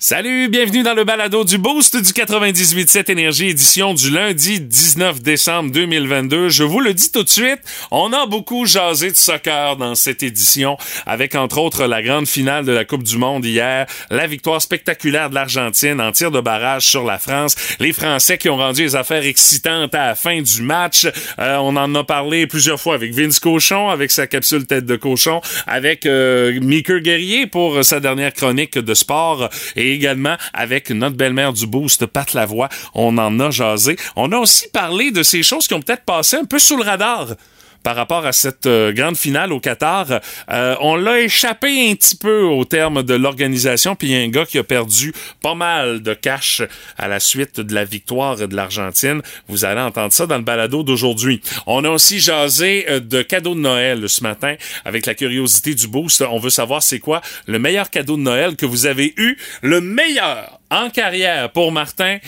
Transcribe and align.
Salut, 0.00 0.48
bienvenue 0.48 0.84
dans 0.84 0.94
le 0.94 1.02
balado 1.02 1.42
du 1.42 1.58
Boost 1.58 1.96
du 1.96 2.12
98.7 2.12 3.10
Énergie, 3.10 3.48
édition 3.48 3.94
du 3.94 4.10
lundi 4.10 4.60
19 4.60 5.20
décembre 5.22 5.72
2022. 5.72 6.50
Je 6.50 6.62
vous 6.62 6.78
le 6.78 6.94
dis 6.94 7.10
tout 7.10 7.24
de 7.24 7.28
suite, 7.28 7.58
on 7.90 8.12
a 8.12 8.24
beaucoup 8.26 8.64
jasé 8.64 9.10
de 9.10 9.16
soccer 9.16 9.76
dans 9.76 9.96
cette 9.96 10.22
édition, 10.22 10.76
avec 11.04 11.34
entre 11.34 11.58
autres 11.58 11.84
la 11.86 12.00
grande 12.00 12.28
finale 12.28 12.64
de 12.64 12.70
la 12.70 12.84
Coupe 12.84 13.02
du 13.02 13.18
Monde 13.18 13.44
hier, 13.44 13.86
la 14.08 14.28
victoire 14.28 14.62
spectaculaire 14.62 15.30
de 15.30 15.34
l'Argentine 15.34 16.00
en 16.00 16.12
tir 16.12 16.30
de 16.30 16.40
barrage 16.40 16.86
sur 16.86 17.02
la 17.02 17.18
France, 17.18 17.56
les 17.80 17.92
Français 17.92 18.38
qui 18.38 18.48
ont 18.48 18.56
rendu 18.56 18.82
les 18.82 18.94
affaires 18.94 19.24
excitantes 19.24 19.96
à 19.96 20.06
la 20.06 20.14
fin 20.14 20.40
du 20.40 20.62
match. 20.62 21.08
Euh, 21.40 21.56
on 21.56 21.74
en 21.74 21.92
a 21.96 22.04
parlé 22.04 22.46
plusieurs 22.46 22.80
fois 22.80 22.94
avec 22.94 23.12
Vince 23.14 23.40
Cochon, 23.40 23.88
avec 23.88 24.12
sa 24.12 24.28
capsule 24.28 24.64
tête 24.64 24.86
de 24.86 24.94
cochon, 24.94 25.40
avec 25.66 26.06
euh, 26.06 26.56
Mickey 26.60 27.00
Guerrier 27.00 27.48
pour 27.48 27.84
sa 27.84 27.98
dernière 27.98 28.32
chronique 28.32 28.78
de 28.78 28.94
sport 28.94 29.50
et 29.74 29.87
également 29.92 30.36
avec 30.52 30.90
notre 30.90 31.16
belle-mère 31.16 31.52
du 31.52 31.66
boost, 31.66 32.06
Pat 32.06 32.32
Lavoie. 32.32 32.68
On 32.94 33.18
en 33.18 33.38
a 33.40 33.50
jasé. 33.50 33.96
On 34.16 34.32
a 34.32 34.38
aussi 34.38 34.68
parlé 34.68 35.10
de 35.10 35.22
ces 35.22 35.42
choses 35.42 35.66
qui 35.66 35.74
ont 35.74 35.80
peut-être 35.80 36.04
passé 36.04 36.36
un 36.36 36.44
peu 36.44 36.58
sous 36.58 36.76
le 36.76 36.84
radar 36.84 37.28
par 37.82 37.96
rapport 37.96 38.26
à 38.26 38.32
cette 38.32 38.66
euh, 38.66 38.92
grande 38.92 39.16
finale 39.16 39.52
au 39.52 39.60
Qatar. 39.60 40.20
Euh, 40.50 40.76
on 40.80 40.96
l'a 40.96 41.20
échappé 41.20 41.90
un 41.90 41.94
petit 41.94 42.16
peu 42.16 42.42
au 42.42 42.64
terme 42.64 43.02
de 43.02 43.14
l'organisation, 43.14 43.94
puis 43.94 44.08
il 44.08 44.14
y 44.14 44.16
a 44.16 44.20
un 44.20 44.28
gars 44.28 44.46
qui 44.46 44.58
a 44.58 44.64
perdu 44.64 45.12
pas 45.42 45.54
mal 45.54 46.02
de 46.02 46.14
cash 46.14 46.62
à 46.96 47.08
la 47.08 47.20
suite 47.20 47.60
de 47.60 47.74
la 47.74 47.84
victoire 47.84 48.36
de 48.36 48.54
l'Argentine. 48.54 49.22
Vous 49.48 49.64
allez 49.64 49.80
entendre 49.80 50.12
ça 50.12 50.26
dans 50.26 50.36
le 50.36 50.42
balado 50.42 50.82
d'aujourd'hui. 50.82 51.40
On 51.66 51.84
a 51.84 51.90
aussi 51.90 52.18
jasé 52.20 52.86
euh, 52.88 53.00
de 53.00 53.22
cadeaux 53.22 53.54
de 53.54 53.60
Noël 53.60 54.08
ce 54.08 54.22
matin 54.22 54.56
avec 54.84 55.06
la 55.06 55.14
curiosité 55.14 55.74
du 55.74 55.88
boost. 55.88 56.22
On 56.22 56.38
veut 56.38 56.50
savoir 56.50 56.82
c'est 56.82 56.98
quoi 56.98 57.20
le 57.46 57.58
meilleur 57.58 57.90
cadeau 57.90 58.16
de 58.16 58.22
Noël 58.22 58.56
que 58.56 58.66
vous 58.66 58.86
avez 58.86 59.14
eu, 59.16 59.36
le 59.62 59.80
meilleur 59.80 60.57
en 60.70 60.90
carrière 60.90 61.50
pour 61.52 61.72
Martin. 61.72 62.18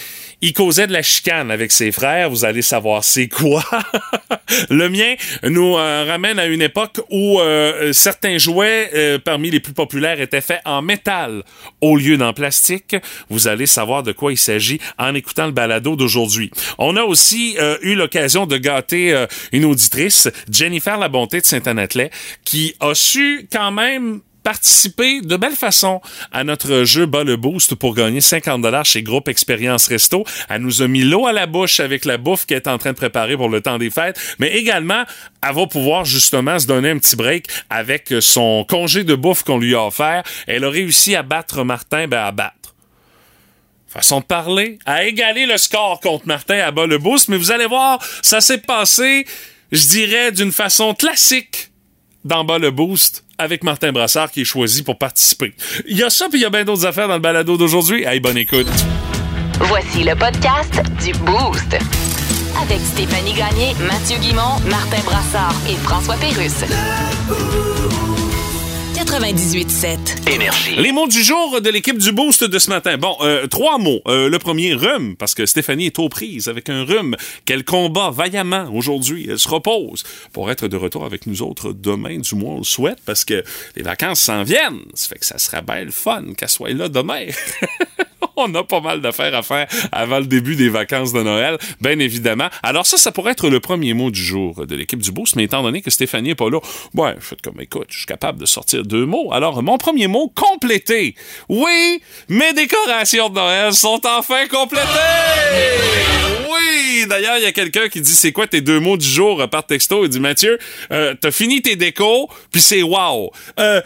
Il 0.41 0.53
causait 0.53 0.87
de 0.87 0.93
la 0.93 1.03
chicane 1.03 1.51
avec 1.51 1.71
ses 1.71 1.93
frères. 1.93 2.31
Vous 2.31 2.45
allez 2.45 2.63
savoir 2.63 3.05
c'est 3.05 3.29
quoi. 3.29 3.63
le 4.71 4.89
mien 4.89 5.15
nous 5.43 5.77
euh, 5.77 6.05
ramène 6.07 6.39
à 6.39 6.47
une 6.47 6.63
époque 6.63 7.01
où 7.11 7.41
euh, 7.41 7.93
certains 7.93 8.39
jouets 8.39 8.91
euh, 8.95 9.19
parmi 9.19 9.51
les 9.51 9.61
plus 9.61 9.75
populaires 9.75 10.21
étaient 10.21 10.41
faits 10.41 10.63
en 10.65 10.81
métal 10.83 11.43
au 11.81 11.97
lieu 11.97 12.17
d'en 12.17 12.33
plastique. 12.33 12.97
Vous 13.29 13.49
allez 13.49 13.67
savoir 13.67 14.03
de 14.03 14.13
quoi 14.13 14.33
il 14.33 14.39
s'agit 14.39 14.81
en 14.99 15.15
écoutant 15.15 15.47
le 15.47 15.53
balado 15.53 15.97
d'aujourd'hui. 15.97 16.51
On 16.79 16.97
a 16.97 17.03
aussi 17.03 17.57
eu 17.83 17.95
l'occasion 17.95 18.47
de 18.47 18.57
gâter 18.57 19.27
une 19.53 19.65
auditrice, 19.65 20.29
Jennifer 20.51 20.99
La 20.99 21.09
Bonté 21.09 21.41
de 21.41 21.47
Saint-Anatelet, 21.47 22.11
qui 22.45 22.75
a 22.81 22.95
su 22.95 23.49
quand 23.53 23.73
même 23.73 24.21
participer 24.43 25.21
de 25.21 25.37
belle 25.37 25.55
façon 25.55 26.01
à 26.33 26.45
notre 26.45 26.85
jeu 26.85 27.07
Bas 27.07 27.25
le 27.25 27.37
Boost 27.37 27.75
pour 27.75 27.95
gagner 27.95 28.21
50 28.21 28.63
dollars 28.63 28.85
chez 28.85 29.03
Groupe 29.03 29.29
Expérience 29.29 29.89
Resto. 29.89 30.25
Elle 30.49 30.63
nous 30.63 30.83
a 30.83 30.89
mis 30.89 31.03
l'eau 31.03 31.27
à 31.27 31.33
la 31.33 31.47
bouche 31.47 31.81
avec 31.81 32.05
la 32.05 32.19
bouffe 32.19 32.47
qu'elle 32.47 32.59
est 32.59 32.69
en 32.69 32.79
train 32.79 32.93
de 32.93 32.97
préparer 32.97 33.37
pour 33.37 33.49
le 33.49 33.61
temps 33.61 33.79
des 33.79 33.91
fêtes, 33.91 34.19
mais 34.39 34.49
également, 34.57 35.05
elle 35.47 35.55
va 35.55 35.67
pouvoir 35.67 36.05
justement 36.05 36.59
se 36.59 36.67
donner 36.67 36.91
un 36.91 36.99
petit 36.99 37.17
break 37.17 37.47
avec 37.69 38.15
son 38.21 38.65
congé 38.69 39.05
de 39.05 39.15
bouffe 39.15 39.43
qu'on 39.43 39.59
lui 39.59 39.75
a 39.75 39.87
offert. 39.87 40.23
Elle 40.47 40.65
a 40.65 40.71
réussi 40.71 41.15
à 41.15 41.23
battre 41.23 41.65
Martin, 41.65 42.07
ben 42.09 42.25
à 42.25 42.33
battre 42.33 42.55
façon 43.91 44.21
de 44.21 44.25
parler, 44.25 44.79
à 44.87 45.05
égaler 45.05 45.47
le 45.47 45.59
score 45.59 45.99
contre 46.01 46.27
Martin 46.29 46.61
à 46.61 46.71
bas 46.71 46.87
le 46.87 46.99
boost, 46.99 47.29
mais 47.29 47.37
vous 47.37 47.51
allez 47.51 47.67
voir, 47.67 47.99
ça 48.23 48.41
s'est 48.41 48.59
passé, 48.59 49.27
je 49.73 49.89
dirais, 49.89 50.31
d'une 50.31 50.53
façon 50.53 50.95
classique 50.95 51.71
dans 52.25 52.45
bas 52.45 52.59
le 52.59 52.71
boost 52.71 53.25
avec 53.41 53.65
Martin 53.65 53.91
Brassard 53.91 54.31
qui 54.31 54.43
est 54.43 54.45
choisi 54.45 54.83
pour 54.83 54.99
participer. 54.99 55.55
Il 55.87 55.97
y 55.97 56.03
a 56.03 56.11
ça, 56.11 56.29
puis 56.29 56.39
il 56.39 56.43
y 56.43 56.47
a 56.47 56.51
bien 56.51 56.65
d'autres 56.65 56.87
affaires 56.87 57.09
dans 57.09 57.15
le 57.15 57.21
balado 57.21 57.57
d'aujourd'hui. 57.57 58.05
Hey, 58.05 58.21
bonne 58.21 58.37
écoute. 58.37 58.69
Voici 59.61 60.05
le 60.05 60.15
podcast 60.15 60.83
du 61.03 61.13
Boost. 61.25 61.77
Avec 62.63 62.81
Stéphanie 62.81 63.33
Gagné, 63.33 63.75
Mathieu 63.87 64.19
Guimont, 64.19 64.61
Martin 64.69 65.03
Brassard 65.05 65.55
et 65.69 65.77
François 65.77 66.17
Pérusse. 66.17 66.65
98.7. 69.11 70.31
Énergie. 70.33 70.77
Les 70.77 70.93
mots 70.93 71.09
du 71.09 71.21
jour 71.25 71.61
de 71.61 71.69
l'équipe 71.69 71.99
du 71.99 72.13
Boost 72.13 72.45
de 72.45 72.59
ce 72.61 72.71
matin. 72.71 72.97
Bon, 72.97 73.17
euh, 73.23 73.49
trois 73.49 73.77
mots. 73.77 73.99
Euh, 74.07 74.29
le 74.29 74.39
premier, 74.39 74.73
rhume, 74.73 75.17
parce 75.17 75.35
que 75.35 75.47
Stéphanie 75.47 75.87
est 75.87 75.99
aux 75.99 76.09
prises 76.09 76.47
avec 76.47 76.69
un 76.69 76.85
rhume 76.85 77.17
qu'elle 77.45 77.65
combat 77.65 78.11
vaillamment 78.11 78.73
aujourd'hui. 78.73 79.27
Elle 79.29 79.41
se 79.41 79.49
repose 79.49 80.05
pour 80.33 80.49
être 80.53 80.69
de 80.69 80.77
retour 80.77 81.05
avec 81.05 81.27
nous 81.27 81.43
autres 81.43 81.73
demain, 81.73 82.19
du 82.19 82.37
moins 82.37 82.55
on 82.55 82.59
le 82.59 82.63
souhaite, 82.65 82.99
parce 83.05 83.25
que 83.25 83.43
les 83.75 83.83
vacances 83.83 84.21
s'en 84.21 84.45
viennent. 84.45 84.85
Ça 84.95 85.09
fait 85.09 85.19
que 85.19 85.27
ça 85.27 85.39
sera 85.39 85.61
belle 85.61 85.91
fun 85.91 86.35
qu'elle 86.37 86.49
soit 86.49 86.73
là 86.73 86.89
demain. 86.89 87.27
on 88.47 88.55
a 88.55 88.65
pas 88.65 88.81
mal 88.81 89.01
d'affaires 89.01 89.35
à 89.35 89.43
faire 89.43 89.67
avant 89.93 90.19
le 90.19 90.27
début 90.27 90.57
des 90.57 90.69
vacances 90.69 91.13
de 91.13 91.23
Noël, 91.23 91.59
bien 91.81 91.99
évidemment. 91.99 92.49
Alors 92.63 92.87
ça, 92.87 92.97
ça 92.97 93.13
pourrait 93.13 93.33
être 93.33 93.49
le 93.49 93.61
premier 93.61 93.95
mot 93.95 94.11
du 94.11 94.23
jour 94.23 94.67
de 94.67 94.75
l'équipe 94.75 95.01
du 95.01 95.13
Boost, 95.13 95.37
mais 95.37 95.45
étant 95.45 95.63
donné 95.63 95.83
que 95.83 95.91
Stéphanie 95.91 96.31
est 96.31 96.35
pas 96.35 96.51
là, 96.51 96.59
ouais, 96.95 97.15
faites 97.21 97.43
comme, 97.43 97.61
écoute, 97.61 97.87
je 97.91 97.99
suis 97.99 98.07
capable 98.07 98.41
de 98.41 98.47
sortir 98.47 98.83
deux 98.85 99.07
mots. 99.07 99.33
Alors, 99.33 99.63
mon 99.63 99.79
premier 99.79 100.07
mot, 100.07 100.33
complété. 100.35 101.15
Oui, 101.49 102.03
mes 102.29 102.53
décorations 102.53 103.29
de 103.29 103.35
Noël 103.35 103.73
sont 103.73 104.01
enfin 104.05 104.47
complétées! 104.49 104.87
Oui! 106.51 107.07
D'ailleurs, 107.09 107.37
il 107.39 107.45
y 107.45 107.47
a 107.47 107.53
quelqu'un 107.53 107.89
qui 107.89 108.01
dit, 108.01 108.13
c'est 108.13 108.33
quoi 108.33 108.47
tes 108.47 108.61
deux 108.61 108.81
mots 108.81 108.97
du 108.97 109.07
jour 109.07 109.49
par 109.51 109.67
texto? 109.67 110.05
Il 110.05 110.09
dit, 110.11 110.21
Mathieu, 110.21 110.59
euh, 110.93 111.15
t'as 111.21 111.31
fini 111.31 111.63
tes 111.63 111.77
décos, 111.77 112.29
puis 112.51 112.61
c'est 112.61 112.83
wow. 112.83 113.31
Euh, 113.59 113.81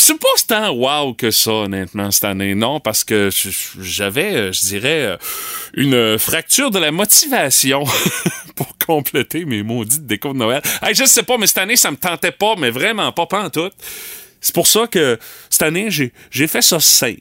c'est 0.00 0.18
pas 0.18 0.28
tant 0.46 0.70
wow 0.70 1.12
que 1.12 1.30
ça, 1.30 1.50
honnêtement, 1.50 2.10
cette 2.10 2.24
année. 2.24 2.54
Non, 2.54 2.78
parce 2.78 3.02
que 3.04 3.30
j'avais, 3.80 4.34
euh, 4.34 4.52
je 4.52 4.60
dirais, 4.60 5.02
euh, 5.02 5.16
une 5.74 6.18
fracture 6.18 6.70
de 6.70 6.78
la 6.78 6.92
motivation 6.92 7.84
pour 8.54 8.78
compléter 8.78 9.44
mes 9.44 9.62
maudites 9.62 10.06
décos 10.06 10.32
de 10.32 10.38
Noël. 10.38 10.62
Hey, 10.82 10.94
je 10.94 11.04
sais 11.04 11.24
pas, 11.24 11.36
mais 11.36 11.46
cette 11.46 11.58
année, 11.58 11.76
ça 11.76 11.90
me 11.90 11.96
tentait 11.96 12.32
pas, 12.32 12.54
mais 12.56 12.70
vraiment 12.70 13.10
pas, 13.12 13.26
pas 13.26 13.44
en 13.44 13.50
tout. 13.50 13.70
C'est 14.40 14.54
pour 14.54 14.68
ça 14.68 14.86
que 14.86 15.18
cette 15.50 15.62
année, 15.62 15.88
j'ai 15.90 16.46
fait 16.46 16.62
ça 16.62 16.78
simple. 16.78 17.18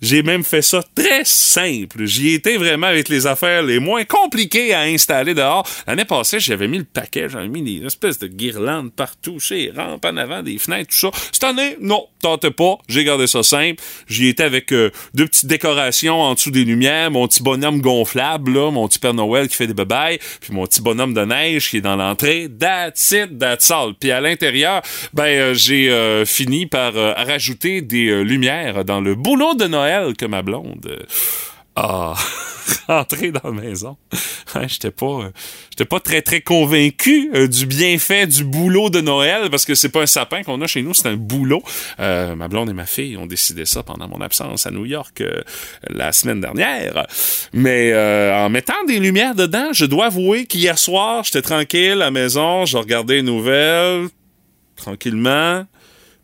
J'ai 0.00 0.22
même 0.22 0.44
fait 0.44 0.62
ça 0.62 0.82
très 0.94 1.24
simple. 1.24 2.06
J'y 2.06 2.32
étais 2.32 2.56
vraiment 2.56 2.86
avec 2.86 3.08
les 3.10 3.26
affaires 3.26 3.62
les 3.62 3.78
moins 3.78 4.04
compliquées 4.04 4.72
à 4.72 4.80
installer 4.80 5.34
dehors. 5.34 5.68
L'année 5.86 6.06
passée, 6.06 6.40
j'avais 6.40 6.68
mis 6.68 6.78
le 6.78 6.84
paquet, 6.84 7.28
j'avais 7.28 7.48
mis 7.48 7.62
des 7.62 7.84
espèces 7.84 8.18
de 8.18 8.26
guirlandes 8.26 8.92
partout, 8.92 9.38
chez 9.38 9.70
rampes 9.76 10.04
en 10.06 10.16
avant, 10.16 10.42
des 10.42 10.56
fenêtres, 10.58 10.90
tout 10.90 11.10
ça. 11.10 11.10
Cette 11.32 11.44
année, 11.44 11.76
non, 11.80 12.06
tente 12.22 12.48
pas. 12.48 12.78
J'ai 12.88 13.04
gardé 13.04 13.26
ça 13.26 13.42
simple. 13.42 13.82
J'y 14.08 14.28
étais 14.28 14.42
avec 14.42 14.72
euh, 14.72 14.90
deux 15.12 15.26
petites 15.26 15.46
décorations 15.46 16.20
en 16.20 16.34
dessous 16.34 16.50
des 16.50 16.64
lumières, 16.64 17.10
mon 17.10 17.28
petit 17.28 17.42
bonhomme 17.42 17.82
gonflable, 17.82 18.54
là, 18.54 18.70
mon 18.70 18.88
petit 18.88 18.98
Père 18.98 19.14
Noël 19.14 19.48
qui 19.48 19.56
fait 19.56 19.66
des 19.66 19.74
babayes, 19.74 20.18
puis 20.40 20.54
mon 20.54 20.66
petit 20.66 20.80
bonhomme 20.80 21.12
de 21.12 21.24
neige 21.24 21.68
qui 21.68 21.78
est 21.78 21.82
dans 21.82 21.96
l'entrée. 21.96 22.48
That's 22.58 23.10
it, 23.10 23.38
that's 23.38 23.70
all. 23.70 23.92
Puis 24.00 24.10
à 24.10 24.22
l'intérieur, 24.22 24.80
ben 25.12 25.24
euh, 25.24 25.54
j'ai 25.54 25.90
euh, 25.90 26.24
fini 26.24 26.64
par 26.64 26.94
rajouter 26.94 27.82
des 27.82 28.24
lumières 28.24 28.84
dans 28.84 29.00
le 29.00 29.14
boulot 29.14 29.54
de 29.54 29.66
Noël 29.66 29.89
que 30.16 30.26
ma 30.26 30.42
blonde 30.42 30.86
euh, 30.86 31.04
a 31.76 32.14
rentré 32.88 33.32
dans 33.32 33.50
la 33.50 33.60
maison. 33.60 33.96
j'étais 34.66 34.90
pas 34.90 35.06
euh, 35.06 35.30
j'étais 35.70 35.84
pas 35.84 36.00
très 36.00 36.22
très 36.22 36.40
convaincu 36.40 37.30
euh, 37.34 37.48
du 37.48 37.66
bienfait 37.66 38.26
du 38.26 38.44
boulot 38.44 38.90
de 38.90 39.00
Noël 39.00 39.50
parce 39.50 39.64
que 39.64 39.74
c'est 39.74 39.88
pas 39.88 40.02
un 40.02 40.06
sapin 40.06 40.42
qu'on 40.42 40.60
a 40.60 40.66
chez 40.66 40.82
nous, 40.82 40.94
c'est 40.94 41.08
un 41.08 41.16
boulot. 41.16 41.62
ma 41.98 42.48
blonde 42.48 42.70
et 42.70 42.72
ma 42.72 42.86
fille 42.86 43.16
ont 43.16 43.26
décidé 43.26 43.64
ça 43.64 43.82
pendant 43.82 44.08
mon 44.08 44.20
absence 44.20 44.66
à 44.66 44.70
New 44.70 44.86
York 44.86 45.22
la 45.88 46.12
semaine 46.12 46.40
dernière. 46.40 47.06
Mais 47.52 47.94
en 48.32 48.48
mettant 48.48 48.84
des 48.86 48.98
lumières 48.98 49.34
dedans, 49.34 49.72
je 49.72 49.86
dois 49.86 50.06
avouer 50.06 50.46
qu'hier 50.46 50.78
soir, 50.78 51.24
j'étais 51.24 51.42
tranquille 51.42 51.92
à 51.92 51.96
la 52.06 52.10
maison, 52.10 52.64
je 52.64 52.76
regardais 52.76 53.16
les 53.16 53.22
nouvelles 53.22 54.08
tranquillement 54.76 55.66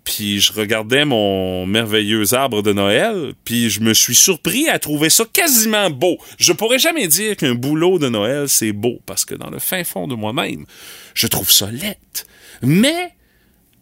puis 0.07 0.41
je 0.41 0.53
regardais 0.53 1.05
mon 1.05 1.67
merveilleux 1.67 2.33
arbre 2.33 2.63
de 2.63 2.73
Noël, 2.73 3.35
puis 3.45 3.69
je 3.69 3.81
me 3.81 3.93
suis 3.93 4.15
surpris 4.15 4.69
à 4.69 4.79
trouver 4.79 5.11
ça 5.11 5.25
quasiment 5.31 5.91
beau. 5.91 6.17
Je 6.39 6.53
pourrais 6.55 6.79
jamais 6.79 7.09
dire 7.09 7.37
qu'un 7.37 7.55
boulot 7.55 7.99
de 7.99 8.09
Noël 8.09 8.49
c'est 8.49 8.73
beau, 8.73 9.01
parce 9.05 9.27
que 9.27 9.35
dans 9.35 9.51
le 9.51 9.59
fin 9.59 9.85
fond 9.85 10.07
de 10.07 10.15
moi-même, 10.15 10.65
je 11.13 11.27
trouve 11.27 11.51
ça 11.51 11.71
laid. 11.71 11.99
Mais 12.63 13.13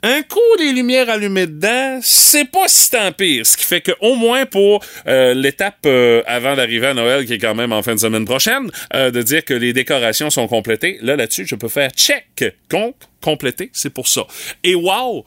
un 0.03 0.23
coup 0.23 0.41
des 0.59 0.73
lumières 0.73 1.09
allumées 1.09 1.47
dedans, 1.47 1.99
c'est 2.03 2.45
pas 2.45 2.69
si 2.69 2.91
tant 2.91 3.13
pire. 3.13 3.47
Ce 3.47 3.57
qui 3.57 3.65
fait 3.65 3.81
que 3.81 3.93
au 4.01 4.15
moins 4.17 4.45
pour 4.45 4.85
euh, 5.07 5.35
l'étape 5.35 5.79
euh, 5.87 6.23
avant 6.27 6.57
d'arriver 6.57 6.89
à 6.89 6.95
Noël, 6.95 7.25
qui 7.27 7.35
est 7.35 7.39
quand 7.39 7.55
même 7.55 7.73
en 7.73 7.83
fin 7.83 7.95
de 7.95 8.01
semaine 8.01 8.25
prochaine, 8.25 8.71
euh, 8.95 9.11
de 9.11 9.23
dire 9.23 9.45
que 9.45 9.55
les 9.55 9.73
décorations 9.73 10.31
sont 10.31 10.47
complétées, 10.47 10.99
là 11.01 11.17
là-dessus, 11.17 11.47
je 11.47 11.55
peux 11.55 11.69
faire 11.69 11.91
check. 11.91 12.45
Donc, 12.69 12.97
complété, 13.23 13.71
c'est 13.73 13.91
pour 13.91 14.09
ça. 14.09 14.27
Et 14.63 14.75
wow! 14.75 15.25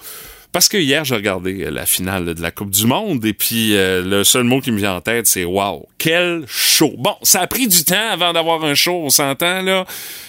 Parce 0.52 0.70
que 0.70 0.78
hier, 0.78 1.04
j'ai 1.04 1.16
regardé 1.16 1.66
euh, 1.66 1.70
la 1.70 1.86
finale 1.86 2.34
de 2.34 2.42
la 2.42 2.52
Coupe 2.52 2.72
du 2.72 2.88
Monde 2.88 3.24
et 3.26 3.34
puis 3.34 3.76
euh, 3.76 4.02
le 4.04 4.24
seul 4.24 4.44
mot 4.44 4.62
qui 4.62 4.72
me 4.72 4.78
vient 4.78 4.96
en 4.96 5.02
tête, 5.02 5.28
c'est 5.28 5.44
wow, 5.44 5.88
quel 5.98 6.46
show. 6.48 6.94
Bon, 6.98 7.16
ça 7.22 7.42
a 7.42 7.48
pris 7.48 7.68
du 7.68 7.84
temps 7.84 8.10
avant 8.12 8.34
d'avoir 8.34 8.64
un 8.64 8.74
show, 8.74 9.02
on 9.04 9.10
s'entend 9.10 9.62
là. 9.62 9.86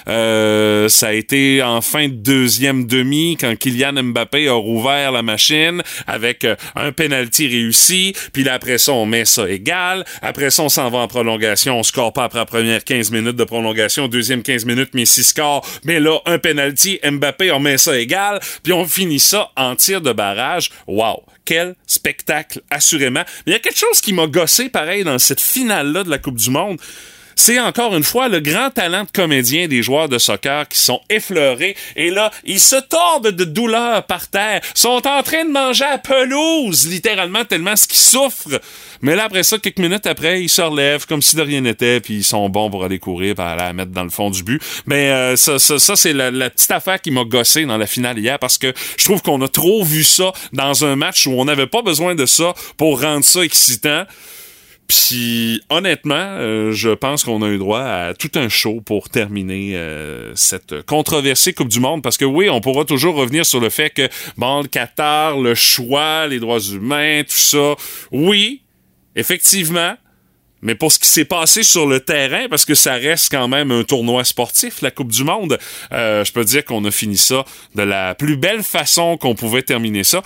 Euh, 0.09 0.89
ça 0.89 1.09
a 1.09 1.13
été 1.13 1.63
en 1.63 1.81
fin 1.81 2.09
de 2.09 2.15
deuxième 2.15 2.87
demi 2.87 3.37
quand 3.39 3.55
Kylian 3.57 4.03
Mbappé 4.03 4.49
a 4.49 4.55
rouvert 4.55 5.13
la 5.13 5.23
machine 5.23 5.83
avec 6.07 6.47
un 6.75 6.93
penalty 6.93 7.47
réussi, 7.47 8.15
puis 8.33 8.43
là 8.43 8.55
après 8.55 8.79
ça 8.79 8.93
on 8.93 9.07
met 9.07 9.25
ça 9.25 9.49
égal, 9.49 10.05
après 10.23 10.51
ça 10.51 10.63
on 10.63 10.69
s'en 10.69 10.91
va 10.91 10.99
en 10.99 11.09
prolongation, 11.09 11.79
on 11.79 11.83
score 11.83 12.13
pas 12.13 12.25
après 12.25 12.39
la 12.39 12.47
première 12.47 12.85
15 12.85 13.11
minutes 13.11 13.37
de 13.37 13.45
prolongation, 13.45 14.09
deuxième 14.09 14.43
15 14.43 14.65
minutes 14.65 14.95
Messi 14.95 15.23
score, 15.23 15.67
mais 15.85 16.01
là 16.01 16.19
un 16.27 16.39
penalty, 16.39 16.99
Mbappé 17.05 17.53
on 17.53 17.61
met 17.61 17.79
ça 17.79 17.99
égal, 17.99 18.41
puis 18.63 18.73
on 18.73 18.87
finit 18.87 19.21
ça 19.21 19.51
en 19.57 19.77
tir 19.77 20.01
de 20.01 20.08
barrage. 20.13 20.71
Wow! 20.87 21.25
Quel 21.45 21.75
spectacle, 21.87 22.61
assurément. 22.71 23.25
Mais 23.47 23.53
il 23.53 23.53
y 23.53 23.57
a 23.57 23.61
quelque 23.61 23.79
chose 23.79 24.01
qui 24.01 24.13
m'a 24.13 24.27
gossé, 24.27 24.69
pareil, 24.69 25.05
dans 25.05 25.19
cette 25.19 25.41
finale-là 25.41 26.05
de 26.05 26.11
la 26.11 26.19
Coupe 26.19 26.37
du 26.37 26.51
Monde 26.51 26.79
c'est 27.39 27.61
encore 27.61 27.95
une 27.95 28.03
fois 28.03 28.29
le 28.29 28.41
grand 28.41 28.71
talent 28.71 29.05
de 29.05 29.11
comédien 29.13 29.69
des 29.69 29.81
joueurs 29.81 30.09
de 30.09 30.19
soccer 30.19 30.67
qui 30.67 30.79
sont 30.79 31.01
effleurés 31.09 31.77
et 31.95 32.11
là, 32.11 32.33
ils 32.45 32.59
se 32.59 32.75
tordent 32.75 33.31
de 33.31 33.45
douleur 33.45 34.05
par 34.07 34.27
terre, 34.27 34.61
sont 34.75 35.07
en 35.07 35.23
train 35.23 35.45
de 35.45 35.51
manger 35.51 35.85
à 35.85 35.99
pelouse, 35.99 36.89
littéralement, 36.89 37.45
tellement 37.45 37.77
ce 37.77 37.87
qu'ils 37.87 38.01
souffrent. 38.01 38.61
Mais 39.03 39.15
là, 39.15 39.25
après 39.25 39.45
ça, 39.45 39.57
quelques 39.59 39.79
minutes 39.79 40.07
après, 40.07 40.43
ils 40.43 40.49
se 40.49 40.61
relèvent 40.61 41.07
comme 41.07 41.23
si 41.23 41.37
de 41.37 41.43
rien 41.43 41.61
n'était, 41.61 42.01
puis 42.01 42.15
ils 42.15 42.25
sont 42.25 42.49
bons 42.49 42.71
pour 42.71 42.85
aller 42.85 42.99
courir, 42.99 43.37
pour 43.37 43.45
aller 43.45 43.73
mettre 43.73 43.93
dans 43.93 44.05
le 44.05 44.11
fond 44.11 44.31
du 44.31 44.43
but. 44.43 44.61
Mais 44.87 45.11
euh, 45.11 45.37
ça, 45.37 45.61
ça, 45.61 45.79
ça 45.79 45.95
c'est 45.95 46.13
la, 46.13 46.33
la, 46.33 46.51
petite 46.51 46.73
affaire 46.73 47.01
qui 47.01 47.13
m'a 47.13 47.23
gossé 47.23 47.65
dans 47.65 47.77
la 47.77 47.87
finale 47.87 48.19
hier, 48.19 48.41
parce 48.41 48.59
que 48.59 48.73
je 48.97 49.05
trouve 49.05 49.23
qu'on 49.23 49.41
a 49.43 49.49
trop 49.49 49.85
vu 49.85 50.03
ça 50.03 50.33
dans 50.53 50.85
un 50.85 50.97
match 50.97 51.29
où 51.29 51.31
on 51.31 51.45
n'avait 51.45 51.69
pas 51.69 51.83
besoin 51.83 52.17
de 52.17 52.27
ça 52.27 52.53
pour 52.77 53.01
rendre 53.01 53.25
ça 53.25 53.45
excitant. 53.45 54.07
Puis 54.89 55.63
honnêtement, 55.69 56.15
euh, 56.17 56.73
je 56.73 56.89
pense 56.89 57.23
qu'on 57.23 57.43
a 57.43 57.49
eu 57.49 57.59
droit 57.59 57.83
à 57.83 58.15
tout 58.15 58.31
un 58.37 58.49
show 58.49 58.81
pour 58.81 59.11
terminer 59.11 59.77
euh, 59.77 60.33
cette 60.35 60.83
controversée 60.87 61.53
Coupe 61.53 61.69
du 61.69 61.79
Monde 61.79 62.03
parce 62.03 62.17
que 62.17 62.25
oui, 62.25 62.49
on 62.49 62.63
pourra 62.63 62.87
toujours 62.87 63.15
revenir 63.15 63.45
sur 63.45 63.61
le 63.61 63.69
fait 63.69 63.91
que 63.91 64.09
bon, 64.39 64.63
le 64.63 64.69
Qatar, 64.69 65.39
le 65.39 65.55
choix, 65.55 66.27
les 66.27 66.41
droits 66.41 66.61
humains, 66.61 67.23
tout 67.23 67.37
ça. 67.37 67.75
Oui, 68.13 68.63
effectivement, 69.15 69.95
mais 70.63 70.75
pour 70.75 70.91
ce 70.91 70.99
qui 70.99 71.09
s'est 71.09 71.27
passé 71.27 71.63
sur 71.63 71.87
le 71.87 72.01
terrain, 72.01 72.47
parce 72.49 72.65
que 72.65 72.75
ça 72.75 72.95
reste 72.95 73.31
quand 73.31 73.47
même 73.47 73.71
un 73.71 73.85
tournoi 73.85 74.25
sportif, 74.25 74.81
la 74.81 74.91
Coupe 74.91 75.13
du 75.13 75.23
Monde, 75.23 75.59
euh, 75.93 76.25
je 76.25 76.33
peux 76.33 76.45
dire 76.45 76.65
qu'on 76.65 76.85
a 76.87 76.91
fini 76.91 77.19
ça 77.19 77.45
de 77.75 77.83
la 77.83 78.15
plus 78.15 78.37
belle 78.37 78.63
façon 78.63 79.19
qu'on 79.19 79.35
pouvait 79.35 79.63
terminer 79.63 80.03
ça. 80.03 80.23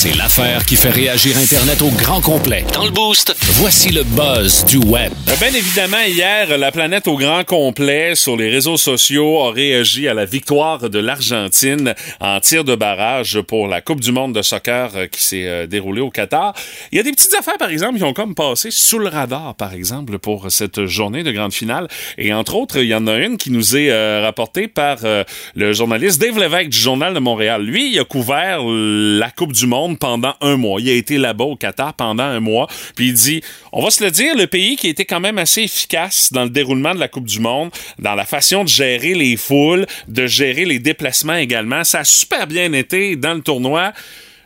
C'est 0.00 0.16
l'affaire 0.16 0.64
qui 0.64 0.76
fait 0.76 0.90
réagir 0.90 1.36
Internet 1.36 1.82
au 1.82 1.90
grand 1.90 2.20
complet. 2.20 2.64
Dans 2.72 2.84
le 2.84 2.92
boost, 2.92 3.34
voici 3.54 3.90
le 3.90 4.04
buzz 4.04 4.64
du 4.64 4.76
web. 4.76 5.12
Euh, 5.28 5.32
bien 5.40 5.52
évidemment, 5.52 6.04
hier, 6.06 6.56
la 6.56 6.70
planète 6.70 7.08
au 7.08 7.16
grand 7.16 7.42
complet 7.42 8.14
sur 8.14 8.36
les 8.36 8.48
réseaux 8.48 8.76
sociaux 8.76 9.40
a 9.40 9.50
réagi 9.50 10.06
à 10.06 10.14
la 10.14 10.24
victoire 10.24 10.88
de 10.88 11.00
l'Argentine 11.00 11.96
en 12.20 12.38
tir 12.38 12.62
de 12.62 12.76
barrage 12.76 13.40
pour 13.40 13.66
la 13.66 13.80
Coupe 13.80 13.98
du 13.98 14.12
monde 14.12 14.36
de 14.36 14.42
soccer 14.42 14.92
euh, 14.94 15.06
qui 15.08 15.20
s'est 15.20 15.66
déroulée 15.66 16.00
au 16.00 16.10
Qatar. 16.10 16.54
Il 16.92 16.98
y 16.98 17.00
a 17.00 17.02
des 17.02 17.10
petites 17.10 17.34
affaires, 17.34 17.58
par 17.58 17.70
exemple, 17.70 17.98
qui 17.98 18.04
ont 18.04 18.12
comme 18.12 18.36
passé 18.36 18.70
sous 18.70 19.00
le 19.00 19.08
radar, 19.08 19.56
par 19.56 19.72
exemple, 19.72 20.20
pour 20.20 20.48
cette 20.52 20.86
journée 20.86 21.24
de 21.24 21.32
grande 21.32 21.52
finale. 21.52 21.88
Et 22.18 22.32
entre 22.32 22.54
autres, 22.54 22.78
il 22.78 22.86
y 22.86 22.94
en 22.94 23.08
a 23.08 23.16
une 23.16 23.36
qui 23.36 23.50
nous 23.50 23.76
est 23.76 23.90
euh, 23.90 24.20
rapportée 24.22 24.68
par 24.68 24.98
euh, 25.02 25.24
le 25.56 25.72
journaliste 25.72 26.20
Dave 26.20 26.38
Lévesque 26.38 26.68
du 26.68 26.78
Journal 26.78 27.14
de 27.14 27.18
Montréal. 27.18 27.64
Lui, 27.64 27.90
il 27.94 27.98
a 27.98 28.04
couvert 28.04 28.60
la 28.62 29.30
Coupe 29.32 29.54
du 29.54 29.66
Monde 29.66 29.87
pendant 29.96 30.34
un 30.40 30.56
mois. 30.56 30.80
Il 30.80 30.88
a 30.88 30.94
été 30.94 31.18
là-bas 31.18 31.44
au 31.44 31.56
Qatar 31.56 31.94
pendant 31.94 32.24
un 32.24 32.40
mois. 32.40 32.68
Puis 32.96 33.08
il 33.08 33.14
dit, 33.14 33.42
on 33.72 33.82
va 33.82 33.90
se 33.90 34.04
le 34.04 34.10
dire, 34.10 34.36
le 34.36 34.46
pays 34.46 34.76
qui 34.76 34.88
été 34.88 35.04
quand 35.04 35.20
même 35.20 35.38
assez 35.38 35.62
efficace 35.62 36.32
dans 36.32 36.44
le 36.44 36.50
déroulement 36.50 36.94
de 36.94 37.00
la 37.00 37.08
Coupe 37.08 37.26
du 37.26 37.40
Monde, 37.40 37.70
dans 37.98 38.14
la 38.14 38.24
façon 38.24 38.64
de 38.64 38.68
gérer 38.68 39.14
les 39.14 39.36
foules, 39.36 39.86
de 40.08 40.26
gérer 40.26 40.64
les 40.64 40.78
déplacements 40.78 41.36
également. 41.36 41.84
Ça 41.84 42.00
a 42.00 42.04
super 42.04 42.46
bien 42.46 42.72
été 42.72 43.16
dans 43.16 43.34
le 43.34 43.40
tournoi. 43.40 43.92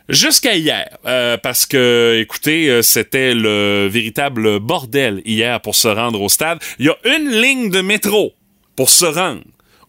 Jusqu'à 0.09 0.55
hier, 0.55 0.97
euh, 1.05 1.37
parce 1.37 1.65
que, 1.65 2.19
écoutez, 2.21 2.69
euh, 2.69 2.81
c'était 2.81 3.33
le 3.33 3.87
véritable 3.87 4.59
bordel 4.59 5.21
hier 5.23 5.61
pour 5.61 5.75
se 5.75 5.87
rendre 5.87 6.21
au 6.21 6.27
stade. 6.27 6.59
Il 6.77 6.87
y 6.87 6.89
a 6.89 6.97
une 7.05 7.29
ligne 7.29 7.69
de 7.69 7.79
métro 7.79 8.33
pour 8.75 8.89
se 8.89 9.05
rendre 9.05 9.43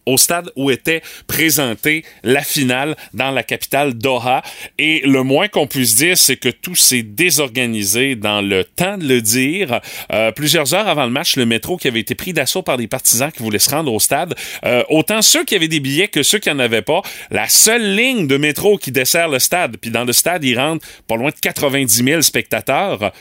au 0.05 0.17
stade 0.17 0.51
où 0.55 0.71
était 0.71 1.01
présentée 1.27 2.03
la 2.23 2.41
finale 2.41 2.95
dans 3.13 3.31
la 3.31 3.43
capitale 3.43 3.93
Doha. 3.93 4.41
Et 4.77 5.01
le 5.05 5.23
moins 5.23 5.47
qu'on 5.47 5.67
puisse 5.67 5.95
dire, 5.95 6.17
c'est 6.17 6.37
que 6.37 6.49
tout 6.49 6.75
s'est 6.75 7.03
désorganisé 7.03 8.15
dans 8.15 8.41
le 8.41 8.63
temps 8.63 8.97
de 8.97 9.05
le 9.05 9.21
dire. 9.21 9.81
Euh, 10.11 10.31
plusieurs 10.31 10.73
heures 10.73 10.87
avant 10.87 11.05
le 11.05 11.11
match, 11.11 11.35
le 11.35 11.45
métro 11.45 11.77
qui 11.77 11.87
avait 11.87 11.99
été 11.99 12.15
pris 12.15 12.33
d'assaut 12.33 12.61
par 12.61 12.77
des 12.77 12.87
partisans 12.87 13.31
qui 13.31 13.43
voulaient 13.43 13.59
se 13.59 13.69
rendre 13.69 13.93
au 13.93 13.99
stade, 13.99 14.35
euh, 14.65 14.83
autant 14.89 15.21
ceux 15.21 15.43
qui 15.43 15.55
avaient 15.55 15.67
des 15.67 15.79
billets 15.79 16.07
que 16.07 16.23
ceux 16.23 16.39
qui 16.39 16.49
n'en 16.49 16.59
avaient 16.59 16.81
pas, 16.81 17.01
la 17.31 17.47
seule 17.47 17.95
ligne 17.95 18.27
de 18.27 18.37
métro 18.37 18.77
qui 18.77 18.91
dessert 18.91 19.29
le 19.29 19.39
stade, 19.39 19.77
puis 19.77 19.91
dans 19.91 20.03
le 20.03 20.13
stade, 20.13 20.43
il 20.43 20.57
rentre 20.57 20.85
pas 21.07 21.15
loin 21.15 21.29
de 21.29 21.39
90 21.41 22.03
000 22.03 22.21
spectateurs, 22.21 23.11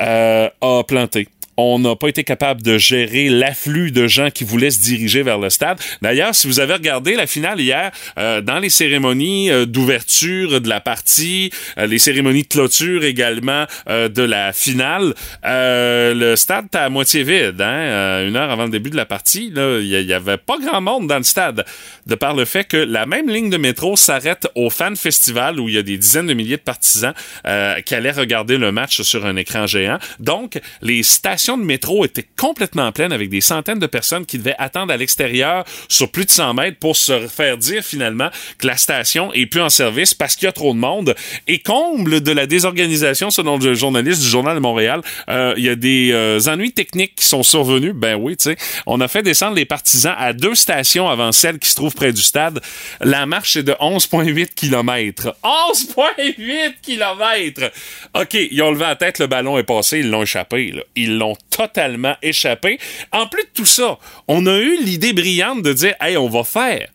euh, 0.00 0.48
a 0.60 0.82
planté 0.84 1.28
on 1.56 1.78
n'a 1.78 1.96
pas 1.96 2.08
été 2.08 2.24
capable 2.24 2.62
de 2.62 2.76
gérer 2.78 3.28
l'afflux 3.28 3.90
de 3.90 4.06
gens 4.06 4.30
qui 4.30 4.44
voulaient 4.44 4.70
se 4.70 4.80
diriger 4.80 5.22
vers 5.22 5.38
le 5.38 5.50
stade. 5.50 5.78
D'ailleurs, 6.02 6.34
si 6.34 6.46
vous 6.46 6.60
avez 6.60 6.74
regardé 6.74 7.14
la 7.14 7.26
finale 7.26 7.60
hier, 7.60 7.90
euh, 8.18 8.40
dans 8.40 8.58
les 8.58 8.68
cérémonies 8.68 9.50
euh, 9.50 9.64
d'ouverture 9.64 10.60
de 10.60 10.68
la 10.68 10.80
partie, 10.80 11.50
euh, 11.78 11.86
les 11.86 11.98
cérémonies 11.98 12.42
de 12.42 12.48
clôture 12.48 13.04
également 13.04 13.64
de 13.86 14.22
la 14.22 14.52
finale, 14.52 15.14
le 15.44 16.34
stade 16.36 16.66
était 16.66 16.78
à 16.78 16.88
moitié 16.88 17.22
vide. 17.22 17.60
Hein? 17.60 18.26
une 18.26 18.36
heure 18.36 18.50
avant 18.50 18.64
le 18.64 18.70
début 18.70 18.90
de 18.90 18.96
la 18.96 19.06
partie, 19.06 19.52
il 19.54 19.86
y, 19.86 20.12
avait 20.12 20.36
pas 20.36 20.56
grand 20.58 20.80
monde 20.80 21.06
dans 21.06 21.18
le 21.18 21.22
stade, 21.22 21.64
de 22.06 22.14
par 22.14 22.34
le 22.34 22.44
fait 22.44 22.64
que 22.64 22.76
la 22.76 23.06
même 23.06 23.28
ligne 23.28 23.50
de 23.50 23.56
métro 23.56 23.96
s'arrête 23.96 24.48
au 24.54 24.70
Fan 24.70 24.96
Festival 24.96 25.60
où 25.60 25.68
il 25.68 25.74
y 25.74 25.78
a 25.78 25.82
des 25.82 25.98
dizaines 25.98 26.26
de 26.26 26.34
milliers 26.34 26.56
de 26.56 26.62
partisans 26.62 27.14
qui 27.84 27.94
allaient 27.94 28.10
regarder 28.10 28.58
le 28.58 28.72
match 28.72 29.02
sur 29.02 29.24
un 29.24 29.36
écran 29.36 29.66
géant. 29.66 29.98
Donc, 30.18 30.60
les 30.82 31.02
stations 31.02 31.45
de 31.54 31.62
métro 31.62 32.04
était 32.04 32.26
complètement 32.36 32.90
pleine 32.92 33.12
avec 33.12 33.28
des 33.28 33.40
centaines 33.40 33.78
de 33.78 33.86
personnes 33.86 34.26
qui 34.26 34.38
devaient 34.38 34.56
attendre 34.58 34.92
à 34.92 34.96
l'extérieur 34.96 35.64
sur 35.88 36.10
plus 36.10 36.24
de 36.24 36.30
100 36.30 36.54
mètres 36.54 36.78
pour 36.78 36.96
se 36.96 37.28
faire 37.28 37.56
dire 37.56 37.84
finalement 37.84 38.30
que 38.58 38.66
la 38.66 38.76
station 38.76 39.32
est 39.32 39.46
plus 39.46 39.60
en 39.60 39.70
service 39.70 40.14
parce 40.14 40.34
qu'il 40.34 40.46
y 40.46 40.48
a 40.48 40.52
trop 40.52 40.74
de 40.74 40.78
monde. 40.78 41.14
Et 41.46 41.60
comble 41.60 42.20
de 42.20 42.32
la 42.32 42.46
désorganisation, 42.46 43.30
selon 43.30 43.58
le 43.58 43.74
journaliste 43.74 44.22
du 44.22 44.28
Journal 44.28 44.56
de 44.56 44.60
Montréal, 44.60 45.02
euh, 45.28 45.54
il 45.56 45.64
y 45.64 45.68
a 45.68 45.76
des 45.76 46.10
euh, 46.12 46.40
ennuis 46.46 46.72
techniques 46.72 47.14
qui 47.16 47.24
sont 47.24 47.42
survenus. 47.42 47.92
Ben 47.94 48.16
oui, 48.16 48.36
tu 48.36 48.50
sais, 48.50 48.56
on 48.86 49.00
a 49.00 49.08
fait 49.08 49.22
descendre 49.22 49.54
les 49.54 49.64
partisans 49.64 50.14
à 50.18 50.32
deux 50.32 50.54
stations 50.54 51.08
avant 51.08 51.32
celle 51.32 51.58
qui 51.58 51.70
se 51.70 51.74
trouve 51.76 51.94
près 51.94 52.12
du 52.12 52.22
stade. 52.22 52.60
La 53.00 53.26
marche 53.26 53.56
est 53.56 53.62
de 53.62 53.72
11,8 53.72 54.54
km. 54.54 55.36
11,8 55.44 56.74
km! 56.82 57.70
OK, 58.14 58.34
ils 58.34 58.62
ont 58.62 58.70
levé 58.70 58.84
la 58.84 58.96
tête, 58.96 59.18
le 59.18 59.26
ballon 59.26 59.58
est 59.58 59.62
passé, 59.62 60.00
ils 60.00 60.10
l'ont 60.10 60.22
échappé. 60.22 60.72
Là. 60.72 60.82
Ils 60.94 61.18
l'ont 61.18 61.35
totalement 61.50 62.16
échappé. 62.22 62.78
En 63.12 63.26
plus 63.26 63.42
de 63.42 63.50
tout 63.54 63.66
ça, 63.66 63.98
on 64.28 64.46
a 64.46 64.58
eu 64.58 64.82
l'idée 64.82 65.12
brillante 65.12 65.62
de 65.62 65.72
dire, 65.72 65.94
hey, 66.00 66.16
on 66.16 66.28
va 66.28 66.44
faire 66.44 66.88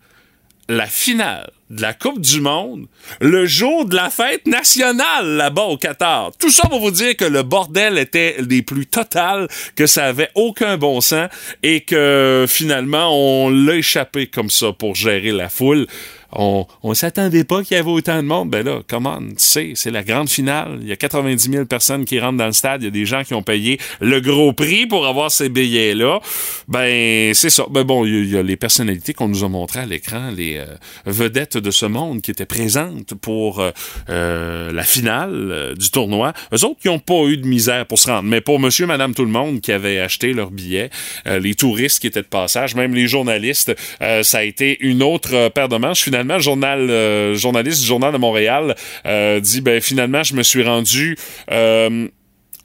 la 0.70 0.86
finale 0.86 1.52
de 1.70 1.82
la 1.82 1.94
Coupe 1.94 2.22
du 2.22 2.42
Monde 2.42 2.88
le 3.20 3.46
jour 3.46 3.86
de 3.86 3.96
la 3.96 4.10
fête 4.10 4.46
nationale 4.46 5.26
là-bas 5.26 5.64
au 5.64 5.78
Qatar. 5.78 6.32
Tout 6.40 6.50
ça 6.50 6.68
pour 6.70 6.80
vous 6.80 6.92
dire 6.92 7.16
que 7.16 7.26
le 7.26 7.44
bordel 7.44 7.98
était 7.98 8.42
des 8.42 8.62
plus 8.62 8.86
totales, 8.86 9.48
que 9.76 9.86
ça 9.86 10.06
avait 10.06 10.30
aucun 10.36 10.78
bon 10.78 11.02
sens 11.02 11.30
et 11.64 11.82
que 11.82 12.46
finalement 12.48 13.10
on 13.14 13.50
l'a 13.50 13.76
échappé 13.76 14.28
comme 14.28 14.50
ça 14.50 14.72
pour 14.72 14.96
gérer 14.96 15.32
la 15.32 15.50
foule 15.50 15.88
on, 16.34 16.66
on 16.84 16.94
s'attendait 16.94 17.44
pas 17.44 17.64
qu'il 17.64 17.78
y 17.78 17.80
avait 17.80 17.90
autant 17.90 18.18
de 18.18 18.28
monde. 18.28 18.50
Ben 18.50 18.66
là, 18.66 18.82
comment, 18.88 19.20
tu 19.20 19.36
sais, 19.38 19.72
c'est 19.76 19.92
la 19.92 20.04
grande 20.04 20.30
finale. 20.30 20.80
Il 20.82 20.88
y 20.88 20.92
a 20.92 20.96
90 20.96 21.52
000 21.52 21.66
personnes 21.66 22.06
qui 22.06 22.20
rentrent 22.20 22.38
dans 22.38 22.46
le 22.46 22.52
stade. 22.52 22.82
Il 22.82 22.86
y 22.86 22.88
a 22.88 22.92
des 22.92 23.06
gens 23.06 23.24
qui 23.24 23.34
ont 23.34 23.44
payé 23.44 23.80
le 24.00 24.20
gros 24.22 24.54
prix 24.54 24.86
pour 24.86 25.08
avoir 25.08 25.32
ces 25.32 25.50
billets-là. 25.50 26.20
Ben, 26.68 27.34
c'est 27.34 27.50
ça. 27.50 27.66
Ben 27.70 27.84
bon, 27.84 28.06
il 28.06 28.30
y, 28.30 28.38
a 28.38 28.44
les 28.44 28.56
personnalités 28.56 29.14
qu'on 29.14 29.28
nous 29.28 29.44
a 29.44 29.50
montrées 29.50 29.82
à 29.82 29.86
l'écran, 29.86 30.32
les 30.36 30.58
euh, 30.58 30.66
vedettes 31.06 31.58
de 31.58 31.72
ce 31.72 31.86
monde 31.86 32.22
qui 32.22 32.32
étaient 32.32 32.46
présentes 32.46 33.14
pour 33.16 33.60
euh, 33.60 33.72
euh, 34.10 34.72
la 34.72 34.84
finale 34.84 35.74
du 35.78 35.92
tournoi. 35.92 36.34
Eux 36.54 36.66
autres 36.66 36.80
qui 36.80 36.88
n'ont 36.88 37.00
pas 37.00 37.26
eu 37.26 37.38
de 37.38 37.48
misère 37.48 37.86
pour 37.86 38.00
se 38.00 38.10
rendre. 38.10 38.24
Mais 38.24 38.42
pour 38.42 38.60
monsieur, 38.60 38.86
madame, 38.86 39.14
tout 39.14 39.26
le 39.26 39.32
monde 39.32 39.62
qui 39.62 39.72
avait 39.72 40.00
acheté 40.00 40.34
leurs 40.34 40.52
billets, 40.52 40.90
les 41.26 41.56
touristes 41.56 42.00
qui 42.00 42.08
étaient 42.08 42.22
de 42.22 42.28
passage, 42.28 42.76
même 42.76 42.94
les 42.94 43.08
journalistes, 43.08 43.74
ça 44.00 44.38
a 44.40 44.44
été 44.44 44.78
une 44.82 45.04
autre 45.04 45.50
paire 45.50 45.70
de 45.70 45.78
manches. 45.78 46.02
Finalement, 46.02 46.21
finalement, 46.22 46.36
le 46.36 46.42
journal, 46.42 46.90
euh, 46.90 47.36
journaliste 47.36 47.82
du 47.82 47.88
Journal 47.88 48.14
de 48.14 48.18
Montréal 48.18 48.76
euh, 49.06 49.40
dit 49.40 49.62
ben 49.62 49.82
finalement, 49.82 50.24
je 50.24 50.36
me 50.36 50.44
suis 50.44 50.64
rendu 50.64 51.18
euh, 51.52 52.08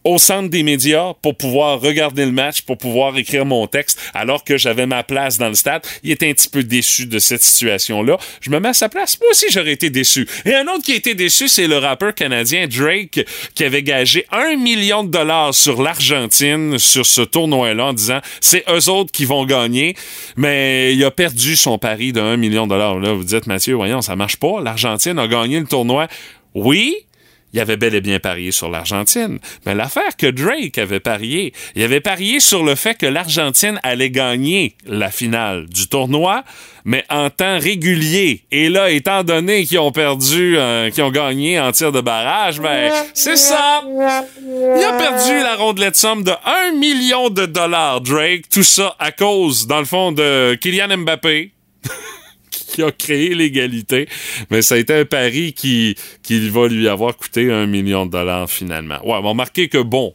au 0.06 0.18
centre 0.18 0.48
des 0.48 0.62
médias 0.62 1.14
pour 1.20 1.36
pouvoir 1.36 1.80
regarder 1.80 2.25
le 2.25 2.30
match, 2.30 2.62
pour 2.62 2.78
pouvoir 2.78 3.18
écrire 3.18 3.44
mon 3.44 3.66
texte, 3.66 3.98
alors 4.14 4.44
que 4.44 4.56
j'avais 4.56 4.86
ma 4.86 5.02
place 5.02 5.36
dans 5.36 5.48
le 5.48 5.54
stade. 5.54 5.82
Il 6.04 6.12
était 6.12 6.30
un 6.30 6.32
petit 6.32 6.48
peu 6.48 6.62
déçu 6.62 7.06
de 7.06 7.18
cette 7.18 7.42
situation-là. 7.42 8.16
Je 8.40 8.50
me 8.50 8.60
mets 8.60 8.68
à 8.68 8.75
sa 8.75 8.88
place. 8.88 9.18
Moi 9.20 9.30
aussi, 9.30 9.46
j'aurais 9.50 9.72
été 9.72 9.90
déçu. 9.90 10.28
Et 10.44 10.54
un 10.54 10.66
autre 10.68 10.84
qui 10.84 10.92
a 10.92 10.94
été 10.94 11.16
déçu, 11.16 11.48
c'est 11.48 11.66
le 11.66 11.78
rappeur 11.78 12.14
canadien 12.14 12.68
Drake, 12.68 13.26
qui 13.54 13.64
avait 13.64 13.82
gagé 13.82 14.25
un 14.30 14.54
million 14.56 15.02
de 15.02 15.10
dollars 15.10 15.52
sur 15.52 15.82
l'Argentine, 15.82 16.78
sur 16.78 17.04
ce 17.04 17.22
tournoi-là, 17.22 17.86
en 17.86 17.92
disant, 17.92 18.20
c'est 18.40 18.62
eux 18.70 18.88
autres 18.88 19.10
qui 19.10 19.25
vont 19.25 19.44
gagner. 19.44 19.96
Mais 20.36 20.94
il 20.94 21.04
a 21.04 21.10
perdu 21.10 21.56
son 21.56 21.78
pari 21.78 22.12
de 22.12 22.20
1 22.20 22.36
million 22.36 22.66
de 22.66 22.70
dollars. 22.70 23.00
Là, 23.00 23.12
vous 23.12 23.25
dites, 23.25 23.48
Mathieu, 23.48 23.75
voyons, 23.75 24.02
ça 24.02 24.14
marche 24.14 24.36
pas. 24.36 24.60
L'Argentine 24.62 25.18
a 25.18 25.26
gagné 25.26 25.58
le 25.58 25.66
tournoi. 25.66 26.06
Oui, 26.54 27.05
il 27.53 27.61
avait 27.61 27.76
bel 27.76 27.95
et 27.95 28.00
bien 28.00 28.19
parié 28.19 28.53
sur 28.53 28.69
l'Argentine. 28.69 29.38
Mais 29.65 29.75
l'affaire 29.75 30.17
que 30.17 30.26
Drake 30.26 30.79
avait 30.79 31.00
parié, 31.00 31.53
il 31.75 31.83
avait 31.83 32.00
parié 32.00 32.41
sur 32.41 32.65
le 32.65 32.75
fait 32.75 32.97
que 32.97 33.07
l'Argentine 33.07 33.81
allait 33.83 34.11
gagner 34.11 34.75
la 34.85 35.11
finale 35.11 35.67
du 35.67 35.88
tournoi, 35.88 36.45
mais 36.85 37.05
en 37.09 37.31
temps 37.31 37.59
régulier. 37.59 38.43
Et 38.53 38.69
là, 38.69 38.91
étant 38.91 39.25
donné 39.25 39.65
qu'ils 39.65 39.79
ont 39.79 39.93
perdu, 39.93 40.57
euh, 40.59 40.91
qu'ils 40.91 41.03
ont 41.03 41.11
gagné 41.11 41.59
en 41.59 41.73
tir 41.73 41.93
de 41.93 42.00
barrage, 42.00 42.61
ben, 42.61 42.93
c'est 43.15 43.37
ça. 43.37 43.83
Il 43.87 44.85
a 44.85 44.93
perdu 44.93 45.38
la 45.38 45.57
rondelette 45.57 45.97
somme 45.97 46.25
de 46.25 46.33
1 46.45 46.73
million 46.73 47.31
de 47.31 47.47
dollars, 47.47 48.00
Drake. 48.00 48.49
Tout 48.50 48.62
ça 48.62 48.95
à 48.99 49.12
cause, 49.12 49.67
dans 49.67 49.79
le 49.79 49.85
fond, 49.85 50.12
de 50.12 50.59
Kylian 50.61 50.97
Mbappé. 50.99 51.53
qui 52.66 52.82
a 52.82 52.90
créé 52.90 53.35
l'égalité. 53.35 54.08
Mais 54.50 54.62
ça 54.62 54.75
a 54.75 54.78
été 54.78 54.94
un 54.94 55.04
pari 55.04 55.52
qui, 55.52 55.96
qui 56.23 56.49
va 56.49 56.68
lui 56.68 56.88
avoir 56.88 57.16
coûté 57.16 57.52
un 57.52 57.66
million 57.66 58.06
de 58.06 58.12
dollars 58.12 58.50
finalement. 58.50 58.99
Ouais, 59.04 59.14
on 59.14 59.23
va 59.23 59.28
remarquer 59.30 59.68
que 59.68 59.78
bon, 59.78 60.14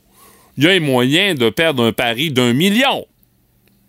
il 0.58 0.64
y 0.64 0.68
a 0.68 0.72
un 0.72 0.80
moyen 0.80 1.34
de 1.34 1.50
perdre 1.50 1.84
un 1.84 1.94
pari 1.94 2.32
d'un 2.32 2.54
million. 2.54 3.06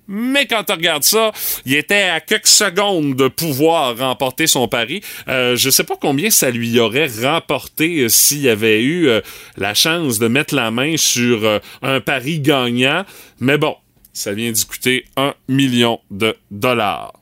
Mais 0.09 0.47
quand 0.47 0.64
on 0.69 0.75
regarde 0.75 1.04
ça, 1.04 1.33
il 1.64 1.75
était 1.75 2.02
à 2.02 2.21
quelques 2.21 2.47
secondes 2.47 3.14
de 3.14 3.28
pouvoir 3.28 3.97
remporter 3.97 4.47
son 4.47 4.69
pari. 4.69 5.00
Euh, 5.28 5.57
je 5.57 5.71
sais 5.71 5.85
pas 5.85 5.97
combien 5.99 6.28
ça 6.28 6.50
lui 6.50 6.78
aurait 6.81 7.09
remporté 7.23 8.00
euh, 8.00 8.09
s'il 8.09 8.49
avait 8.49 8.83
eu 8.83 9.09
euh, 9.09 9.21
la 9.57 9.75
chance 9.75 10.19
de 10.19 10.26
mettre 10.26 10.54
la 10.54 10.71
main 10.71 10.97
sur 10.97 11.61
un 11.83 12.00
pari 12.00 12.40
gagnant. 12.40 13.04
Mais 13.40 13.59
bon, 13.59 13.76
ça 14.12 14.33
vient 14.33 14.50
d'y 14.50 14.66
coûter 14.66 15.04
un 15.16 15.35
million 15.49 16.00
de 16.11 16.37
dollars. 16.50 17.22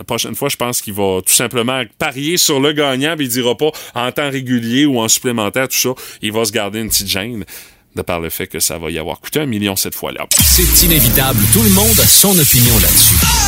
La 0.00 0.04
prochaine 0.04 0.34
fois, 0.34 0.48
je 0.48 0.56
pense 0.56 0.80
qu'il 0.80 0.94
va 0.94 1.20
tout 1.20 1.34
simplement 1.34 1.82
parier 1.98 2.38
sur 2.38 2.58
le 2.58 2.72
gagnant, 2.72 3.16
mais 3.18 3.24
il 3.24 3.28
dira 3.28 3.54
pas 3.54 3.70
en 3.94 4.10
temps 4.10 4.30
régulier 4.30 4.86
ou 4.86 4.98
en 4.98 5.08
supplémentaire, 5.08 5.68
tout 5.68 5.76
ça. 5.76 5.90
Il 6.22 6.32
va 6.32 6.42
se 6.46 6.52
garder 6.52 6.80
une 6.80 6.88
petite 6.88 7.06
gêne 7.06 7.44
de 7.94 8.00
par 8.00 8.18
le 8.18 8.30
fait 8.30 8.46
que 8.46 8.60
ça 8.60 8.78
va 8.78 8.90
y 8.90 8.98
avoir 8.98 9.20
coûté 9.20 9.40
un 9.40 9.46
million 9.46 9.76
cette 9.76 9.94
fois-là. 9.94 10.26
C'est 10.42 10.86
inévitable. 10.86 11.40
Tout 11.52 11.62
le 11.62 11.70
monde 11.70 12.00
a 12.00 12.06
son 12.06 12.30
opinion 12.30 12.78
là-dessus. 12.78 13.39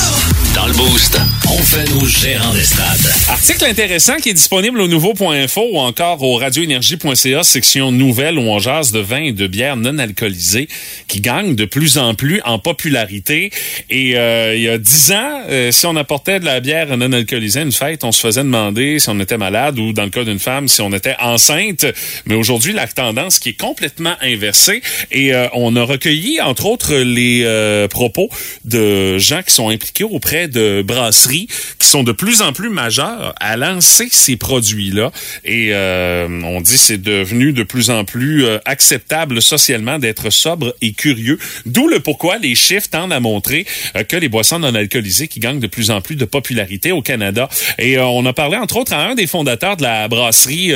Dans 0.55 0.67
le 0.67 0.75
boost, 0.75 1.19
on 1.49 1.63
fait 1.63 1.89
nos 1.91 2.05
gérants 2.05 2.53
d'estrade. 2.53 3.01
Article 3.29 3.65
intéressant 3.65 4.17
qui 4.17 4.29
est 4.29 4.35
disponible 4.35 4.81
au 4.81 4.87
nouveau.info 4.87 5.67
ou 5.73 5.79
encore 5.79 6.23
au 6.23 6.37
radioénergie.ca, 6.37 7.43
section 7.43 7.91
nouvelles 7.91 8.39
où 8.39 8.43
on 8.43 8.59
jase 8.59 8.93
de 8.93 9.01
vin 9.01 9.23
et 9.23 9.33
de 9.33 9.47
bières 9.47 9.77
non 9.77 9.99
alcoolisées 9.99 10.69
qui 11.09 11.21
gagnent 11.21 11.55
de 11.55 11.65
plus 11.65 11.97
en 11.97 12.15
plus 12.15 12.43
en 12.45 12.59
popularité. 12.59 13.51
Et 13.89 14.19
euh, 14.19 14.55
il 14.55 14.63
y 14.63 14.69
a 14.69 14.77
dix 14.77 15.13
ans, 15.13 15.43
euh, 15.49 15.71
si 15.71 15.87
on 15.87 15.97
apportait 15.97 16.39
de 16.39 16.45
la 16.45 16.61
bière 16.61 16.97
non 16.99 17.13
alcoolisée 17.13 17.61
à 17.61 17.63
une 17.63 17.73
fête, 17.73 18.05
on 18.05 18.13
se 18.13 18.21
faisait 18.21 18.43
demander 18.43 18.99
si 18.99 19.09
on 19.09 19.19
était 19.21 19.39
malade 19.39 19.79
ou 19.79 19.95
dans 19.95 20.05
le 20.05 20.11
cas 20.11 20.25
d'une 20.25 20.39
femme, 20.39 20.69
si 20.69 20.83
on 20.83 20.93
était 20.93 21.17
enceinte. 21.19 21.87
Mais 22.27 22.35
aujourd'hui, 22.35 22.75
la 22.75 22.87
tendance 22.87 23.39
qui 23.39 23.51
est 23.51 23.59
complètement 23.59 24.15
inversée 24.21 24.83
et 25.11 25.35
euh, 25.35 25.49
on 25.55 25.77
a 25.77 25.83
recueilli 25.83 26.41
entre 26.41 26.67
autres 26.67 26.95
les 26.95 27.43
euh, 27.45 27.89
propos 27.89 28.29
de 28.65 29.19
gens 29.19 29.43
qui 29.43 29.55
sont 29.55 29.71
impliqués 29.71 30.05
auprès 30.05 30.42
de 30.49 30.83
brasseries 30.83 31.49
qui 31.79 31.89
sont 31.89 32.03
de 32.03 32.13
plus 32.13 32.43
en 32.43 32.53
plus 32.53 32.71
majeures 32.71 33.35
à 33.41 33.57
lancer 33.57 34.09
ces 34.11 34.37
produits-là. 34.37 35.11
Et 35.45 35.71
euh, 35.73 36.29
on 36.45 36.61
dit 36.61 36.79
c'est 36.79 37.01
devenu 37.01 37.53
de 37.53 37.63
plus 37.63 37.91
en 37.91 38.05
plus 38.05 38.45
euh, 38.45 38.59
acceptable 38.65 39.43
socialement 39.43 39.99
d'être 39.99 40.31
sobre 40.31 40.75
et 40.81 40.93
curieux. 40.93 41.39
D'où 41.67 41.89
le 41.89 42.01
pourquoi 42.01 42.39
les 42.39 42.55
chiffres 42.55 42.89
tendent 42.91 43.13
à 43.13 43.21
montrer 43.21 43.67
euh, 43.97 44.05
que 44.05 44.17
les 44.17 44.29
boissons 44.29 44.59
non 44.59 44.75
alcoolisées 44.75 45.29
qui 45.29 45.41
gagnent 45.41 45.61
de 45.61 45.67
plus 45.67 45.91
en 45.91 46.01
plus 46.01 46.17
de 46.17 46.25
popularité 46.25 46.93
au 46.93 47.03
Canada. 47.03 47.49
Et 47.79 47.99
euh, 47.99 48.07
on 48.07 48.25
a 48.27 48.33
parlé 48.33 48.57
entre 48.57 48.77
autres 48.77 48.93
à 48.93 49.07
un 49.07 49.15
des 49.15 49.27
fondateurs 49.27 49.77
de 49.77 49.83
la 49.83 50.09
brasserie 50.09 50.73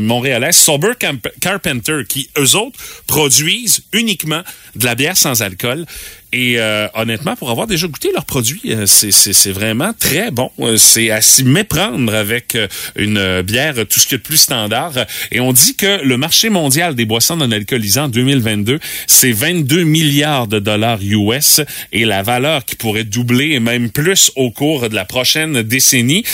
montréalaise, 0.00 0.56
Sober 0.56 0.92
Carpenter, 1.40 2.02
qui 2.08 2.28
eux 2.38 2.56
autres 2.56 2.78
produisent 3.06 3.82
uniquement 3.92 4.42
de 4.74 4.84
la 4.84 4.94
bière 4.94 5.16
sans 5.16 5.42
alcool. 5.42 5.86
Et 6.32 6.58
euh, 6.58 6.88
honnêtement, 6.94 7.36
pour 7.36 7.50
avoir 7.50 7.66
déjà 7.66 7.86
goûté 7.86 8.10
leurs 8.12 8.24
produits, 8.24 8.60
euh, 8.66 8.84
c'est- 8.86 9.50
vraiment 9.52 9.92
très 9.98 10.30
bon. 10.30 10.50
Euh, 10.60 10.76
C'est 10.76 11.10
à 11.10 11.20
s'y 11.20 11.44
méprendre 11.44 12.12
avec 12.14 12.54
euh, 12.56 12.66
une 12.96 13.42
bière 13.42 13.74
tout 13.88 14.00
ce 14.00 14.06
qu'il 14.06 14.16
y 14.16 14.18
de 14.18 14.24
plus 14.24 14.36
standard. 14.36 14.92
Et 15.30 15.40
on 15.40 15.52
dit 15.52 15.76
que 15.76 16.02
le 16.04 16.16
marché 16.16 16.48
mondial 16.50 16.94
des 16.94 17.04
boissons 17.04 17.36
non 17.36 17.50
alcoolisées 17.52 18.00
en 18.00 18.08
2022, 18.08 18.80
c'est 19.06 19.32
22 19.32 19.84
milliards 19.84 20.46
de 20.48 20.58
dollars 20.58 20.98
US 21.02 21.60
et 21.92 22.04
la 22.04 22.22
valeur 22.22 22.64
qui 22.64 22.74
pourrait 22.76 23.04
doubler 23.04 23.50
et 23.52 23.60
même 23.60 23.90
plus 23.90 24.30
au 24.36 24.50
cours 24.50 24.88
de 24.88 24.94
la 24.94 25.04
prochaine 25.04 25.62
décennie. 25.62 26.24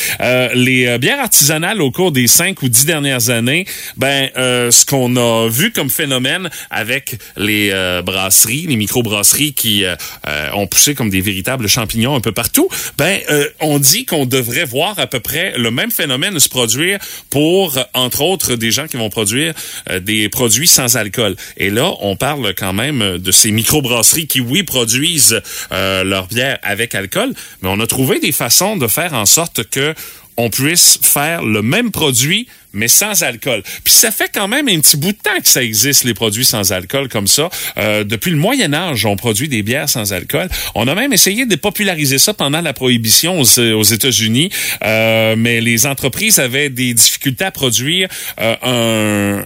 Les 0.54 0.98
bières 0.98 1.20
artisanales 1.20 1.80
au 1.82 1.90
cours 1.90 2.12
des 2.12 2.26
cinq 2.26 2.62
ou 2.62 2.68
dix 2.68 2.86
dernières 2.86 3.30
années, 3.30 3.66
ben 3.96 4.28
euh, 4.36 4.70
ce 4.70 4.84
qu'on 4.86 5.16
a 5.16 5.48
vu 5.48 5.70
comme 5.72 5.90
phénomène 5.90 6.48
avec 6.70 7.16
les 7.36 7.70
brasseries, 8.04 8.66
les 8.68 8.76
microbrasseries 8.76 9.52
qui 9.52 9.81
euh, 9.86 9.96
euh, 10.28 10.50
ont 10.54 10.66
poussé 10.66 10.94
comme 10.94 11.10
des 11.10 11.20
véritables 11.20 11.68
champignons 11.68 12.14
un 12.14 12.20
peu 12.20 12.32
partout, 12.32 12.68
ben 12.96 13.20
euh, 13.30 13.48
on 13.60 13.78
dit 13.78 14.04
qu'on 14.04 14.26
devrait 14.26 14.64
voir 14.64 14.98
à 14.98 15.06
peu 15.06 15.20
près 15.20 15.54
le 15.56 15.70
même 15.70 15.90
phénomène 15.90 16.38
se 16.38 16.48
produire 16.48 16.98
pour 17.30 17.78
entre 17.94 18.22
autres 18.22 18.56
des 18.56 18.70
gens 18.70 18.86
qui 18.86 18.96
vont 18.96 19.10
produire 19.10 19.54
euh, 19.90 20.00
des 20.00 20.28
produits 20.28 20.68
sans 20.68 20.96
alcool. 20.96 21.36
Et 21.56 21.70
là, 21.70 21.92
on 22.00 22.16
parle 22.16 22.54
quand 22.54 22.72
même 22.72 23.18
de 23.18 23.32
ces 23.32 23.50
microbrasseries 23.50 24.26
qui 24.26 24.40
oui 24.40 24.62
produisent 24.62 25.40
leur 25.70 26.26
bière 26.26 26.58
avec 26.62 26.94
alcool, 26.94 27.32
mais 27.62 27.68
on 27.70 27.80
a 27.80 27.86
trouvé 27.86 28.20
des 28.20 28.32
façons 28.32 28.76
de 28.76 28.86
faire 28.86 29.14
en 29.14 29.26
sorte 29.26 29.64
que 29.64 29.94
on 30.36 30.50
puisse 30.50 30.98
faire 31.02 31.42
le 31.42 31.62
même 31.62 31.90
produit 31.90 32.48
mais 32.72 32.88
sans 32.88 33.22
alcool. 33.22 33.62
Puis 33.84 33.92
ça 33.92 34.10
fait 34.10 34.30
quand 34.32 34.48
même 34.48 34.68
un 34.68 34.80
petit 34.80 34.96
bout 34.96 35.12
de 35.12 35.18
temps 35.18 35.40
que 35.42 35.48
ça 35.48 35.62
existe 35.62 36.04
les 36.04 36.14
produits 36.14 36.44
sans 36.44 36.72
alcool 36.72 37.08
comme 37.08 37.26
ça. 37.26 37.50
Euh, 37.76 38.04
depuis 38.04 38.30
le 38.30 38.36
Moyen 38.36 38.72
Âge, 38.72 39.06
on 39.06 39.16
produit 39.16 39.48
des 39.48 39.62
bières 39.62 39.88
sans 39.88 40.12
alcool. 40.12 40.48
On 40.74 40.88
a 40.88 40.94
même 40.94 41.12
essayé 41.12 41.46
de 41.46 41.56
populariser 41.56 42.18
ça 42.18 42.34
pendant 42.34 42.60
la 42.60 42.72
prohibition 42.72 43.40
aux, 43.40 43.58
aux 43.58 43.82
États-Unis, 43.82 44.50
euh, 44.84 45.34
mais 45.36 45.60
les 45.60 45.86
entreprises 45.86 46.38
avaient 46.38 46.70
des 46.70 46.94
difficultés 46.94 47.44
à 47.44 47.50
produire 47.50 48.08
euh, 48.40 49.40
un 49.42 49.44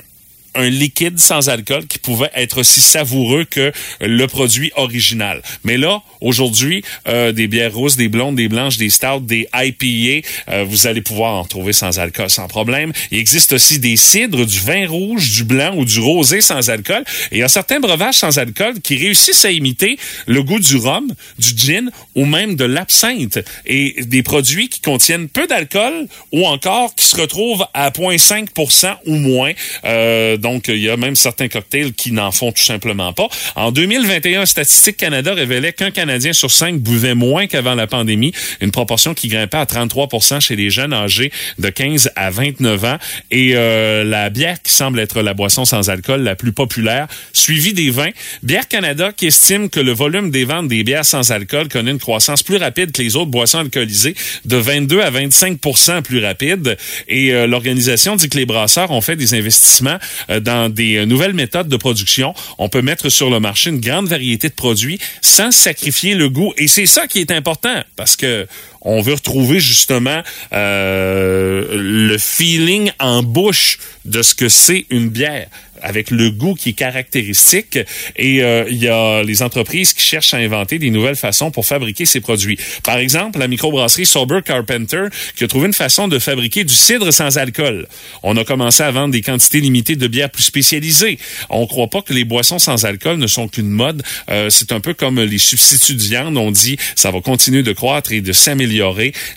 un 0.57 0.69
liquide 0.69 1.19
sans 1.19 1.49
alcool 1.49 1.87
qui 1.87 1.99
pouvait 1.99 2.31
être 2.35 2.59
aussi 2.59 2.81
savoureux 2.81 3.45
que 3.45 3.73
le 4.01 4.27
produit 4.27 4.73
original. 4.77 5.43
Mais 5.65 5.77
là, 5.77 6.03
aujourd'hui, 6.21 6.83
euh, 7.09 7.33
des 7.33 7.47
bières 7.47 7.75
roses, 7.75 7.97
des 7.97 8.09
blondes, 8.09 8.37
des 8.37 8.49
blanches, 8.49 8.77
des 8.77 8.91
stouts, 8.91 9.21
des 9.21 9.49
IPA, 9.55 10.27
euh, 10.49 10.65
vous 10.65 10.87
allez 10.87 11.03
pouvoir 11.03 11.35
en 11.35 11.45
trouver 11.45 11.73
sans 11.73 11.99
alcool 11.99 12.31
sans 12.31 12.49
problème. 12.49 12.93
Il 13.11 13.19
existe 13.19 13.53
aussi 13.53 13.79
des 13.79 13.97
cidres, 13.97 14.47
du 14.47 14.59
vin 14.59 14.87
rouge, 14.87 15.33
du 15.33 15.45
blanc 15.45 15.75
ou 15.77 15.85
du 15.85 16.01
rosé 16.01 16.41
sans 16.41 16.71
alcool. 16.71 17.05
Et 17.31 17.37
il 17.37 17.39
y 17.39 17.43
a 17.43 17.49
certains 17.49 17.81
breuvages 17.81 18.17
sans 18.17 18.39
alcool 18.39 18.81
qui 18.81 18.97
réussissent 18.97 19.45
à 19.45 19.51
imiter 19.51 19.99
le 20.27 20.43
goût 20.43 20.61
du 20.61 20.77
rhum, 20.77 21.13
du 21.39 21.57
gin 21.57 21.91
ou 22.15 22.25
même 22.25 22.57
de 22.57 22.65
l'absinthe. 22.65 23.39
Et 23.67 23.97
des 24.05 24.23
produits 24.23 24.69
qui 24.69 24.81
contiennent 24.81 25.29
peu 25.29 25.47
d'alcool 25.47 26.07
ou 26.33 26.47
encore 26.47 26.95
qui 26.95 27.07
se 27.07 27.17
retrouvent 27.17 27.67
à 27.75 27.91
0,5% 27.91 28.97
ou 29.07 29.15
moins. 29.17 29.53
Euh, 29.85 30.37
donc, 30.47 30.69
il 30.69 30.79
y 30.79 30.88
a 30.88 30.97
même 30.97 31.17
certains 31.17 31.49
cocktails 31.49 31.93
qui 31.93 32.12
n'en 32.12 32.31
font 32.31 32.53
tout 32.53 32.62
simplement 32.62 33.12
pas. 33.12 33.26
En 33.57 33.73
2021, 33.73 34.47
Statistique 34.47 34.97
Canada 34.97 35.35
révélait 35.35 35.73
qu'un 35.73 35.91
Canadien 35.91 36.33
sur 36.33 36.53
cinq 36.53 36.79
buvait 36.79 37.17
moins 37.17 37.49
qu'avant 37.49 37.75
la 37.75 37.88
pandémie, 37.88 38.33
une 38.61 38.71
proportion 38.71 39.12
qui 39.12 39.26
grimpait 39.26 39.57
à 39.57 39.65
33% 39.65 40.41
chez 40.41 40.55
les 40.55 40.71
jeunes 40.71 40.93
âgés 40.93 41.33
de 41.59 41.69
15 41.69 42.12
à 42.15 42.31
29 42.31 42.85
ans. 42.85 42.99
Et 43.33 43.57
euh, 43.57 44.05
la 44.05 44.31
bière 44.31 44.62
qui 44.62 44.73
semble 44.73 45.00
être 45.00 45.21
la 45.21 45.35
boisson 45.35 45.65
sans 45.65 45.91
alcool 45.91 46.23
la 46.23 46.37
plus 46.37 46.53
populaire, 46.53 47.09
suivie 47.33 47.75
des 47.75 47.91
vins. 47.91 48.12
Bière 48.45 48.69
Canada 48.69 49.11
qui 49.12 49.26
estime 49.26 49.69
que 49.69 49.81
le 49.81 49.91
volume 49.91 50.31
des 50.31 50.45
ventes 50.45 50.69
des 50.69 50.85
bières 50.85 51.05
sans 51.05 51.33
alcool 51.33 51.67
connaît 51.67 51.91
une 51.91 51.99
croissance 51.99 52.45
plus 52.45 52.57
rapide 52.57 52.93
que 52.93 53.03
les 53.03 53.17
autres 53.17 53.33
boissons 53.33 53.59
alcoolisées, 53.59 54.15
de 54.45 54.57
22 54.57 55.00
à 55.00 55.11
25% 55.11 56.03
plus 56.03 56.25
rapide. 56.25 56.76
Et 57.09 57.33
euh, 57.33 57.49
l'organisation 57.49 58.15
dit 58.15 58.29
que 58.29 58.38
les 58.38 58.47
brasseurs 58.47 58.93
ont 58.93 59.00
fait 59.00 59.17
des 59.17 59.35
investissements 59.35 59.99
euh, 60.31 60.36
dans 60.40 60.69
des 60.69 60.97
euh, 60.97 61.07
nouvelles 61.07 61.35
méthodes 61.35 61.69
de 61.69 61.76
production. 61.76 62.35
On 62.59 62.69
peut 62.69 62.83
mettre 62.83 63.09
sur 63.09 63.31
le 63.31 63.40
marché 63.40 63.71
une 63.71 63.81
grande 63.81 64.09
variété 64.09 64.49
de 64.49 64.55
produits 64.55 64.99
sans 65.21 65.50
sacrifier 65.50 66.14
le 66.14 66.28
goût. 66.28 66.52
Et 66.57 66.69
c'est 66.69 66.87
ça 66.87 67.07
qui 67.07 67.21
est 67.21 67.31
important 67.31 67.83
parce 67.97 68.16
que 68.16 68.47
on 68.80 69.00
veut 69.00 69.14
retrouver 69.14 69.61
justement 69.61 70.23
euh, 70.52 71.66
le 71.73 72.18
feeling 72.18 72.90
en 72.99 73.23
bouche 73.23 73.78
de 74.04 74.23
ce 74.23 74.35
que 74.35 74.49
c'est 74.49 74.87
une 74.90 75.09
bière 75.09 75.49
avec 75.83 76.11
le 76.11 76.30
goût 76.30 76.54
qui 76.54 76.71
est 76.71 76.75
caractéristique. 76.75 77.78
Et 78.16 78.42
euh, 78.42 78.64
il 78.68 78.83
y 78.83 78.88
a 78.88 79.23
les 79.23 79.42
entreprises 79.42 79.92
qui 79.95 80.02
cherchent 80.02 80.35
à 80.35 80.38
inventer 80.38 80.78
des 80.78 80.90
nouvelles 80.90 81.16
façons 81.16 81.50
pour 81.50 81.66
fabriquer 81.66 82.06
ces 82.06 82.21
produits. 82.21 82.59
Par 82.83 82.99
exemple, 82.99 83.38
la 83.38 83.49
microbrasserie 83.49 84.06
Sober 84.06 84.40
Carpenter 84.45 85.06
qui 85.37 85.45
a 85.45 85.49
trouvé 85.49 85.66
une 85.66 85.75
façon 85.75 86.09
de 86.09 86.18
fabriquer 86.18 86.64
du 86.64 86.75
cidre 86.75 87.12
sans 87.12 87.38
alcool. 87.38 87.87
On 88.23 88.37
a 88.37 88.45
commencé 88.45 88.83
à 88.83 88.90
vendre 88.90 89.12
des 89.12 89.23
quantités 89.23 89.61
limitées 89.61 89.97
de 89.97 90.06
bières 90.06 90.30
plus 90.30 90.42
spécialisées. 90.42 91.18
On 91.50 91.66
croit 91.66 91.88
pas 91.88 92.02
que 92.02 92.12
les 92.12 92.25
boissons 92.25 92.59
sans 92.59 92.85
alcool 92.85 93.18
ne 93.18 93.26
sont 93.26 93.49
qu'une 93.49 93.68
mode. 93.68 94.02
Euh, 94.30 94.50
c'est 94.50 94.73
un 94.73 94.80
peu 94.80 94.95
comme 94.95 95.21
les 95.21 95.38
substituts 95.38 95.95
de 95.95 96.02
viande. 96.02 96.37
On 96.37 96.50
dit 96.50 96.76
ça 96.95 97.11
va 97.11 97.21
continuer 97.21 97.62
de 97.62 97.73
croître 97.73 98.12
et 98.12 98.21
de 98.21 98.33
s'améliorer. 98.33 98.65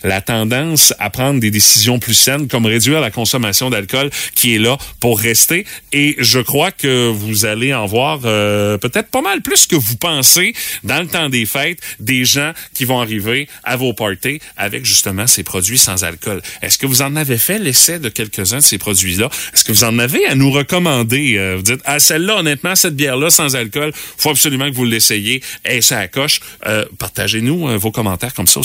La 0.02 0.20
tendance 0.20 0.94
à 0.98 1.10
prendre 1.10 1.40
des 1.40 1.50
décisions 1.50 1.98
plus 1.98 2.14
saines, 2.14 2.48
comme 2.48 2.66
réduire 2.66 3.00
la 3.00 3.10
consommation 3.10 3.70
d'alcool, 3.70 4.10
qui 4.34 4.54
est 4.54 4.58
là 4.58 4.76
pour 5.00 5.18
rester. 5.18 5.66
Et 5.92 6.16
je 6.18 6.40
crois 6.40 6.72
que 6.72 7.08
vous 7.08 7.44
allez 7.44 7.74
en 7.74 7.86
voir 7.86 8.20
euh, 8.24 8.78
peut-être 8.78 9.08
pas 9.08 9.22
mal 9.22 9.42
plus 9.42 9.66
que 9.66 9.76
vous 9.76 9.96
pensez 9.96 10.54
dans 10.84 11.00
le 11.00 11.06
temps 11.06 11.28
des 11.28 11.46
fêtes, 11.46 11.78
des 11.98 12.24
gens 12.24 12.52
qui 12.74 12.84
vont 12.84 13.00
arriver 13.00 13.48
à 13.64 13.76
vos 13.76 13.92
parties 13.92 14.40
avec 14.56 14.84
justement 14.84 15.26
ces 15.26 15.42
produits 15.42 15.78
sans 15.78 16.04
alcool. 16.04 16.42
Est-ce 16.62 16.78
que 16.78 16.86
vous 16.86 17.02
en 17.02 17.16
avez 17.16 17.38
fait 17.38 17.58
l'essai 17.58 17.98
de 17.98 18.08
quelques-uns 18.08 18.58
de 18.58 18.62
ces 18.62 18.78
produits-là? 18.78 19.28
Est-ce 19.54 19.64
que 19.64 19.72
vous 19.72 19.84
en 19.84 19.98
avez 19.98 20.26
à 20.26 20.34
nous 20.34 20.50
recommander? 20.50 21.36
Euh, 21.38 21.56
vous 21.56 21.62
dites, 21.62 21.80
ah, 21.84 21.98
celle-là, 21.98 22.38
honnêtement, 22.38 22.74
cette 22.74 22.96
bière-là 22.96 23.30
sans 23.30 23.56
alcool, 23.56 23.92
faut 23.94 24.30
absolument 24.30 24.68
que 24.70 24.74
vous 24.74 24.84
l'essayiez. 24.84 25.42
Et 25.64 25.80
ça 25.80 26.06
coche. 26.08 26.40
Euh, 26.66 26.84
Partagez-nous 26.98 27.78
vos 27.78 27.90
commentaires 27.90 28.34
comme 28.34 28.46
ça 28.46 28.60
au 28.60 28.64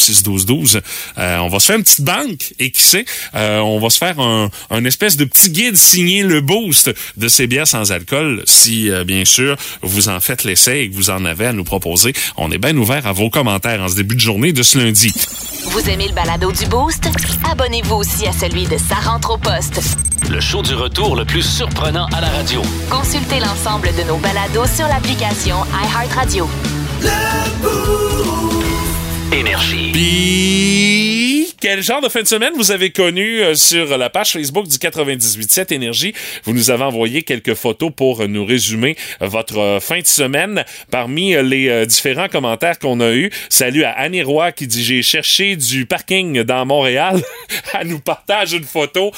6-12-12. 0.64 0.82
on 1.18 1.48
va 1.48 1.60
se 1.60 1.66
faire 1.66 1.78
une 1.78 1.84
petite 1.84 2.06
banque 2.06 2.54
et 2.60 2.72
qui 2.72 2.84
sait, 2.84 3.06
on 3.34 3.80
va 3.80 3.90
se 3.90 3.98
faire 3.98 4.20
un, 4.20 4.50
un 4.70 4.86
espèce 4.86 5.18
de 5.18 5.26
petit 5.26 5.50
guide 5.50 5.78
signé 5.78 6.24
le 6.24 6.42
boost 6.42 6.94
de 7.18 7.28
ces 7.28 7.48
bières 7.48 7.68
sans 7.68 7.92
alcool, 7.92 8.44
si 8.46 8.90
euh, 8.90 9.04
bien 9.04 9.26
sûr 9.26 9.56
vous 9.82 10.10
en 10.10 10.20
faites 10.20 10.44
l'essai 10.44 10.80
et 10.80 10.90
que 10.90 10.96
vous 10.96 11.10
en 11.10 11.26
avez 11.26 11.48
à 11.48 11.54
nous 11.54 11.64
proposer. 11.64 12.14
On 12.38 12.52
est 12.52 12.58
bien 12.58 12.76
ouvert 12.78 13.08
à 13.08 13.12
vos 13.12 13.30
commentaires 13.30 13.82
en 13.82 13.88
ce 13.88 13.96
début 13.96 14.16
de 14.16 14.20
journée 14.22 14.54
de 14.54 14.64
ce 14.64 14.78
lundi. 14.78 15.12
Vous 15.66 15.90
aimez 15.90 16.08
le 16.08 16.14
balado 16.14 16.52
du 16.52 16.66
Boost? 16.68 17.10
Abonnez-vous 17.50 17.96
aussi 17.96 18.28
à 18.28 18.32
celui 18.32 18.66
de 18.66 18.78
Sa 18.78 18.96
rentre 18.96 19.32
au 19.32 19.38
poste. 19.38 19.82
Le 20.30 20.40
show 20.40 20.62
du 20.62 20.74
retour 20.74 21.16
le 21.16 21.26
plus 21.26 21.44
surprenant 21.44 22.08
à 22.08 22.22
la 22.22 22.30
radio. 22.30 22.62
Consultez 22.90 23.40
l'ensemble 23.40 23.90
de 23.96 24.04
nos 24.04 24.18
balados 24.18 24.68
sur 24.76 24.88
l'application 24.88 25.58
iHeartRadio. 25.84 26.50
Énergie. 29.36 29.94
Quel 31.66 31.82
genre 31.82 32.00
de 32.00 32.10
fin 32.10 32.22
de 32.22 32.28
semaine 32.28 32.54
vous 32.56 32.70
avez 32.70 32.92
connu 32.92 33.42
euh, 33.42 33.56
sur 33.56 33.98
la 33.98 34.12
page 34.12 34.34
Facebook 34.34 34.68
du 34.68 34.78
98.7 34.78 35.74
Énergie? 35.74 36.14
Vous 36.44 36.54
nous 36.54 36.70
avez 36.70 36.84
envoyé 36.84 37.24
quelques 37.24 37.56
photos 37.56 37.90
pour 37.90 38.28
nous 38.28 38.46
résumer 38.46 38.96
votre 39.20 39.58
euh, 39.58 39.80
fin 39.80 40.00
de 40.00 40.06
semaine. 40.06 40.64
Parmi 40.92 41.34
euh, 41.34 41.42
les 41.42 41.88
différents 41.88 42.28
commentaires 42.28 42.78
qu'on 42.78 43.00
a 43.00 43.14
eus, 43.14 43.32
salut 43.50 43.84
à 43.84 43.94
Annie 43.94 44.22
Roy 44.22 44.52
qui 44.52 44.68
dit 44.68 44.84
J'ai 44.84 45.02
cherché 45.02 45.56
du 45.56 45.88
parking 45.88 46.44
dans 46.44 46.68
Montréal. 46.68 47.20
Elle 47.74 47.88
nous 47.88 48.00
partage 48.00 48.54
une 48.54 48.64
photo. 48.64 49.12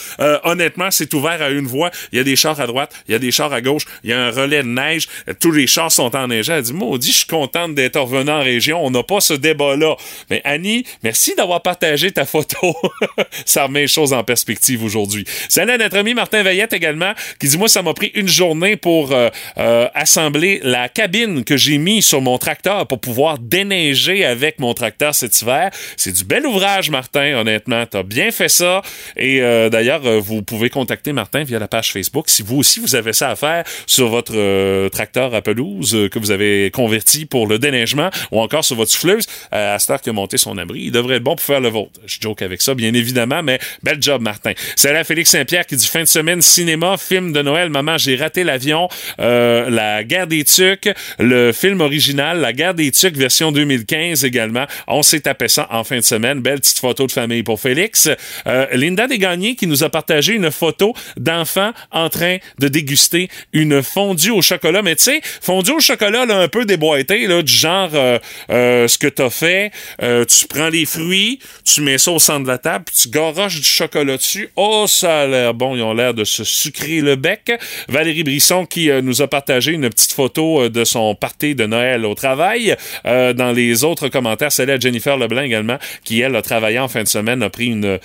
honnêtement, 0.45 0.89
c'est 0.89 1.13
ouvert 1.13 1.41
à 1.41 1.49
une 1.49 1.67
voie. 1.67 1.91
Il 2.13 2.17
y 2.17 2.21
a 2.21 2.23
des 2.23 2.37
chars 2.37 2.61
à 2.61 2.65
droite, 2.65 2.93
il 3.09 3.11
y 3.11 3.15
a 3.15 3.19
des 3.19 3.31
chars 3.31 3.51
à 3.51 3.59
gauche, 3.59 3.83
il 4.05 4.11
y 4.11 4.13
a 4.13 4.21
un 4.21 4.31
relais 4.31 4.63
de 4.63 4.69
neige. 4.69 5.09
Tous 5.41 5.51
les 5.51 5.67
chars 5.67 5.91
sont 5.91 6.15
enneigés. 6.15 6.53
Elle 6.53 6.61
dit 6.61 6.73
Maudit, 6.73 7.11
je 7.11 7.17
suis 7.17 7.27
contente 7.27 7.75
d'être 7.75 7.99
revenu 7.99 8.31
en 8.31 8.41
région. 8.41 8.85
On 8.85 8.89
n'a 8.89 9.03
pas 9.03 9.19
ce 9.19 9.33
débat-là. 9.33 9.97
Mais 10.29 10.41
Annie, 10.45 10.85
merci 11.03 11.35
d'avoir 11.35 11.61
partagé 11.61 12.09
ta 12.09 12.23
photo. 12.23 12.36
ça 13.45 13.63
remet 13.63 13.81
les 13.81 13.87
choses 13.87 14.13
en 14.13 14.23
perspective 14.23 14.83
aujourd'hui. 14.83 15.25
Salut 15.49 15.71
à 15.71 15.77
notre 15.77 15.97
ami 15.97 16.13
Martin 16.13 16.43
Veillette 16.43 16.73
également, 16.73 17.13
qui 17.39 17.47
dit, 17.47 17.57
moi, 17.57 17.67
ça 17.67 17.81
m'a 17.81 17.93
pris 17.93 18.11
une 18.15 18.27
journée 18.27 18.75
pour 18.75 19.11
euh, 19.11 19.29
euh, 19.57 19.87
assembler 19.93 20.59
la 20.63 20.89
cabine 20.89 21.43
que 21.43 21.57
j'ai 21.57 21.77
mis 21.77 22.01
sur 22.01 22.21
mon 22.21 22.37
tracteur 22.37 22.87
pour 22.87 22.99
pouvoir 22.99 23.39
déneiger 23.39 24.25
avec 24.25 24.59
mon 24.59 24.73
tracteur 24.73 25.15
cet 25.15 25.41
hiver. 25.41 25.71
C'est 25.95 26.13
du 26.13 26.23
bel 26.23 26.45
ouvrage, 26.45 26.89
Martin, 26.89 27.37
honnêtement. 27.37 27.85
T'as 27.85 28.03
bien 28.03 28.31
fait 28.31 28.49
ça. 28.49 28.81
Et 29.15 29.41
euh, 29.41 29.69
d'ailleurs, 29.69 30.01
vous 30.19 30.41
pouvez 30.41 30.69
contacter 30.69 31.13
Martin 31.13 31.43
via 31.43 31.59
la 31.59 31.67
page 31.67 31.91
Facebook 31.91 32.29
si 32.29 32.41
vous 32.41 32.57
aussi 32.57 32.79
vous 32.79 32.95
avez 32.95 33.13
ça 33.13 33.29
à 33.29 33.35
faire 33.35 33.63
sur 33.85 34.09
votre 34.09 34.87
tracteur 34.89 35.33
à 35.33 35.41
pelouse 35.41 36.09
que 36.11 36.19
vous 36.19 36.31
avez 36.31 36.71
converti 36.71 37.25
pour 37.25 37.47
le 37.47 37.59
déneigement 37.59 38.09
ou 38.31 38.41
encore 38.41 38.63
sur 38.65 38.75
votre 38.75 38.91
souffleuse. 38.91 39.25
à 39.51 39.77
cette 39.79 39.89
heure 39.89 40.01
que 40.01 40.11
monter 40.11 40.37
son 40.37 40.57
abri. 40.57 40.81
Il 40.85 40.91
devrait 40.91 41.15
être 41.15 41.23
bon 41.23 41.35
pour 41.35 41.45
faire 41.45 41.61
le 41.61 41.69
vôtre. 41.69 41.99
Joke 42.21 42.41
avec 42.41 42.61
ça, 42.61 42.73
bien 42.73 42.93
évidemment, 42.93 43.43
mais 43.43 43.59
bel 43.83 43.97
job, 44.01 44.21
Martin. 44.21 44.53
C'est 44.75 44.93
là 44.93 45.03
Félix 45.03 45.31
Saint-Pierre 45.31 45.65
qui 45.65 45.75
dit 45.75 45.87
fin 45.87 46.01
de 46.01 46.07
semaine, 46.07 46.41
cinéma, 46.41 46.97
film 46.97 47.31
de 47.33 47.41
Noël, 47.41 47.69
maman, 47.69 47.97
j'ai 47.97 48.15
raté 48.15 48.43
l'avion, 48.43 48.89
euh, 49.19 49.69
La 49.69 50.03
guerre 50.03 50.27
des 50.27 50.43
tucs, 50.43 50.89
le 51.19 51.51
film 51.51 51.81
original, 51.81 52.39
La 52.39 52.53
guerre 52.53 52.73
des 52.73 52.91
tucs, 52.91 53.15
version 53.15 53.51
2015 53.51 54.23
également. 54.25 54.65
On 54.87 55.03
s'est 55.03 55.21
tapé 55.21 55.47
ça 55.47 55.67
en 55.71 55.83
fin 55.83 55.97
de 55.97 56.03
semaine. 56.03 56.39
Belle 56.39 56.59
petite 56.59 56.79
photo 56.79 57.07
de 57.07 57.11
famille 57.11 57.43
pour 57.43 57.59
Félix. 57.59 58.09
Euh, 58.47 58.67
Linda 58.73 59.07
Desgagnés 59.07 59.55
qui 59.55 59.67
nous 59.67 59.83
a 59.83 59.89
partagé 59.89 60.33
une 60.33 60.51
photo 60.51 60.93
d'enfants 61.17 61.71
en 61.91 62.09
train 62.09 62.37
de 62.59 62.67
déguster 62.67 63.29
une 63.53 63.81
fondue 63.83 64.31
au 64.31 64.41
chocolat. 64.41 64.81
Mais 64.81 64.95
tu 64.95 65.03
sais, 65.03 65.21
fondue 65.41 65.71
au 65.71 65.79
chocolat, 65.79 66.25
là, 66.25 66.39
un 66.39 66.47
peu 66.47 66.65
déboîté, 66.65 67.27
là, 67.27 67.41
du 67.41 67.53
genre 67.53 67.91
euh, 67.93 68.19
euh 68.49 68.87
ce 68.87 68.97
que 68.97 69.07
t'as 69.07 69.29
fait, 69.29 69.71
euh, 70.01 70.25
tu 70.25 70.47
prends 70.47 70.69
les 70.69 70.85
fruits, 70.85 71.39
tu 71.63 71.81
mets 71.81 71.97
au 72.07 72.19
centre 72.19 72.43
de 72.43 72.47
la 72.47 72.57
table, 72.57 72.85
tu 72.95 73.09
garoches 73.09 73.57
du 73.57 73.67
chocolat 73.67 74.17
dessus. 74.17 74.49
Oh, 74.55 74.85
ça 74.87 75.21
a 75.21 75.27
l'air 75.27 75.53
bon. 75.53 75.75
Ils 75.75 75.81
ont 75.81 75.93
l'air 75.93 76.13
de 76.13 76.23
se 76.23 76.43
sucrer 76.43 77.01
le 77.01 77.15
bec. 77.15 77.51
Valérie 77.87 78.23
Brisson 78.23 78.65
qui 78.65 78.89
euh, 78.89 79.01
nous 79.01 79.21
a 79.21 79.27
partagé 79.27 79.73
une 79.73 79.89
petite 79.89 80.11
photo 80.11 80.61
euh, 80.61 80.69
de 80.69 80.83
son 80.83 81.15
party 81.15 81.55
de 81.55 81.65
Noël 81.65 82.05
au 82.05 82.13
travail. 82.15 82.75
dans 83.05 83.53
les 83.55 83.83
autres 83.83 84.09
commentaires, 84.09 84.51
c'est 84.51 84.69
à 84.69 84.79
Jennifer 84.79 85.17
Leblanc 85.17 85.41
également, 85.41 85.77
qui, 86.03 86.21
elle, 86.21 86.35
a 86.35 86.41
travaillé 86.41 86.79
en 86.79 86.87
fin 86.87 87.03
de 87.03 87.07
semaine, 87.07 87.41
a 87.43 87.49
pris 87.49 87.67
une 87.67 87.99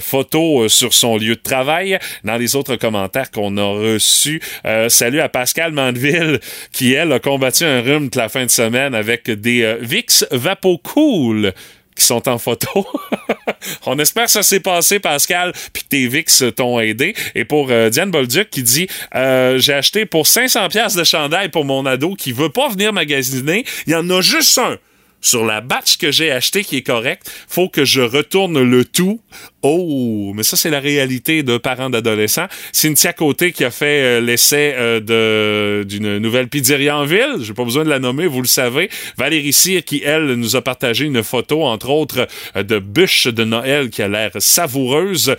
photo 0.00 0.68
sur 0.68 0.92
son 0.92 1.16
lieu 1.16 1.34
de 1.34 1.40
travail. 1.40 1.98
Dans 2.24 2.36
les 2.36 2.56
autres 2.56 2.76
commentaires 2.76 3.30
qu'on 3.30 3.56
a 3.56 3.64
reçus, 3.64 4.40
salut 4.88 5.20
à 5.20 5.28
Pascal 5.28 5.72
Mandeville, 5.72 6.40
qui, 6.72 6.92
elle, 6.92 7.12
a 7.12 7.18
combattu 7.18 7.64
un 7.64 7.80
rhume 7.80 8.08
de 8.08 8.18
la 8.18 8.28
fin 8.28 8.44
de 8.44 8.50
semaine 8.50 8.94
avec 8.94 9.30
des 9.30 9.76
Vicks 9.80 10.24
Vapo 10.30 10.78
Cool 10.78 11.52
qui 11.94 12.04
sont 12.04 12.28
en 12.28 12.38
photo. 12.38 12.86
On 13.86 13.98
espère 13.98 14.26
que 14.26 14.30
ça 14.30 14.42
s'est 14.42 14.60
passé, 14.60 14.98
Pascal, 14.98 15.52
puis 15.72 15.84
tes 15.88 16.06
VIX 16.08 16.44
t'ont 16.56 16.80
aidé. 16.80 17.14
Et 17.34 17.44
pour 17.44 17.68
euh, 17.70 17.90
Diane 17.90 18.10
Bolduc 18.10 18.50
qui 18.50 18.62
dit 18.62 18.88
euh, 19.14 19.58
J'ai 19.58 19.74
acheté 19.74 20.06
pour 20.06 20.24
500$ 20.24 20.68
pièces 20.68 20.94
de 20.94 21.04
chandail 21.04 21.48
pour 21.48 21.64
mon 21.64 21.86
ado 21.86 22.14
qui 22.14 22.32
veut 22.32 22.50
pas 22.50 22.68
venir 22.68 22.92
magasiner. 22.92 23.64
Il 23.86 23.92
y 23.92 23.96
en 23.96 24.08
a 24.10 24.20
juste 24.20 24.58
un 24.58 24.78
sur 25.22 25.44
la 25.44 25.60
batch 25.60 25.96
que 25.96 26.10
j'ai 26.10 26.32
acheté 26.32 26.64
qui 26.64 26.76
est 26.78 26.82
correct. 26.82 27.30
Faut 27.48 27.68
que 27.68 27.84
je 27.84 28.00
retourne 28.00 28.60
le 28.60 28.84
tout 28.84 29.20
Oh, 29.64 30.32
mais 30.34 30.42
ça, 30.42 30.56
c'est 30.56 30.70
la 30.70 30.80
réalité 30.80 31.44
de 31.44 31.56
parents 31.56 31.88
d'adolescents. 31.88 32.48
Cynthia 32.72 33.12
Côté 33.12 33.52
qui 33.52 33.64
a 33.64 33.70
fait 33.70 34.02
euh, 34.02 34.20
l'essai 34.20 34.74
euh, 34.76 35.84
d'une 35.84 36.18
nouvelle 36.18 36.48
pizzeria 36.48 36.98
en 36.98 37.04
ville. 37.04 37.36
J'ai 37.40 37.54
pas 37.54 37.62
besoin 37.62 37.84
de 37.84 37.88
la 37.88 38.00
nommer, 38.00 38.26
vous 38.26 38.42
le 38.42 38.48
savez. 38.48 38.90
Valérie 39.16 39.52
Cyr 39.52 39.84
qui, 39.84 40.02
elle, 40.04 40.34
nous 40.34 40.56
a 40.56 40.62
partagé 40.62 41.04
une 41.04 41.22
photo, 41.22 41.62
entre 41.62 41.90
autres, 41.90 42.26
euh, 42.56 42.64
de 42.64 42.80
bûche 42.80 43.28
de 43.28 43.44
Noël 43.44 43.90
qui 43.90 44.02
a 44.02 44.08
l'air 44.08 44.32
savoureuse. 44.38 45.36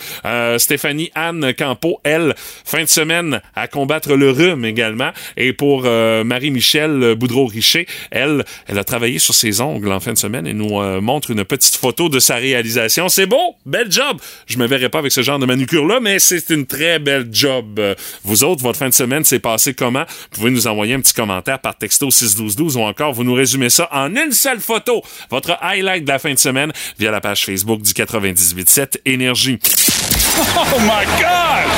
Stéphanie 0.57 1.11
Anne 1.15 1.53
Campo, 1.53 1.99
elle, 2.03 2.33
fin 2.37 2.83
de 2.83 2.89
semaine, 2.89 3.41
à 3.55 3.67
combattre 3.67 4.13
le 4.13 4.31
rhume 4.31 4.63
également. 4.63 5.11
Et 5.35 5.51
pour 5.51 5.83
Marie-Michel 5.83 7.15
Boudreau-Richer, 7.15 7.87
elle, 8.11 8.45
elle 8.67 8.79
a 8.79 8.83
travaillé 8.83 9.19
sur 9.19 9.33
ses 9.33 9.61
ongles 9.61 9.91
en 9.91 9.99
fin 9.99 10.13
de 10.13 10.17
semaine 10.17 10.47
et 10.47 10.53
nous 10.53 10.81
montre 11.01 11.31
une 11.31 11.43
petite 11.43 11.75
photo 11.75 12.09
de 12.09 12.19
sa 12.19 12.35
réalisation. 12.35 13.09
C'est 13.09 13.25
beau! 13.25 13.55
Bel 13.65 13.91
job! 13.91 14.12
Je 14.47 14.57
me 14.57 14.67
verrai 14.67 14.89
pas 14.89 14.99
avec 14.99 15.11
ce 15.11 15.21
genre 15.21 15.39
de 15.39 15.45
manucure-là, 15.45 15.99
mais 16.01 16.19
c'est 16.19 16.49
une 16.49 16.65
très 16.65 16.99
belle 16.99 17.27
job. 17.31 17.79
Vous 18.23 18.43
autres, 18.43 18.61
votre 18.61 18.79
fin 18.79 18.89
de 18.89 18.93
semaine 18.93 19.23
s'est 19.23 19.39
passé 19.39 19.73
comment? 19.73 20.03
Vous 20.31 20.39
pouvez 20.39 20.51
nous 20.51 20.67
envoyer 20.67 20.93
un 20.93 21.01
petit 21.01 21.13
commentaire 21.13 21.59
par 21.59 21.77
texto 21.77 22.09
61212 22.09 22.77
ou 22.77 22.81
encore 22.81 23.13
vous 23.13 23.23
nous 23.23 23.33
résumez 23.33 23.69
ça 23.69 23.87
en 23.91 24.15
une 24.15 24.31
seule 24.31 24.59
photo. 24.59 25.01
Votre 25.29 25.57
highlight 25.61 26.03
de 26.03 26.09
la 26.09 26.19
fin 26.19 26.33
de 26.33 26.39
semaine 26.39 26.71
via 26.99 27.11
la 27.11 27.21
page 27.21 27.45
Facebook 27.45 27.81
du 27.81 27.93
987 27.93 29.01
Énergie. 29.05 29.59
Oh 30.37 30.79
my 30.79 31.05
God! 31.19 31.69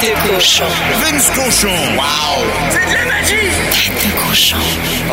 Tête 0.00 0.12
de 0.12 0.34
cochon. 0.34 0.64
Vince 1.00 1.30
cochon. 1.30 1.68
Wow! 1.96 2.44
C'est 2.70 2.86
de 2.86 2.94
la 2.94 3.04
magie! 3.06 3.50
Tête 3.72 3.94
de 3.94 4.28
cochon. 4.28 4.56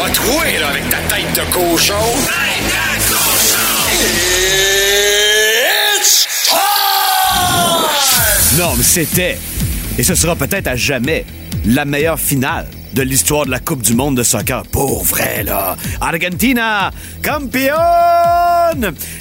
A 0.04 0.10
troué, 0.10 0.60
là, 0.60 0.69
avec 0.69 0.89
ta 0.89 0.97
tête 1.15 1.34
de 1.34 1.54
cochon. 1.54 1.93
Tête 2.26 3.10
de 3.10 3.13
cochon! 3.13 4.32
Non, 8.57 8.75
mais 8.77 8.83
c'était, 8.83 9.39
et 9.97 10.03
ce 10.03 10.13
sera 10.13 10.35
peut-être 10.35 10.67
à 10.67 10.75
jamais, 10.75 11.25
la 11.65 11.85
meilleure 11.85 12.19
finale 12.19 12.67
de 12.93 13.01
l'histoire 13.01 13.45
de 13.45 13.51
la 13.51 13.60
Coupe 13.60 13.82
du 13.82 13.93
monde 13.95 14.15
de 14.15 14.23
soccer. 14.23 14.63
Pour 14.71 15.03
vrai, 15.03 15.43
là. 15.43 15.75
Argentina, 15.99 16.91
campion! 17.21 17.73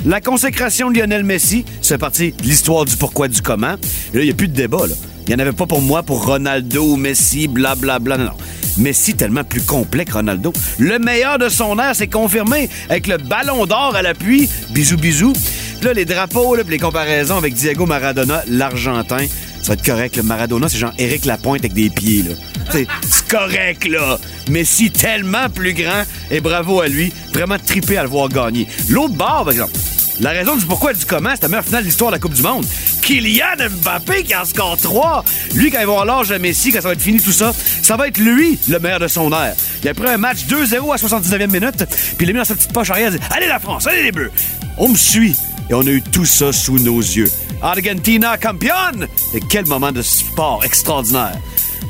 La 0.05 0.21
consécration 0.21 0.91
de 0.91 0.99
Lionel 0.99 1.25
Messi, 1.25 1.65
c'est 1.81 1.99
parti 1.99 2.33
de 2.33 2.43
l'histoire 2.43 2.85
du 2.85 2.97
pourquoi 2.97 3.29
du 3.29 3.41
comment. 3.41 3.73
Là, 3.73 3.79
il 4.15 4.25
n'y 4.25 4.31
a 4.31 4.35
plus 4.35 4.49
de 4.49 4.55
débat, 4.55 4.87
là. 4.87 4.95
Il 5.27 5.29
n'y 5.29 5.37
en 5.37 5.39
avait 5.39 5.53
pas 5.53 5.67
pour 5.67 5.81
moi, 5.81 6.03
pour 6.03 6.27
Ronaldo, 6.27 6.97
Messi, 6.97 7.49
blablabla. 7.49 8.19
Non, 8.19 8.25
non. 8.25 8.37
Messi 8.79 9.15
tellement 9.15 9.45
plus 9.45 9.61
complet 9.63 10.05
que 10.05 10.13
Ronaldo. 10.15 10.53
Le 10.79 10.99
meilleur 10.99 11.39
de 11.39 11.49
son 11.49 11.79
ère, 11.79 11.95
c'est 11.95 12.09
confirmé 12.09 12.69
avec 12.89 13.07
le 13.07 13.19
ballon 13.19 13.67
d'or 13.67 13.95
à 13.95 14.03
l'appui. 14.03 14.49
Bisous, 14.71 14.97
bisous. 14.97 15.35
Puis 15.79 15.87
là, 15.87 15.93
les 15.93 16.05
drapeaux, 16.05 16.57
là, 16.57 16.65
puis 16.65 16.73
les 16.73 16.79
comparaisons 16.79 17.37
avec 17.37 17.55
Diego 17.55 17.87
Maradona, 17.87 18.43
l'Argentin. 18.49 19.27
Ça 19.62 19.68
va 19.68 19.75
être 19.75 19.85
correct. 19.85 20.16
Le 20.16 20.22
Maradona, 20.25 20.68
c'est 20.68 20.79
genre 20.79 20.92
Eric 20.98 21.25
Lapointe 21.25 21.61
avec 21.61 21.72
des 21.72 21.88
pieds. 21.90 22.22
là. 22.22 22.35
C'est 22.72 23.29
correct, 23.29 23.87
là. 23.88 24.18
Messi, 24.48 24.90
tellement 24.90 25.48
plus 25.51 25.72
grand. 25.75 26.05
Et 26.31 26.40
bravo 26.40 26.81
à 26.81 26.88
lui. 26.88 27.12
Vraiment 27.33 27.59
trippé 27.59 27.96
à 27.96 28.03
le 28.03 28.09
voir 28.09 28.29
gagner. 28.29 28.66
L'autre 28.88 29.14
bord, 29.14 29.44
par 29.44 29.51
exemple. 29.51 29.72
La 30.20 30.31
raison 30.31 30.57
du 30.57 30.64
pourquoi 30.66 30.92
et 30.92 30.94
du 30.94 31.05
comment, 31.05 31.31
c'est 31.35 31.42
la 31.42 31.48
meilleure 31.48 31.64
finale 31.64 31.83
de 31.83 31.88
l'histoire 31.88 32.11
de 32.11 32.16
la 32.16 32.20
Coupe 32.20 32.35
du 32.35 32.42
Monde. 32.42 32.66
Kylian 33.03 33.57
Mbappé 33.83 34.22
qui 34.25 34.35
en 34.37 34.44
score 34.44 34.77
3. 34.77 35.25
Lui, 35.55 35.70
quand 35.70 35.81
il 35.81 35.87
va 35.87 35.92
avoir 35.92 36.05
l'âge 36.05 36.29
de 36.29 36.38
Messi, 36.38 36.70
quand 36.70 36.81
ça 36.81 36.88
va 36.88 36.94
être 36.94 37.01
fini 37.01 37.20
tout 37.20 37.33
ça, 37.33 37.53
ça 37.83 37.96
va 37.96 38.09
être 38.09 38.18
lui, 38.18 38.59
le 38.68 38.79
meilleur 38.79 39.01
de 39.01 39.09
son 39.09 39.33
ère. 39.33 39.55
Il 39.83 39.88
a 39.88 39.94
pris 39.94 40.09
un 40.09 40.18
match 40.18 40.44
2-0 40.48 40.92
à 40.92 40.96
79e 40.96 41.51
minute, 41.51 41.85
puis 42.16 42.16
il 42.20 42.27
l'a 42.27 42.33
mis 42.35 42.38
dans 42.38 42.44
sa 42.44 42.55
petite 42.55 42.72
poche 42.72 42.90
arrière. 42.90 43.11
Il 43.11 43.16
a 43.16 43.18
dit, 43.18 43.25
Allez 43.31 43.48
la 43.48 43.59
France, 43.59 43.87
allez 43.87 44.03
les 44.05 44.12
Bleus. 44.12 44.31
On 44.77 44.88
me 44.88 44.96
suit. 44.96 45.35
Et 45.70 45.75
on 45.75 45.81
a 45.81 45.90
eu 45.90 46.03
tout 46.03 46.25
ça 46.25 46.53
sous 46.53 46.79
nos 46.79 47.01
yeux. 47.01 47.31
Argentina 47.61 48.37
campione! 48.37 49.07
Et 49.35 49.40
quel 49.40 49.66
moment 49.66 49.92
de 49.92 50.03
sport 50.03 50.64
extraordinaire. 50.64 51.37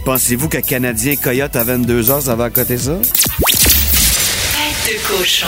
Pensez-vous 0.04 0.48
qu'un 0.48 0.60
Canadien 0.60 1.16
Coyote 1.16 1.54
à 1.56 1.64
22h, 1.64 2.22
ça 2.22 2.34
va 2.34 2.44
à 2.44 2.50
côté 2.50 2.76
ça? 2.76 2.96
Tête 4.52 4.94
de 4.94 4.98
cochon. 5.08 5.46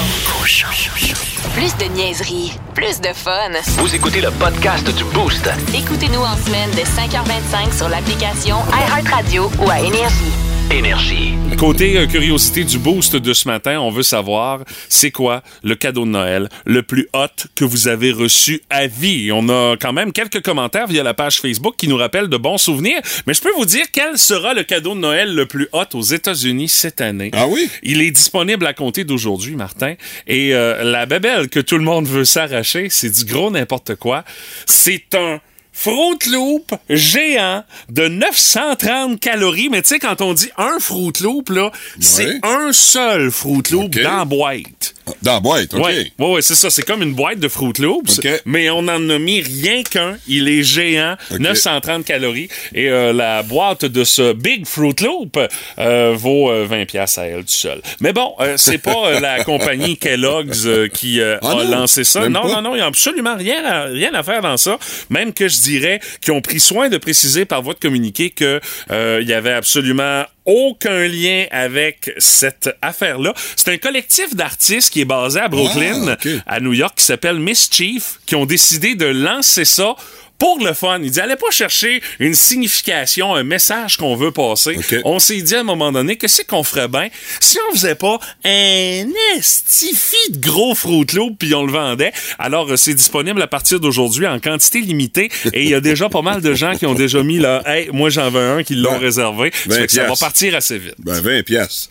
Plus 1.55 1.77
de 1.77 1.93
niaiserie, 1.95 2.53
plus 2.75 3.01
de 3.01 3.13
fun. 3.15 3.51
Vous 3.79 3.95
écoutez 3.95 4.21
le 4.21 4.31
podcast 4.33 4.89
du 4.95 5.05
Boost. 5.05 5.49
Écoutez-nous 5.75 6.21
en 6.21 6.37
semaine 6.37 6.71
de 6.71 6.81
5h25 6.81 7.77
sur 7.77 7.89
l'application 7.89 8.57
iHeartRadio 8.73 9.51
ou 9.61 9.71
à 9.71 9.81
Énergie. 9.81 10.44
Énergie. 10.71 11.35
Côté 11.59 11.97
euh, 11.97 12.07
curiosité 12.07 12.65
du 12.65 12.79
boost 12.79 13.17
de 13.17 13.33
ce 13.33 13.49
matin, 13.49 13.81
on 13.81 13.91
veut 13.91 14.03
savoir 14.03 14.61
c'est 14.89 15.11
quoi 15.11 15.43
le 15.63 15.75
cadeau 15.75 16.05
de 16.05 16.11
Noël 16.11 16.49
le 16.65 16.83
plus 16.83 17.09
hot 17.13 17.27
que 17.55 17.65
vous 17.65 17.89
avez 17.89 18.13
reçu 18.13 18.63
à 18.71 18.87
vie? 18.87 19.31
On 19.33 19.49
a 19.49 19.77
quand 19.81 19.93
même 19.93 20.13
quelques 20.13 20.43
commentaires 20.43 20.87
via 20.87 21.03
la 21.03 21.15
page 21.15 21.41
Facebook 21.41 21.77
qui 21.77 21.89
nous 21.89 21.97
rappellent 21.97 22.29
de 22.29 22.37
bons 22.37 22.59
souvenirs, 22.59 23.01
mais 23.27 23.35
je 23.35 23.41
peux 23.41 23.53
vous 23.57 23.67
dire 23.67 23.87
quel 23.93 24.19
sera 24.19 24.55
le 24.55 24.63
cadeau 24.63 24.95
de 24.95 25.01
Noël 25.01 25.35
le 25.35 25.47
plus 25.47 25.69
hot 25.73 25.85
aux 25.95 26.03
États-Unis 26.03 26.69
cette 26.69 27.01
année. 27.01 27.31
Ah 27.33 27.47
oui? 27.47 27.69
Il 27.83 28.01
est 28.03 28.11
disponible 28.11 28.67
à 28.67 28.73
compter 28.73 29.05
d'aujourd'hui, 29.05 29.55
Martin. 29.55 29.95
Et 30.27 30.55
euh, 30.55 30.83
la 30.83 31.07
bébelle 31.07 31.49
que 31.49 31.61
tout 31.61 31.79
le 31.79 31.85
monde 31.85 32.07
veut 32.07 32.25
s'arracher, 32.25 32.89
c'est 32.91 33.11
du 33.11 33.25
gros 33.25 33.51
n'importe 33.51 33.95
quoi. 33.97 34.25
C'est 34.67 35.15
un 35.15 35.41
Fruit 35.77 36.19
Loop 36.31 36.73
géant 36.89 37.65
de 37.91 38.09
930 38.09 39.21
calories. 39.21 39.69
Mais 39.69 39.83
tu 39.83 39.89
sais, 39.89 39.99
quand 39.99 40.21
on 40.21 40.33
dit 40.33 40.51
un 40.57 40.79
Fruit 40.79 41.13
Loop, 41.21 41.51
là, 41.51 41.71
c'est 42.01 42.39
un 42.43 42.73
seul 42.73 43.31
Fruit 43.31 43.63
Loop 43.71 43.91
dans 43.91 44.19
la 44.19 44.25
boîte. 44.25 44.95
Dans 45.21 45.35
la 45.35 45.41
boîte, 45.41 45.75
OK. 45.75 45.85
Ouais, 45.85 46.11
ouais, 46.19 46.33
ouais, 46.35 46.43
c'est 46.43 46.55
ça. 46.55 46.71
C'est 46.71 46.83
comme 46.87 47.03
une 47.03 47.13
boîte 47.13 47.39
de 47.39 47.49
Fruit 47.49 47.75
Loops, 47.79 48.21
mais 48.47 48.71
on 48.71 48.79
en 48.79 49.11
a 49.11 49.19
mis 49.19 49.43
rien 49.43 49.83
qu'un. 49.83 50.17
Il 50.27 50.49
est 50.49 50.63
géant, 50.63 51.17
Ok. 51.31 51.41
930 51.41 52.05
calories. 52.07 52.49
Et 52.75 52.89
euh, 52.89 53.13
la 53.13 53.43
boîte 53.43 53.85
de 53.85 54.03
ce 54.05 54.33
Big 54.33 54.67
Fruit 54.67 54.95
Loop 55.03 55.39
euh, 55.79 56.15
vaut 56.17 56.51
euh, 56.51 56.65
20 56.67 56.87
pièces 56.87 57.19
à 57.19 57.27
elle 57.27 57.41
tout 57.45 57.49
seul. 57.53 57.83
Mais 58.01 58.15
bon, 58.15 58.33
euh, 58.41 58.55
c'est 58.57 58.79
pas 58.79 59.09
euh, 59.09 59.21
la 59.21 59.45
compagnie 59.45 59.99
Kellogg's 59.99 60.65
euh, 60.67 60.89
qui 60.89 61.21
euh, 61.21 61.37
Ah 61.43 61.51
a 61.51 61.55
non? 61.65 61.71
lancé 61.71 62.05
ça. 62.05 62.27
Non, 62.31 62.43
pas? 62.43 62.49
non, 62.49 62.63
non, 62.63 62.71
il 62.75 62.77
n'y 62.79 62.83
a 62.83 62.87
absolument 62.87 63.37
rien 63.37 63.63
à, 63.65 63.85
rien 63.85 64.15
à 64.15 64.23
faire 64.23 64.41
dans 64.41 64.57
ça. 64.57 64.79
Même 65.11 65.35
que 65.35 65.49
je 65.49 65.57
dirais 65.65 66.01
qu'ils 66.21 66.33
ont 66.33 66.41
pris 66.41 66.61
soin 66.61 66.89
de 66.89 66.99
préciser 66.99 67.45
par 67.45 67.63
voie 67.63 67.75
de 67.75 67.79
communiqué 67.79 68.31
que 68.31 68.61
euh, 68.91 69.19
il 69.23 69.29
y 69.29 69.33
avait 69.33 69.53
absolument 69.53 70.25
aucun 70.45 71.07
lien 71.09 71.47
avec 71.51 72.13
cette 72.19 72.69
affaire-là. 72.83 73.33
C'est 73.57 73.71
un 73.71 73.79
collectif 73.79 74.35
d'artistes 74.37 74.91
qui 74.93 75.01
est 75.01 75.07
basé 75.07 75.41
à 75.41 75.49
Brooklyn, 75.49 76.17
Ah, 76.47 76.55
à 76.57 76.61
New 76.61 76.73
York, 76.75 76.95
qui 76.99 77.05
s'appelle 77.05 77.39
Mischief, 77.41 78.19
qui 78.27 78.35
ont 78.35 78.45
décidé 78.47 78.95
de 78.95 79.07
lancer 79.07 79.65
ça 79.65 79.95
pour 80.39 80.59
le 80.65 80.73
fun. 80.75 80.99
Ils 81.03 81.11
disaient, 81.11 81.23
allez 81.23 81.37
pas 81.37 81.51
chercher 81.51 82.03
une 82.19 82.35
signification, 82.35 83.35
un 83.35 83.45
message 83.45 83.97
qu'on 83.97 84.17
veut 84.17 84.31
passer. 84.33 84.77
On 85.05 85.19
s'est 85.19 85.41
dit 85.43 85.55
à 85.55 85.61
un 85.61 85.65
moment 85.65 85.93
donné 85.93 86.17
que 86.17 86.29
c'est 86.29 86.45
qu'on 86.45 86.63
ferait 86.63 86.89
bien 86.89 87.09
si 87.41 87.59
on 87.71 87.75
faisait 87.75 87.95
pas 87.95 88.19
un 88.45 89.05
estifi 89.37 90.31
de 90.33 90.39
gros 90.41 90.75
Fruit 90.75 91.07
Loop 91.15 91.37
puis 91.39 91.55
on 91.55 91.65
le 91.65 91.73
vendait. 91.73 92.13
Alors, 92.39 92.71
euh, 92.73 92.77
c'est 92.77 92.95
disponible 92.95 93.41
à 93.43 93.47
partir 93.47 93.81
d'aujourd'hui 93.81 94.27
en 94.27 94.39
quantité 94.41 94.81
limitée 94.81 95.31
et 95.53 95.63
il 95.63 95.69
y 95.69 95.75
a 95.75 95.81
déjà 95.81 96.09
pas 96.09 96.23
mal 96.23 96.41
de 96.41 96.55
gens 96.55 96.75
qui 96.77 96.87
ont 96.87 96.95
déjà 96.95 97.23
mis 97.23 97.39
là, 97.39 97.63
hey, 97.67 97.89
moi 97.93 98.11
j'en 98.11 98.31
veux 98.31 98.41
un, 98.59 98.63
qui 98.63 98.75
l'ont 98.75 98.93
Ouais. 98.93 98.99
réservé. 98.99 99.51
Ça 99.53 99.69
20 99.69 99.75
fait 99.77 99.87
que 99.87 99.93
ça 99.93 100.05
va 100.07 100.17
partir 100.17 100.55
assez 100.55 100.79
vite. 100.79 100.95
Ben, 100.99 101.21
20 101.21 101.43
piastres. 101.43 101.91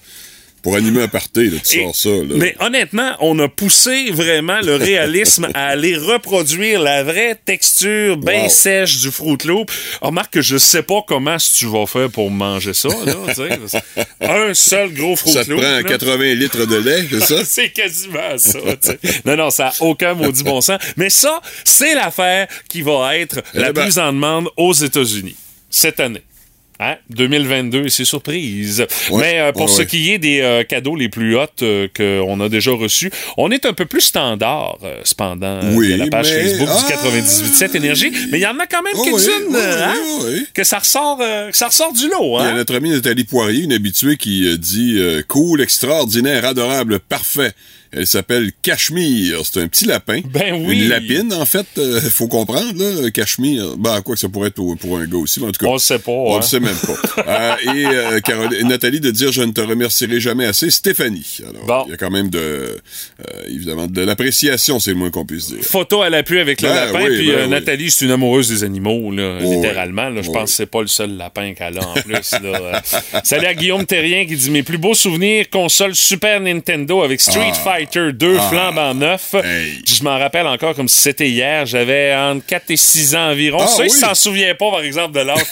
Pour 0.64 0.76
animer 0.78 1.04
un 1.04 1.08
party, 1.10 1.50
là, 1.50 1.58
tu 1.64 1.78
Et- 1.80 1.84
sors 1.84 1.96
ça. 1.96 2.10
Là. 2.10 2.36
Mais 2.38 2.56
honnêtement, 2.62 3.12
on 3.20 3.38
a 3.40 3.50
poussé 3.50 4.10
vraiment 4.12 4.62
le 4.62 4.76
réalisme 4.78 5.50
à 5.54 5.68
aller 5.68 5.96
reproduire 5.98 6.82
la 6.82 7.04
vraie 7.04 7.36
texture 7.46 8.16
bien 8.18 8.44
Wow. 8.44 8.50
sèche 8.50 9.00
du 9.02 9.12
Fruit 9.12 9.38
Loop. 9.46 9.70
Remarque 10.02 10.34
que 10.34 10.42
je 10.42 10.58
sais 10.58 10.82
pas 10.82 11.02
comment 11.06 11.36
tu 11.38 11.66
vas 11.68 11.86
faire 11.86 12.10
pour 12.10 12.32
manger 12.32 12.74
ça. 12.74 12.88
Là, 13.06 13.14
un 14.22 14.54
seul 14.54 14.94
gros 14.94 15.16
Fruit 15.16 15.34
ça 15.34 15.44
te 15.46 15.50
Loop. 15.52 15.60
prend 15.62 15.70
là. 15.70 15.84
80 15.84 16.34
litres 16.36 16.66
de 16.66 16.76
lait, 16.78 17.06
c'est 17.10 17.20
ça? 17.20 17.44
C'est 17.54 17.70
quasiment 17.70 18.38
ça. 18.38 18.60
Non, 19.26 19.36
non, 19.36 19.50
ça 19.50 19.66
n'a 19.66 19.74
aucun 19.82 20.14
maudit 20.14 20.44
bon 20.44 20.62
sens. 20.62 20.80
Mais 20.98 21.10
ça, 21.10 21.42
c'est 21.64 21.94
l'affaire 21.94 22.48
qui 22.70 22.82
va 22.82 23.18
être 23.18 23.42
la 23.54 23.70
Eh 23.70 23.74
ben. 23.74 23.84
plus 23.84 23.98
en 24.00 24.12
demande 24.14 24.50
aux 24.58 24.74
États-Unis 24.74 25.36
cette 25.70 26.00
année. 26.00 26.22
Hein? 26.84 26.96
2022, 27.10 27.90
c'est 27.90 28.06
surprise. 28.06 28.86
Ouais, 29.10 29.22
Mais 29.22 29.40
euh, 29.40 29.52
pour 29.52 29.64
ouais, 29.64 29.68
ce 29.68 29.80
ouais. 29.80 29.86
qui 29.86 30.12
est 30.12 30.18
des 30.18 30.42
euh, 30.42 30.64
cadeaux 30.64 30.96
les 30.96 31.10
plus 31.10 31.36
hot 31.38 31.46
euh, 31.62 31.88
qu'on 31.96 32.40
a 32.42 32.50
déjà 32.50 32.72
reçus, 32.72 33.12
on 33.38 33.52
est 33.52 33.66
un 33.66 33.74
peu 33.74 33.86
plus 33.86 34.02
standard, 34.02 34.78
cependant, 35.04 35.60
Oui, 35.74 35.96
la 35.98 36.08
page 36.08 36.32
mais- 36.32 36.44
Facebook 36.44 36.70
ah! 36.72 36.86
du 36.88 36.94
98.7 36.94 37.78
Énergie. 37.78 38.12
Mais 38.32 38.40
il 38.40 38.42
y 38.42 38.48
en 38.48 38.58
a 38.60 38.66
quand 38.68 38.82
même 38.82 38.94
Oh 38.98 39.04
quelques-unes 39.04 39.56
hein, 39.56 39.94
que, 40.54 40.64
ça 40.64 40.80
ressort, 40.80 41.18
que 41.18 41.56
ça 41.58 41.68
ressort 41.68 41.94
du 41.94 42.08
lot. 42.08 42.40
Il 42.40 42.44
y 42.44 42.46
a 42.48 42.50
Hein? 42.50 42.56
notre 42.56 42.76
amie 42.76 42.90
Nathalie 42.90 43.24
Poirier, 43.24 43.64
une 43.64 43.74
habituée, 43.74 44.18
qui 44.18 44.58
dit 44.58 45.00
cool, 45.28 45.62
extraordinaire, 45.62 46.46
adorable, 46.46 47.00
parfait. 47.00 47.54
Elle 47.96 48.08
s'appelle 48.08 48.52
Cachemire. 48.62 49.42
C'est 49.46 49.62
un 49.62 49.68
petit 49.68 49.86
lapin. 49.86 50.22
Ben 50.26 50.56
oui. 50.66 50.82
Une 50.84 50.90
lapine, 50.90 51.34
en 51.34 51.46
fait. 51.46 51.66
euh, 51.78 52.02
faut 52.02 52.28
comprendre, 52.28 52.74
là. 52.76 53.10
Cachemire. 53.12 53.78
Ben, 53.78 54.02
quoi 54.02 54.16
que 54.16 54.20
ça 54.22 54.30
pourrait 54.30 54.48
être 54.50 54.56
pour 54.56 54.98
un 54.98 55.06
gars 55.06 55.18
aussi. 55.18 55.40
Mais 55.40 55.48
en 55.48 55.52
tout 55.52 55.64
cas. 55.64 55.70
On 55.70 55.74
le 55.74 55.80
sait 55.80 56.00
pas, 56.00 56.12
On 56.12 56.36
hein. 56.36 56.40
le 56.40 56.46
sait 56.46 56.60
même 56.60 56.76
pas. 56.76 56.94
Euh, 57.26 57.56
et 57.76 57.86
euh, 57.86 58.20
Caroline- 58.20 58.68
Nathalie 58.68 59.00
de 59.00 59.10
dire 59.12 59.32
je 59.32 59.42
ne 59.44 59.52
te 59.52 59.62
remercierai 59.62 60.20
jamais 60.20 60.46
assez. 60.46 60.70
Stéphanie. 60.72 61.38
Alors, 61.48 61.66
Bon. 61.66 61.84
il 61.88 61.92
y 61.92 61.94
a 61.94 61.98
quand 61.98 62.10
même 62.12 62.30
de, 62.30 62.78
évidemment, 63.48 63.88
de 63.88 64.02
l'appréciation, 64.02 64.80
c'est 64.80 64.92
le 64.92 64.98
moins 64.98 65.10
qu'on 65.12 65.26
puisse 65.26 65.48
dire. 65.54 65.64
photo 65.64 66.02
à 66.02 66.10
l'appui 66.10 66.40
avec 66.40 66.62
le 66.62 66.68
Ben 66.70 66.76
lapin. 66.76 67.04
oui, 67.04 67.18
puis 67.18 67.32
ben 67.32 67.44
oui. 67.46 67.50
Nathalie, 67.50 67.92
c'est 67.92 68.06
une 68.06 68.12
amoureuse 68.12 68.50
des 68.50 68.64
animaux, 68.64 69.12
là, 69.12 69.38
Oh, 69.44 69.54
littéralement. 69.54 70.10
là. 70.10 70.22
je 70.22 70.32
pense 70.32 70.50
que 70.52 70.56
c'est 70.58 70.66
pas 70.66 70.82
le 70.82 70.88
seul 70.88 71.16
lapin 71.16 71.54
qu'elle 71.54 71.78
a 71.78 71.88
en 71.88 71.94
plus. 71.94 72.32
là. 72.42 72.82
Salut 73.24 73.46
à 73.46 73.54
Guillaume 73.54 73.86
Terrien 73.86 74.26
qui 74.26 74.36
dit 74.36 74.50
Mes 74.52 74.64
plus 74.64 74.78
beaux 74.78 74.96
souvenirs, 74.96 75.46
console 75.50 75.96
Super 75.96 76.40
Nintendo 76.42 77.04
avec 77.04 77.22
Street 77.22 77.52
Ah. 77.52 77.54
Fighter 77.54 77.83
2 77.86 78.38
flambant 78.50 78.94
neuf. 78.94 79.34
Hey. 79.36 79.82
Je 79.88 80.04
m'en 80.04 80.18
rappelle 80.18 80.48
encore 80.48 80.76
comme 80.76 80.88
si 80.88 81.00
c'était 81.02 81.30
hier. 81.30 81.66
J'avais 81.66 82.16
entre 82.16 82.46
4 82.46 82.72
et 82.72 82.78
6 82.78 83.16
ans 83.16 83.30
environ. 83.32 83.60
Ah, 83.62 83.68
ça, 83.68 83.84
il 83.86 83.92
oui. 83.92 83.98
s'en 83.98 84.14
souvient 84.16 84.54
pas, 84.56 84.72
par 84.72 84.82
exemple, 84.82 85.14
de 85.14 85.22
l'âge. 85.22 85.44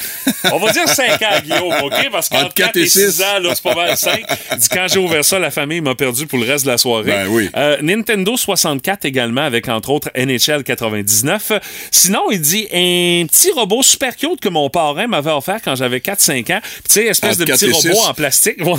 On 0.51 0.57
va 0.59 0.71
dire 0.71 0.87
5 0.87 1.21
ans, 1.21 1.39
Guillaume, 1.43 1.73
OK? 1.83 2.09
Parce 2.11 2.29
qu'entre 2.29 2.45
Entre 2.45 2.53
4 2.55 2.65
quatre 2.67 2.77
et 2.77 2.81
et 2.83 2.87
6 2.89 3.11
six. 3.11 3.21
ans, 3.21 3.39
là, 3.41 3.53
c'est 3.55 3.63
pas 3.63 3.75
mal 3.75 3.97
5. 3.97 4.23
Il 4.51 4.57
dit 4.57 4.67
Quand 4.69 4.87
j'ai 4.89 4.99
ouvert 4.99 5.23
ça, 5.25 5.39
la 5.39 5.51
famille 5.51 5.81
m'a 5.81 5.95
perdu 5.95 6.27
pour 6.27 6.39
le 6.39 6.45
reste 6.45 6.65
de 6.65 6.71
la 6.71 6.77
soirée. 6.77 7.11
Ben 7.11 7.27
oui. 7.29 7.49
Euh, 7.55 7.77
Nintendo 7.81 8.35
64 8.37 9.05
également, 9.05 9.41
avec 9.41 9.67
entre 9.69 9.89
autres 9.91 10.09
NHL 10.15 10.63
99. 10.63 11.51
Sinon, 11.91 12.31
il 12.31 12.41
dit 12.41 12.67
un 12.71 13.25
petit 13.27 13.51
robot 13.51 13.83
super 13.83 14.15
cute 14.15 14.39
que 14.39 14.49
mon 14.49 14.69
parrain 14.69 15.07
m'avait 15.07 15.31
offert 15.31 15.59
quand 15.63 15.75
j'avais 15.75 15.99
4-5 15.99 16.53
ans. 16.53 16.59
Tu 16.61 16.93
sais, 16.93 17.05
espèce 17.05 17.31
Entre 17.39 17.45
de 17.45 17.51
petit 17.53 17.65
et 17.65 17.71
robot 17.71 18.01
en 18.07 18.13
plastique. 18.13 18.65
Ouais. 18.65 18.73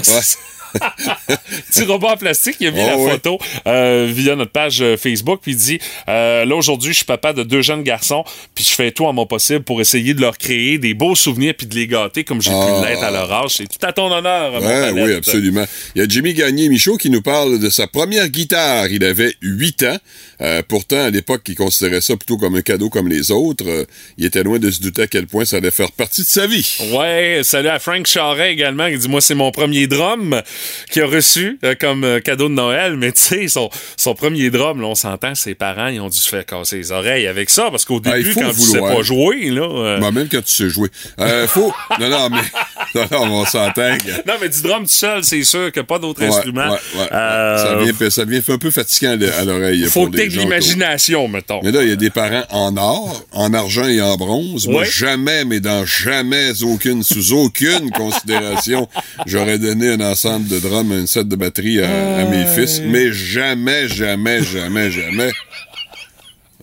petit 1.70 1.84
robot 1.84 2.08
en 2.08 2.16
plastique, 2.16 2.56
il 2.60 2.68
a 2.68 2.70
mis 2.70 2.80
Oh, 2.82 2.86
la 2.86 2.96
oui. 2.96 3.10
photo 3.10 3.38
euh, 3.66 4.08
via 4.10 4.34
notre 4.36 4.50
page 4.52 4.80
euh, 4.82 4.96
Facebook, 4.96 5.40
puis 5.42 5.52
il 5.52 5.56
dit 5.56 5.78
euh, 6.08 6.44
là 6.44 6.54
aujourd'hui 6.56 6.92
je 6.92 6.96
suis 6.98 7.04
papa 7.04 7.32
de 7.32 7.42
deux 7.42 7.62
jeunes 7.62 7.82
garçons, 7.82 8.24
puis 8.54 8.64
je 8.64 8.70
fais 8.70 8.90
tout 8.90 9.06
en 9.06 9.12
mon 9.12 9.26
possible 9.26 9.62
pour 9.62 9.80
essayer 9.80 10.14
de 10.14 10.20
leur 10.20 10.36
créer 10.38 10.78
des 10.78 10.94
beaux 10.94 11.14
souvenirs 11.14 11.54
puis 11.56 11.66
de 11.66 11.74
les 11.74 11.86
gâter 11.86 12.24
comme 12.24 12.40
j'ai 12.42 12.50
Ah. 12.52 12.66
pu 12.82 12.88
l'être 12.88 13.02
à 13.02 13.10
leur 13.10 13.30
âge. 13.32 13.50
C'est 13.56 13.64
tout 13.68 13.84
à 13.86 13.92
ton 13.92 14.10
honneur. 14.10 14.52
Palette. 14.60 14.94
oui, 14.94 15.12
absolument. 15.14 15.64
Il 15.94 16.02
y 16.02 16.04
a 16.04 16.08
Jimmy 16.08 16.34
Gagné 16.34 16.68
Michaud 16.68 16.96
qui 16.96 17.10
nous 17.10 17.22
parle 17.22 17.58
de 17.58 17.70
sa 17.70 17.86
première 17.86 18.28
guitare. 18.28 18.88
Il 18.88 19.04
avait 19.04 19.34
8 19.42 19.82
ans. 19.84 19.96
Euh, 20.40 20.62
pourtant, 20.66 21.04
à 21.04 21.10
l'époque, 21.10 21.42
il 21.48 21.54
considérait 21.54 22.00
ça 22.00 22.16
plutôt 22.16 22.36
comme 22.36 22.56
un 22.56 22.62
cadeau 22.62 22.88
comme 22.90 23.08
les 23.08 23.30
autres. 23.30 23.64
Euh, 23.68 23.84
il 24.18 24.24
était 24.24 24.42
loin 24.42 24.58
de 24.58 24.70
se 24.70 24.80
douter 24.80 25.02
à 25.02 25.06
quel 25.06 25.26
point 25.26 25.44
ça 25.44 25.56
allait 25.58 25.70
faire 25.70 25.92
partie 25.92 26.22
de 26.22 26.26
sa 26.26 26.46
vie. 26.46 26.76
Ouais, 26.92 27.40
salut 27.44 27.68
à 27.68 27.78
Frank 27.78 28.06
Charret 28.06 28.52
également 28.52 28.88
qui 28.90 28.98
dit 28.98 29.08
moi 29.08 29.20
c'est 29.20 29.34
mon 29.34 29.50
premier 29.52 29.86
drum. 29.86 30.42
Qu'il 30.90 31.02
a 31.02 31.06
reçu 31.06 31.58
euh, 31.64 31.74
comme 31.78 32.04
euh, 32.04 32.20
cadeau 32.20 32.48
de 32.48 32.54
Noël, 32.54 32.96
mais 32.96 33.12
tu 33.12 33.20
sais, 33.22 33.48
son, 33.48 33.70
son 33.96 34.14
premier 34.14 34.50
drum, 34.50 34.80
là, 34.80 34.86
on 34.88 34.94
s'entend, 34.94 35.34
ses 35.34 35.54
parents, 35.54 35.88
ils 35.88 36.00
ont 36.00 36.08
dû 36.08 36.18
se 36.18 36.28
faire 36.28 36.44
casser 36.46 36.76
les 36.76 36.92
oreilles 36.92 37.26
avec 37.26 37.50
ça, 37.50 37.68
parce 37.70 37.84
qu'au 37.84 38.00
Ah, 38.04 38.16
début, 38.16 38.34
quand 38.34 38.50
tu 38.52 38.60
sais 38.60 38.78
vouloir. 38.78 38.96
pas 38.96 39.02
jouer, 39.02 39.50
là... 39.50 39.62
euh, 39.62 39.98
Bah, 40.00 40.10
même 40.10 40.28
quand 40.30 40.42
tu 40.44 40.52
sais 40.52 40.68
jouer. 40.70 40.88
Euh, 41.20 41.46
faut. 41.46 41.72
Non, 42.00 42.08
non, 42.08 42.28
mais. 42.30 42.38
Non, 42.94 43.06
non, 43.10 43.22
on 43.40 43.44
s'entend. 43.46 43.96
Non, 44.26 44.34
mais 44.38 44.50
du 44.50 44.60
drum 44.60 44.82
tout 44.82 44.88
seul, 44.90 45.24
c'est 45.24 45.42
sûr 45.44 45.72
que 45.72 45.80
pas 45.80 45.98
d'autres 45.98 46.20
Ouais, 46.20 46.26
instruments. 46.26 46.68
ouais, 46.72 46.78
ouais. 47.00 47.08
Euh, 47.10 47.56
Ça, 47.56 47.76
vient, 47.76 48.10
ça 48.10 48.24
devient 48.26 48.42
un 48.46 48.58
peu 48.58 48.70
fatigant 48.70 49.12
à 49.38 49.44
l'oreille. 49.46 49.84
faut 49.84 50.08
que 50.08 50.16
t'aies 50.16 50.28
de 50.28 50.36
l'imagination, 50.36 51.26
mettons. 51.26 51.60
Mais 51.62 51.70
là, 51.72 51.82
il 51.84 51.88
y 51.88 51.92
a 51.92 51.96
des 51.96 52.10
parents 52.10 52.44
en 52.50 52.76
or, 52.76 53.24
en 53.32 53.54
argent 53.54 53.86
et 53.86 54.02
en 54.02 54.16
bronze. 54.16 54.68
Moi, 54.68 54.84
jamais, 54.84 55.46
mais 55.46 55.60
dans 55.60 55.86
jamais 55.86 56.62
aucune, 56.62 57.02
sous 57.02 57.32
aucune 57.32 57.90
considération, 57.92 58.88
j'aurais 59.24 59.58
donné 59.58 59.88
un 59.92 60.00
ensemble 60.00 60.48
de 60.52 60.60
drums, 60.60 60.92
un 60.92 61.06
set 61.06 61.26
de 61.28 61.36
batterie 61.36 61.80
à, 61.82 62.18
à 62.18 62.24
mes 62.24 62.46
fils. 62.46 62.80
Mais 62.84 63.10
jamais, 63.12 63.88
jamais, 63.88 64.42
jamais, 64.42 64.90
jamais. 64.90 65.30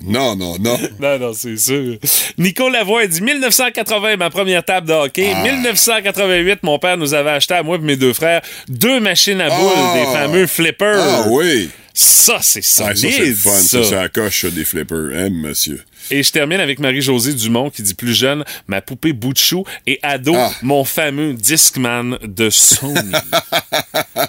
Non, 0.01 0.35
non, 0.37 0.55
non. 0.59 0.79
Non, 0.99 1.19
non, 1.19 1.33
c'est 1.33 1.57
sûr. 1.57 1.97
Nico 2.37 2.69
Lavoie 2.69 3.05
dit 3.07 3.21
1980, 3.21 4.15
ma 4.15 4.29
première 4.29 4.63
table 4.63 4.87
de 4.87 4.93
hockey. 4.93 5.29
Ah. 5.35 5.43
1988, 5.43 6.59
mon 6.63 6.79
père 6.79 6.95
nous 6.95 7.13
avait 7.13 7.31
acheté 7.31 7.55
à 7.55 7.63
moi 7.63 7.75
et 7.75 7.79
mes 7.79 7.97
deux 7.97 8.13
frères 8.13 8.41
deux 8.69 9.01
machines 9.01 9.41
à 9.41 9.49
boules, 9.49 9.71
Ah. 9.75 9.93
des 9.97 10.17
fameux 10.17 10.47
flippers. 10.47 11.01
Ah 11.03 11.25
oui. 11.29 11.69
Ça, 11.93 12.37
c'est 12.41 12.61
Ah, 12.79 12.95
solide. 12.95 13.11
ça, 13.11 13.17
c'est 13.25 13.33
fun. 13.33 13.49
Ça, 13.51 13.83
ça. 13.83 14.07
coche 14.09 14.45
des 14.45 14.63
flippers. 14.63 15.09
Hein, 15.13 15.29
monsieur. 15.31 15.81
Et 16.11 16.23
je 16.23 16.31
termine 16.31 16.59
avec 16.59 16.79
Marie-Josée 16.79 17.33
Dumont 17.33 17.69
qui 17.69 17.81
dit 17.83 17.93
plus 17.93 18.13
jeune, 18.15 18.43
ma 18.67 18.81
poupée 18.81 19.13
bout 19.13 19.33
de 19.33 19.37
chou 19.37 19.63
et 19.87 19.99
ado, 20.01 20.33
Ah. 20.35 20.51
mon 20.63 20.83
fameux 20.83 21.33
Discman 21.33 22.17
de 22.23 22.49
Sony. 22.49 22.93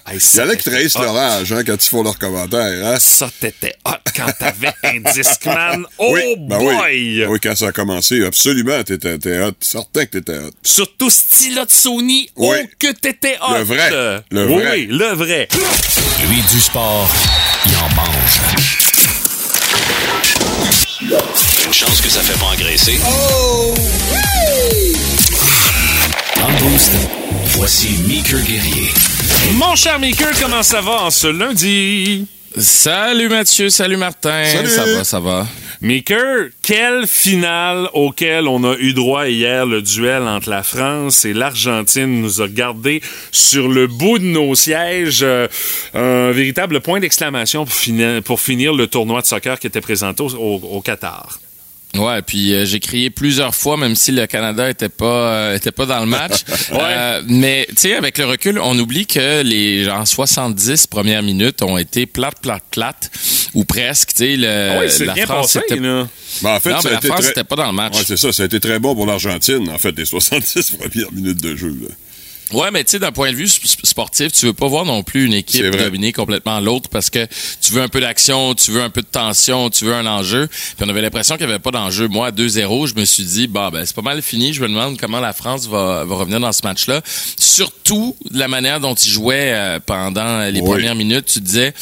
Hey, 0.07 0.19
Il 0.35 0.39
y 0.39 0.43
en 0.43 0.49
a 0.49 0.57
qui 0.57 0.65
trahissent 0.71 0.97
hot. 0.97 1.03
l'orage 1.03 1.53
hein, 1.53 1.63
quand 1.65 1.75
ils 1.85 1.89
font 1.89 2.03
leurs 2.03 2.19
commentaires. 2.19 2.87
Hein? 2.87 2.97
Ça, 2.99 3.29
t'étais 3.41 3.75
hot 3.85 3.93
quand 4.17 4.31
t'avais 4.39 4.73
un 4.85 5.01
Discman. 5.13 5.85
Oh 5.99 6.13
oui, 6.15 6.35
ben 6.39 6.59
boy! 6.59 6.75
oui. 6.85 7.25
Oui, 7.29 7.39
quand 7.43 7.57
ça 7.57 7.69
a 7.69 7.73
commencé, 7.73 8.25
absolument, 8.25 8.83
t'étais 8.83 9.19
t'étais 9.19 9.41
hot. 9.41 9.53
Certain 9.61 10.05
que 10.07 10.19
t'étais 10.19 10.39
hot. 10.39 10.51
Surtout 10.63 11.11
style 11.11 11.55
de 11.57 11.65
Sony, 11.69 12.29
Oui. 12.37 12.57
oh 12.63 12.67
que 12.79 12.93
t'étais 12.93 13.37
hot! 13.41 13.55
Le 13.59 13.63
vrai. 13.63 13.91
Le 14.31 14.47
oui, 14.47 14.53
vrai. 14.55 14.73
Oui, 14.73 14.87
le 14.91 15.13
vrai. 15.15 15.49
Lui 16.29 16.43
du 16.53 16.61
sport, 16.61 17.09
il 17.67 17.73
en 17.77 17.89
mange. 17.95 18.41
Une 21.67 21.73
chance 21.73 22.01
que 22.01 22.09
ça 22.09 22.21
fait 22.21 22.39
pas 22.39 22.47
engraisser. 22.47 22.99
Dans 26.37 26.49
le 26.49 26.55
boost, 26.71 26.93
voici 27.57 27.99
Meeker 28.09 28.41
Guerrier. 28.43 28.89
Mon 29.55 29.75
cher 29.77 29.99
Maker, 29.99 30.31
comment 30.41 30.63
ça 30.63 30.81
va 30.81 31.03
en 31.03 31.11
ce 31.11 31.27
lundi? 31.29 32.27
Salut 32.57 33.29
Mathieu, 33.29 33.69
salut 33.71 33.97
Martin. 33.97 34.45
Salut. 34.47 34.69
Ça 34.69 34.85
va, 34.85 35.05
ça 35.05 35.21
va? 35.21 35.47
Maker, 35.83 36.49
quelle 36.63 37.07
finale 37.07 37.89
auquel 37.95 38.47
on 38.49 38.65
a 38.71 38.77
eu 38.77 38.93
droit 38.93 39.29
hier, 39.29 39.65
le 39.65 39.81
duel 39.81 40.25
entre 40.25 40.51
la 40.51 40.63
France 40.63 41.25
et 41.25 41.33
l'Argentine 41.33 42.21
nous 42.21 42.41
a 42.43 42.49
gardé 42.49 43.01
sur 43.33 43.69
le 43.69 43.87
bout 43.87 44.19
de 44.19 44.25
nos 44.25 44.55
sièges. 44.55 45.21
Euh, 45.23 45.47
un 45.95 46.33
véritable 46.33 46.81
point 46.81 47.01
d'exclamation 47.01 47.65
pour, 47.65 47.75
finir- 47.75 48.23
pour 48.23 48.41
finir 48.41 48.75
le 48.75 48.89
tournoi 48.89 49.23
de 49.23 49.27
soccer 49.27 49.59
qui 49.59 49.69
était 49.69 49.81
présenté 49.81 50.23
au, 50.23 50.29
au- 50.29 50.61
au 50.77 50.81
Qatar. 50.83 51.39
Ouais, 51.97 52.23
puis 52.23 52.55
euh, 52.55 52.65
j'ai 52.65 52.79
crié 52.79 53.11
plusieurs 53.11 53.55
fois, 53.55 53.77
même 53.77 53.97
si 53.97 54.13
le 54.13 54.27
Canada 54.27 54.71
était 54.71 54.89
pas 54.89 55.33
euh, 55.33 55.57
était 55.57 55.73
pas 55.73 55.87
dans 55.87 56.01
le 56.01 56.07
match. 56.07 56.45
Euh, 56.73 57.23
mais 57.27 57.67
tu 57.71 57.77
sais, 57.79 57.95
avec 57.95 58.17
le 58.17 58.27
recul, 58.27 58.59
on 58.59 58.79
oublie 58.79 59.07
que 59.07 59.43
les 59.43 59.85
genre 59.85 60.07
70 60.07 60.87
premières 60.87 61.23
minutes 61.23 61.63
ont 61.63 61.77
été 61.79 62.07
plates, 62.07 62.41
plates, 62.41 62.65
plates, 62.71 63.11
ou 63.55 63.65
presque. 63.65 64.11
Tu 64.11 64.37
sais, 64.37 64.89
c'est 64.89 65.05
la 65.05 65.15
bien 65.15 65.27
France 65.27 65.55
passé, 65.55 65.65
était 65.67 65.81
là. 65.81 66.07
Ben, 66.43 66.55
en 66.55 66.61
fait, 66.61 66.71
non, 66.71 66.81
ça 66.81 66.89
mais 66.89 66.91
a 66.91 66.93
la 66.93 66.99
été 66.99 67.09
France 67.09 67.21
très... 67.21 67.29
n'était 67.29 67.45
pas 67.45 67.57
dans 67.57 67.67
le 67.67 67.73
match. 67.73 67.97
Ouais, 67.97 68.05
c'est 68.07 68.17
ça. 68.17 68.33
Ça 68.33 68.45
a 68.45 68.47
été 68.47 68.61
très 68.61 68.79
bon 68.79 68.95
pour 68.95 69.07
l'Argentine, 69.07 69.69
en 69.69 69.79
fait, 69.79 69.97
les 69.97 70.05
70 70.05 70.71
premières 70.79 71.13
minutes 71.13 71.43
de 71.43 71.57
jeu. 71.57 71.77
Là. 71.83 71.89
Ouais, 72.53 72.71
mais 72.73 72.83
tu 72.85 72.91
sais, 72.91 72.99
d'un 72.99 73.13
point 73.13 73.31
de 73.31 73.37
vue 73.37 73.45
sp- 73.47 73.85
sportif, 73.85 74.33
tu 74.33 74.47
veux 74.47 74.53
pas 74.53 74.67
voir 74.67 74.85
non 74.85 75.03
plus 75.03 75.25
une 75.27 75.35
équipe 75.35 75.71
dominer 75.71 76.13
complètement 76.13 76.59
l'autre 76.61 76.89
parce 76.91 77.09
que 77.11 77.27
tu 77.61 77.73
veux 77.73 77.83
un 77.83 77.89
peu 77.89 78.01
d'action, 78.01 78.55
tu 78.55 78.71
veux 78.73 78.83
un 78.83 78.91
peu 78.91 79.03
de 79.03 79.07
tension, 79.07 79.71
tu 79.71 79.85
veux 79.85 79.95
un 79.95 80.07
enjeu. 80.07 80.47
Puis 80.49 80.85
on 80.85 80.89
avait 80.89 81.01
l'impression 81.03 81.37
qu'il 81.37 81.47
n'y 81.47 81.53
avait 81.53 81.61
pas 81.63 81.71
d'enjeu. 81.71 82.09
Moi, 82.09 82.29
à 82.29 82.31
2-0, 82.33 82.87
je 82.89 82.95
me 82.95 83.05
suis 83.05 83.25
dit, 83.25 83.47
bah, 83.47 83.71
ben, 83.73 83.85
c'est 83.85 83.95
pas 83.95 84.03
mal 84.03 84.21
fini. 84.23 84.53
Je 84.53 84.63
me 84.63 84.69
demande 84.69 84.99
comment 84.99 85.21
la 85.21 85.33
France 85.33 85.67
va, 85.69 86.05
va 86.05 86.15
revenir 86.17 86.41
dans 86.41 86.53
ce 86.53 86.63
match-là. 86.65 87.03
Surtout 87.39 88.17
de 88.31 88.39
la 88.39 88.49
manière 88.49 88.81
dont 88.81 88.95
ils 88.95 89.11
jouaient 89.11 89.53
euh, 89.55 89.81
pendant 89.85 90.41
les 90.51 90.61
Oui. 90.61 90.67
premières 90.69 90.95
minutes. 90.95 91.27
Tu 91.27 91.41
disais, 91.41 91.73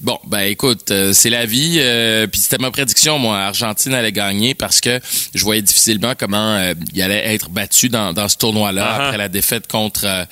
bon, 0.00 0.18
ben, 0.26 0.40
écoute, 0.40 0.90
euh, 0.90 1.12
c'est 1.12 1.30
la 1.30 1.46
vie. 1.46 1.76
euh, 1.78 2.26
puis 2.26 2.40
c'était 2.40 2.58
ma 2.58 2.70
prédiction, 2.70 3.18
moi. 3.18 3.38
Argentine 3.38 3.94
allait 3.94 4.12
gagner 4.12 4.54
parce 4.54 4.80
que 4.80 5.00
je 5.34 5.44
voyais 5.44 5.62
difficilement 5.62 6.14
comment 6.18 6.54
euh, 6.56 6.74
il 6.94 7.02
allait 7.02 7.34
être 7.34 7.50
battu 7.50 7.88
dans, 7.88 8.12
dans 8.12 8.28
ce 8.28 8.36
tournoi-là 8.36 8.86
Ah 8.88 8.96
ah. 8.98 9.04
après 9.06 9.18
la 9.18 9.28
défaite 9.28 9.66
contre 9.66 10.02
euh, 10.04 10.24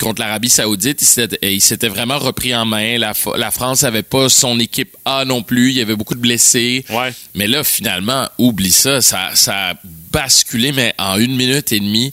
contre 0.00 0.20
l'Arabie 0.20 0.48
Saoudite. 0.50 1.00
Il 1.42 1.60
s'était, 1.60 1.88
vraiment 1.88 2.18
repris 2.18 2.54
en 2.54 2.64
main. 2.64 2.98
La, 2.98 3.12
la 3.36 3.50
France 3.52 3.84
avait 3.84 4.02
pas 4.02 4.28
son 4.28 4.58
équipe 4.58 4.96
A 5.04 5.24
non 5.24 5.42
plus. 5.44 5.70
Il 5.70 5.76
y 5.76 5.80
avait 5.80 5.94
beaucoup 5.94 6.16
de 6.16 6.20
blessés. 6.20 6.84
Ouais. 6.90 7.12
Mais 7.36 7.46
là, 7.46 7.62
finalement, 7.62 8.28
oublie 8.38 8.72
ça. 8.72 9.00
Ça, 9.00 9.30
ça 9.34 9.70
a 9.70 9.74
basculé, 10.10 10.72
mais 10.72 10.92
en 10.98 11.18
une 11.18 11.36
minute 11.36 11.70
et 11.72 11.78
demie, 11.78 12.12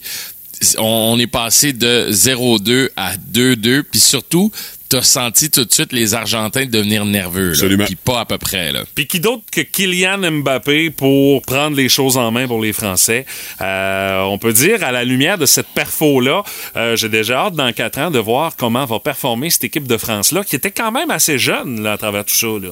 on, 0.78 0.84
on 1.14 1.18
est 1.18 1.26
passé 1.26 1.72
de 1.72 2.08
0-2 2.12 2.90
à 2.96 3.16
2-2. 3.16 3.82
Puis 3.82 3.98
surtout, 4.00 4.52
t'as 4.90 5.02
senti 5.02 5.50
tout 5.50 5.64
de 5.64 5.72
suite 5.72 5.92
les 5.92 6.14
Argentins 6.14 6.66
devenir 6.66 7.04
nerveux. 7.04 7.46
là. 7.46 7.50
Absolument. 7.50 7.84
Puis 7.84 7.94
pas 7.94 8.20
à 8.20 8.24
peu 8.26 8.38
près. 8.38 8.72
Là. 8.72 8.82
Puis 8.94 9.06
qui 9.06 9.20
d'autre 9.20 9.44
que 9.50 9.60
Kylian 9.60 10.18
Mbappé 10.18 10.90
pour 10.90 11.42
prendre 11.42 11.76
les 11.76 11.88
choses 11.88 12.16
en 12.16 12.30
main 12.32 12.46
pour 12.48 12.60
les 12.60 12.72
Français? 12.72 13.24
Euh, 13.60 14.20
on 14.22 14.36
peut 14.36 14.52
dire, 14.52 14.82
à 14.82 14.90
la 14.90 15.04
lumière 15.04 15.38
de 15.38 15.46
cette 15.46 15.68
perfo-là, 15.68 16.42
euh, 16.76 16.96
j'ai 16.96 17.08
déjà 17.08 17.46
hâte 17.46 17.54
dans 17.54 17.72
quatre 17.72 17.98
ans 17.98 18.10
de 18.10 18.18
voir 18.18 18.56
comment 18.56 18.84
va 18.84 18.98
performer 18.98 19.48
cette 19.50 19.64
équipe 19.64 19.86
de 19.86 19.96
France-là, 19.96 20.42
qui 20.42 20.56
était 20.56 20.72
quand 20.72 20.90
même 20.90 21.10
assez 21.10 21.38
jeune 21.38 21.82
là, 21.82 21.92
à 21.92 21.98
travers 21.98 22.24
tout 22.24 22.34
ça. 22.34 22.48
Là. 22.48 22.70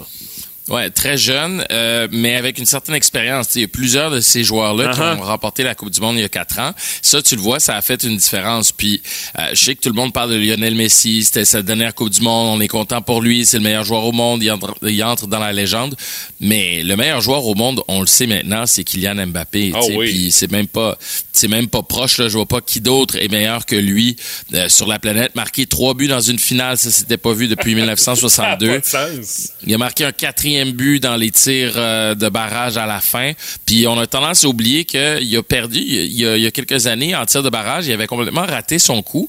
Ouais, 0.69 0.91
très 0.91 1.17
jeune, 1.17 1.65
euh, 1.71 2.09
mais 2.11 2.35
avec 2.37 2.59
une 2.59 2.67
certaine 2.67 2.95
expérience. 2.95 3.49
Il 3.55 3.63
y 3.63 3.65
a 3.65 3.69
plusieurs 3.69 4.11
de 4.11 4.21
ces 4.21 4.45
joueurs-là 4.45 4.89
qui 4.93 4.99
Uh-huh. 5.01 5.17
ont 5.19 5.23
remporté 5.23 5.63
la 5.63 5.75
Coupe 5.75 5.91
du 5.91 6.01
Monde 6.01 6.17
il 6.17 6.23
y 6.23 6.25
a 6.25 6.29
quatre 6.29 6.59
ans. 6.59 6.73
Ça, 7.03 7.23
tu 7.23 7.37
le 7.37 7.41
vois, 7.41 7.61
ça 7.61 7.77
a 7.77 7.83
fait 7.83 8.03
une 8.03 8.17
différence. 8.17 8.73
Puis, 8.73 9.01
euh, 9.39 9.51
je 9.53 9.65
sais 9.65 9.75
que 9.75 9.81
tout 9.81 9.89
le 9.91 9.95
monde 9.95 10.13
parle 10.13 10.31
de 10.31 10.37
Lionel 10.37 10.75
Messi. 10.75 11.25
C'était 11.25 11.45
sa 11.45 11.63
dernière 11.63 11.95
Coupe 11.95 12.11
du 12.11 12.21
Monde. 12.21 12.49
On 12.57 12.61
est 12.61 12.69
content 12.69 13.01
pour 13.01 13.23
lui. 13.23 13.47
C'est 13.47 13.59
le 13.59 13.63
meilleur 13.63 13.85
joueur 13.85 14.05
au 14.05 14.13
monde. 14.13 14.43
Il 14.43 14.51
entre, 14.51 14.75
il 14.83 15.03
entre 15.05 15.27
dans 15.29 15.39
la 15.39 15.53
légende. 15.53 15.95
Mais 16.41 16.83
le 16.83 16.97
meilleur 16.97 17.21
joueur 17.21 17.47
au 17.47 17.55
monde, 17.55 17.83
on 17.89 18.01
le 18.01 18.07
sait 18.07 18.27
maintenant, 18.27 18.67
c'est 18.67 18.83
Kylian 18.85 19.27
Mbappé. 19.29 19.73
Ah 19.75 19.81
oui. 19.93 20.11
Puis 20.11 20.33
c'est 20.33 20.51
même 20.51 20.67
pas, 20.67 20.99
c'est 21.33 21.49
même 21.49 21.69
pas 21.69 21.83
proche. 21.83 22.19
Là. 22.19 22.29
Je 22.29 22.35
vois 22.37 22.47
pas 22.47 22.61
qui 22.61 22.81
d'autre 22.81 23.17
est 23.17 23.29
meilleur 23.29 23.65
que 23.67 23.77
lui 23.77 24.17
euh, 24.55 24.69
sur 24.69 24.87
la 24.89 24.99
planète. 24.99 25.35
Marquer 25.37 25.67
trois 25.67 25.95
buts 25.95 26.09
dans 26.09 26.21
une 26.21 26.39
finale, 26.39 26.77
ça 26.77 26.91
s'était 26.91 27.17
pas 27.17 27.33
vu 27.33 27.47
depuis 27.49 27.75
1962. 27.77 28.69
Pas 28.69 28.79
de 28.79 28.85
sens. 28.85 29.53
Il 29.67 29.73
a 29.73 29.79
marqué 29.79 30.05
un 30.05 30.13
quatrième 30.13 30.58
but 30.67 31.01
dans 31.01 31.17
les 31.17 31.31
tirs 31.31 31.73
euh, 31.77 32.15
de 32.15 32.29
barrage 32.29 32.77
à 32.77 32.87
la 32.87 33.01
fin. 33.01 33.33
Puis 33.67 33.87
on 33.87 33.99
a 33.99 34.07
tendance 34.07 34.45
à 34.45 34.49
oublier 34.49 34.85
qu'il 34.85 35.37
a 35.37 35.43
perdu 35.43 35.79
il 35.79 36.13
y 36.13 36.27
a, 36.27 36.37
il 36.37 36.43
y 36.43 36.47
a 36.47 36.51
quelques 36.51 36.87
années 36.87 37.15
en 37.17 37.25
tir 37.27 37.43
de 37.43 37.51
barrage. 37.51 37.87
Il 37.87 37.93
avait 37.93 38.07
complètement 38.07 38.47
raté 38.47 38.79
son 38.79 39.03
coup. 39.03 39.29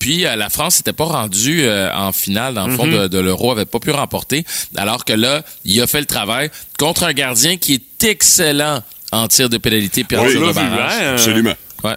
Puis 0.00 0.26
euh, 0.26 0.34
la 0.36 0.50
France 0.50 0.78
n'était 0.78 0.92
pas 0.92 1.04
rendue 1.04 1.62
euh, 1.62 1.88
en 1.94 2.12
finale, 2.12 2.54
dans 2.54 2.66
le 2.66 2.74
fond, 2.74 2.86
de, 2.86 3.06
de 3.06 3.18
l'Euro, 3.18 3.52
avait 3.52 3.64
pas 3.64 3.78
pu 3.78 3.90
remporter. 3.92 4.44
Alors 4.76 5.04
que 5.04 5.12
là, 5.12 5.44
il 5.64 5.80
a 5.80 5.86
fait 5.86 6.00
le 6.00 6.06
travail 6.06 6.50
contre 6.78 7.04
un 7.04 7.12
gardien 7.12 7.56
qui 7.56 7.74
est 7.74 8.04
excellent 8.04 8.82
en 9.12 9.28
tir 9.28 9.48
de 9.48 9.56
pénalité 9.58 10.02
puis 10.02 10.16
en 10.16 10.24
Oui, 10.24 10.32
tir 10.32 10.40
de 10.40 10.46
vu, 10.48 10.52
barrage. 10.54 10.92
hein? 11.00 11.12
Absolument. 11.12 11.54
Ouais. 11.84 11.94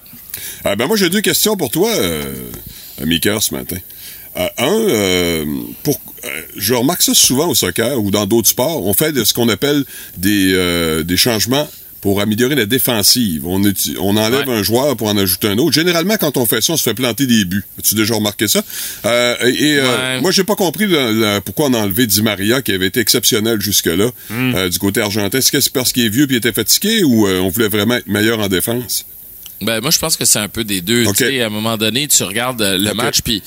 Ben 0.76 0.86
moi, 0.86 0.96
j'ai 0.98 1.10
deux 1.10 1.22
questions 1.22 1.58
pour 1.58 1.72
toi, 1.72 1.90
euh, 1.90 2.24
Mika, 3.04 3.40
ce 3.42 3.56
matin. 3.56 3.78
Euh, 4.38 4.48
un, 4.58 4.90
euh, 4.90 5.46
pour, 5.84 6.00
euh, 6.26 6.28
je 6.56 6.74
remarque 6.74 7.02
ça 7.02 7.14
souvent 7.14 7.48
au 7.50 7.56
soccer 7.56 8.00
ou 8.04 8.12
dans 8.12 8.26
d'autres 8.26 8.50
sports. 8.50 8.86
On 8.86 8.94
fait 8.94 9.12
de 9.12 9.24
ce 9.24 9.34
qu'on 9.34 9.50
appelle 9.50 9.84
des, 10.18 11.04
des 11.04 11.18
changements 11.18 11.68
pour 12.02 12.22
améliorer 12.22 12.54
la 12.54 12.68
défensive. 12.68 13.48
On, 13.48 13.60
on 14.00 14.18
enlève 14.18 14.48
Ouais. 14.48 14.54
un 14.54 14.62
joueur 14.62 14.96
pour 14.96 15.08
en 15.08 15.18
ajouter 15.18 15.48
un 15.48 15.58
autre. 15.58 15.74
Généralement, 15.74 16.16
quand 16.18 16.38
on 16.38 16.46
fait 16.46 16.62
ça, 16.62 16.74
on 16.74 16.78
se 16.78 16.84
fait 16.84 16.94
planter 16.94 17.26
des 17.26 17.44
buts. 17.46 17.64
As-tu 17.80 17.96
déjà 17.96 18.14
remarqué 18.14 18.48
ça? 18.48 18.62
Euh, 19.06 19.36
et 19.44 19.50
et, 19.72 19.80
euh, 19.80 20.22
moi, 20.22 20.30
j'ai 20.32 20.44
pas 20.44 20.56
compris 20.56 20.86
pourquoi 21.44 21.68
on 21.70 21.74
a 21.74 21.80
enlevé 21.80 22.06
Di 22.06 22.22
Maria, 22.22 22.62
qui 22.62 22.72
avait 22.74 22.88
été 22.88 23.00
exceptionnel 23.00 23.60
jusque-là, 23.60 24.12
Hmm. 24.30 24.54
euh, 24.56 24.70
du 24.70 24.78
côté 24.78 25.02
argentin. 25.02 25.40
Est-ce 25.40 25.52
que 25.52 25.60
c'est 25.60 25.74
parce 25.74 25.92
qu'il 25.92 26.06
est 26.06 26.10
vieux 26.10 26.32
et 26.32 26.36
était 26.36 26.54
fatigué 26.54 27.04
ou 27.04 27.28
on 27.28 27.50
voulait 27.50 27.68
vraiment 27.70 27.96
être 27.96 28.08
meilleur 28.08 28.40
en 28.40 28.48
défense? 28.48 29.06
Ben 29.60 29.82
moi 29.82 29.90
je 29.90 29.98
pense 29.98 30.18
que 30.18 30.24
c'est 30.26 30.38
un 30.38 30.50
peu 30.50 30.64
des 30.64 30.82
deux. 30.82 31.08
Ok. 31.08 31.16
Tu 31.16 31.24
sais, 31.26 31.42
à 31.42 31.48
un 31.48 31.50
moment 31.50 31.78
donné, 31.78 32.08
tu 32.08 32.22
regardes 32.22 32.62
le 32.62 32.94
match 32.94 33.22
puis 33.24 33.42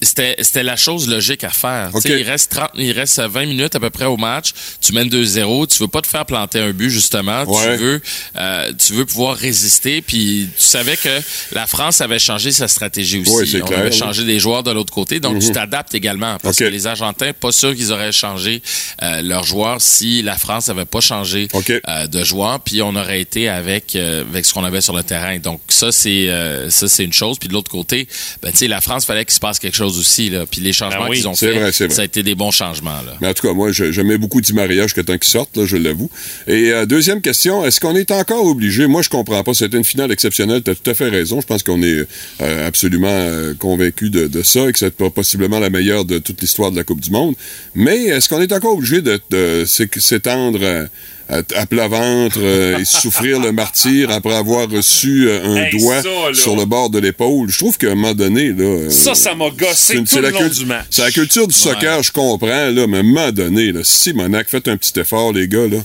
c'était 0.00 0.36
c'était 0.40 0.62
la 0.62 0.76
chose 0.76 1.08
logique 1.08 1.44
à 1.44 1.50
faire. 1.50 1.90
Tu 1.92 1.96
Ok. 1.98 2.02
sais, 2.02 2.20
Il 2.20 2.22
reste 2.28 2.50
30, 2.52 2.70
il 2.76 2.92
reste 2.92 3.20
20 3.20 3.46
minutes 3.46 3.74
à 3.74 3.80
peu 3.80 3.90
près 3.90 4.04
au 4.06 4.16
match. 4.16 4.52
Tu 4.80 4.92
mènes 4.92 5.08
2-0. 5.08 5.66
Tu 5.68 5.78
veux 5.80 5.88
pas 5.88 6.00
te 6.00 6.06
faire 6.06 6.24
planter 6.26 6.60
un 6.60 6.72
but 6.72 6.90
justement. 6.90 7.44
Ouais. 7.44 7.76
Tu 7.76 7.82
veux 7.82 8.00
euh, 8.36 8.72
tu 8.78 8.92
veux 8.94 9.06
pouvoir 9.06 9.36
résister. 9.36 10.02
Puis 10.02 10.48
tu 10.56 10.62
savais 10.64 10.96
que 10.96 11.08
la 11.52 11.66
France 11.66 12.00
avait 12.00 12.18
changé 12.18 12.52
sa 12.52 12.68
stratégie 12.68 13.20
aussi. 13.20 13.56
Ouais, 13.56 13.62
On 13.62 13.66
clair, 13.66 13.78
avait 13.80 13.90
oui. 13.90 13.96
changé 13.96 14.24
des 14.24 14.38
joueurs 14.38 14.62
de 14.62 14.70
l'autre 14.70 14.92
côté. 14.92 15.20
Donc 15.20 15.38
tu 15.40 15.52
t'adaptes 15.52 15.94
également 15.94 16.38
parce 16.42 16.56
que 16.58 16.64
les 16.64 16.86
Argentins 16.86 17.32
pas 17.32 17.52
sûr 17.52 17.74
qu'ils 17.74 17.92
auraient 17.92 18.12
changé 18.12 18.62
euh, 19.02 19.22
leurs 19.22 19.44
joueurs 19.44 19.80
si 19.80 20.22
la 20.22 20.36
France 20.36 20.68
avait 20.68 20.84
pas 20.84 21.00
changé 21.00 21.48
euh, 21.88 22.06
de 22.06 22.24
joueurs. 22.24 22.60
Puis 22.60 22.82
on 22.82 22.94
aurait 22.96 23.20
été 23.20 23.48
avec 23.48 23.96
euh, 23.96 24.22
avec 24.22 24.44
ce 24.44 24.54
qu'on 24.54 24.64
avait 24.64 24.80
sur 24.80 24.94
le 24.94 25.02
terrain. 25.02 25.38
Donc 25.38 25.60
ça 25.68 25.92
c'est 25.92 26.28
euh, 26.28 26.70
ça 26.70 26.88
c'est 26.88 27.04
une 27.04 27.12
chose. 27.12 27.38
Puis 27.38 27.48
de 27.48 27.52
l'autre 27.54 27.70
côté, 27.70 28.08
ben 28.42 28.50
tu 28.52 28.58
sais 28.58 28.68
la 28.68 28.80
France 28.80 29.04
fallait 29.04 29.24
qu'il 29.24 29.34
se 29.34 29.40
passe 29.40 29.58
quelque 29.58 29.73
chose 29.74 29.98
aussi 29.98 30.30
là. 30.30 30.44
Puis 30.50 30.60
les 30.60 30.72
changements 30.72 31.04
Ben 31.04 31.10
oui, 31.10 31.16
qu'ils 31.18 31.28
ont 31.28 31.34
c'est 31.34 31.52
fait, 31.52 31.58
vrai, 31.58 31.72
c'est 31.72 31.86
vrai. 31.86 31.94
ça 31.94 32.02
a 32.02 32.04
été 32.04 32.22
des 32.22 32.34
bons 32.34 32.50
changements 32.50 33.02
là. 33.02 33.16
Mais 33.20 33.28
en 33.28 33.34
tout 33.34 33.46
cas, 33.46 33.52
moi, 33.52 33.70
j'aimais 33.72 34.18
beaucoup 34.18 34.40
Di 34.40 34.52
Maria 34.52 34.84
jusqu'à 34.84 35.02
temps 35.02 35.18
qu'il 35.18 35.28
sorte, 35.30 35.56
là, 35.56 35.64
je 35.66 35.76
l'avoue. 35.76 36.10
Et 36.46 36.70
euh, 36.72 36.86
deuxième 36.86 37.20
question, 37.20 37.64
est-ce 37.64 37.80
qu'on 37.80 37.96
est 37.96 38.10
encore 38.10 38.44
obligé? 38.46 38.86
Moi, 38.86 39.02
je 39.02 39.08
comprends 39.08 39.42
pas. 39.42 39.54
C'était 39.54 39.76
une 39.76 39.84
finale 39.84 40.10
exceptionnelle. 40.12 40.62
Tu 40.62 40.70
as 40.70 40.74
tout 40.74 40.90
à 40.90 40.94
fait 40.94 41.08
raison. 41.08 41.40
Je 41.40 41.46
pense 41.46 41.62
qu'on 41.62 41.82
est 41.82 42.06
euh, 42.40 42.66
absolument 42.68 43.08
euh, 43.10 43.54
convaincu 43.54 44.10
de, 44.10 44.26
de 44.26 44.42
ça 44.42 44.68
et 44.68 44.72
que 44.72 44.78
c'est 44.78 44.94
pas 44.94 45.10
possiblement 45.10 45.58
la 45.58 45.70
meilleure 45.70 46.04
de 46.04 46.18
toute 46.18 46.40
l'histoire 46.40 46.70
de 46.70 46.76
la 46.76 46.84
Coupe 46.84 47.00
du 47.00 47.10
Monde. 47.10 47.34
Mais 47.74 48.04
est-ce 48.04 48.28
qu'on 48.28 48.40
est 48.40 48.52
encore 48.52 48.74
obligé 48.74 49.00
de, 49.02 49.20
de 49.30 49.64
s'é- 49.66 49.88
s'étendre 49.96 50.58
euh, 50.62 50.86
à, 51.28 51.38
à 51.56 51.66
plat 51.66 51.88
ventre 51.88 52.38
euh, 52.38 52.78
et 52.78 52.84
souffrir 52.84 53.40
le 53.40 53.52
martyr 53.52 54.10
après 54.10 54.34
avoir 54.34 54.68
reçu 54.68 55.28
euh, 55.28 55.42
un 55.44 55.56
Hey, 55.64 55.78
doigt 55.78 56.02
ça, 56.02 56.08
sur 56.34 56.54
le 56.56 56.64
bord 56.64 56.90
de 56.90 56.98
l'épaule? 56.98 57.48
Je 57.50 57.58
trouve 57.58 57.78
qu'à 57.78 57.92
un 57.92 57.94
moment 57.94 58.14
donné, 58.14 58.48
là... 58.52 58.64
euh, 58.64 58.90
Ça, 58.90 59.14
ça 59.14 59.34
m'a 59.34 59.50
gossé 59.50 59.96
une- 59.96 60.06
tout 60.06 60.16
le 60.16 60.22
la 60.22 60.30
long 60.30 60.48
du 60.48 60.66
match. 60.66 60.86
C'est 60.90 61.02
la 61.02 61.10
culture 61.10 61.46
du 61.48 61.54
soccer, 61.54 62.02
je 62.02 62.12
comprends, 62.12 62.46
là, 62.70 62.86
mais 62.86 62.96
à 62.98 63.00
un 63.00 63.02
moment 63.02 63.32
donné, 63.32 63.72
là, 63.72 63.80
Simonac, 63.84 64.48
faites 64.48 64.68
un 64.68 64.76
petit 64.76 64.98
effort, 65.00 65.32
les 65.32 65.48
gars, 65.48 65.66
là. 65.66 65.78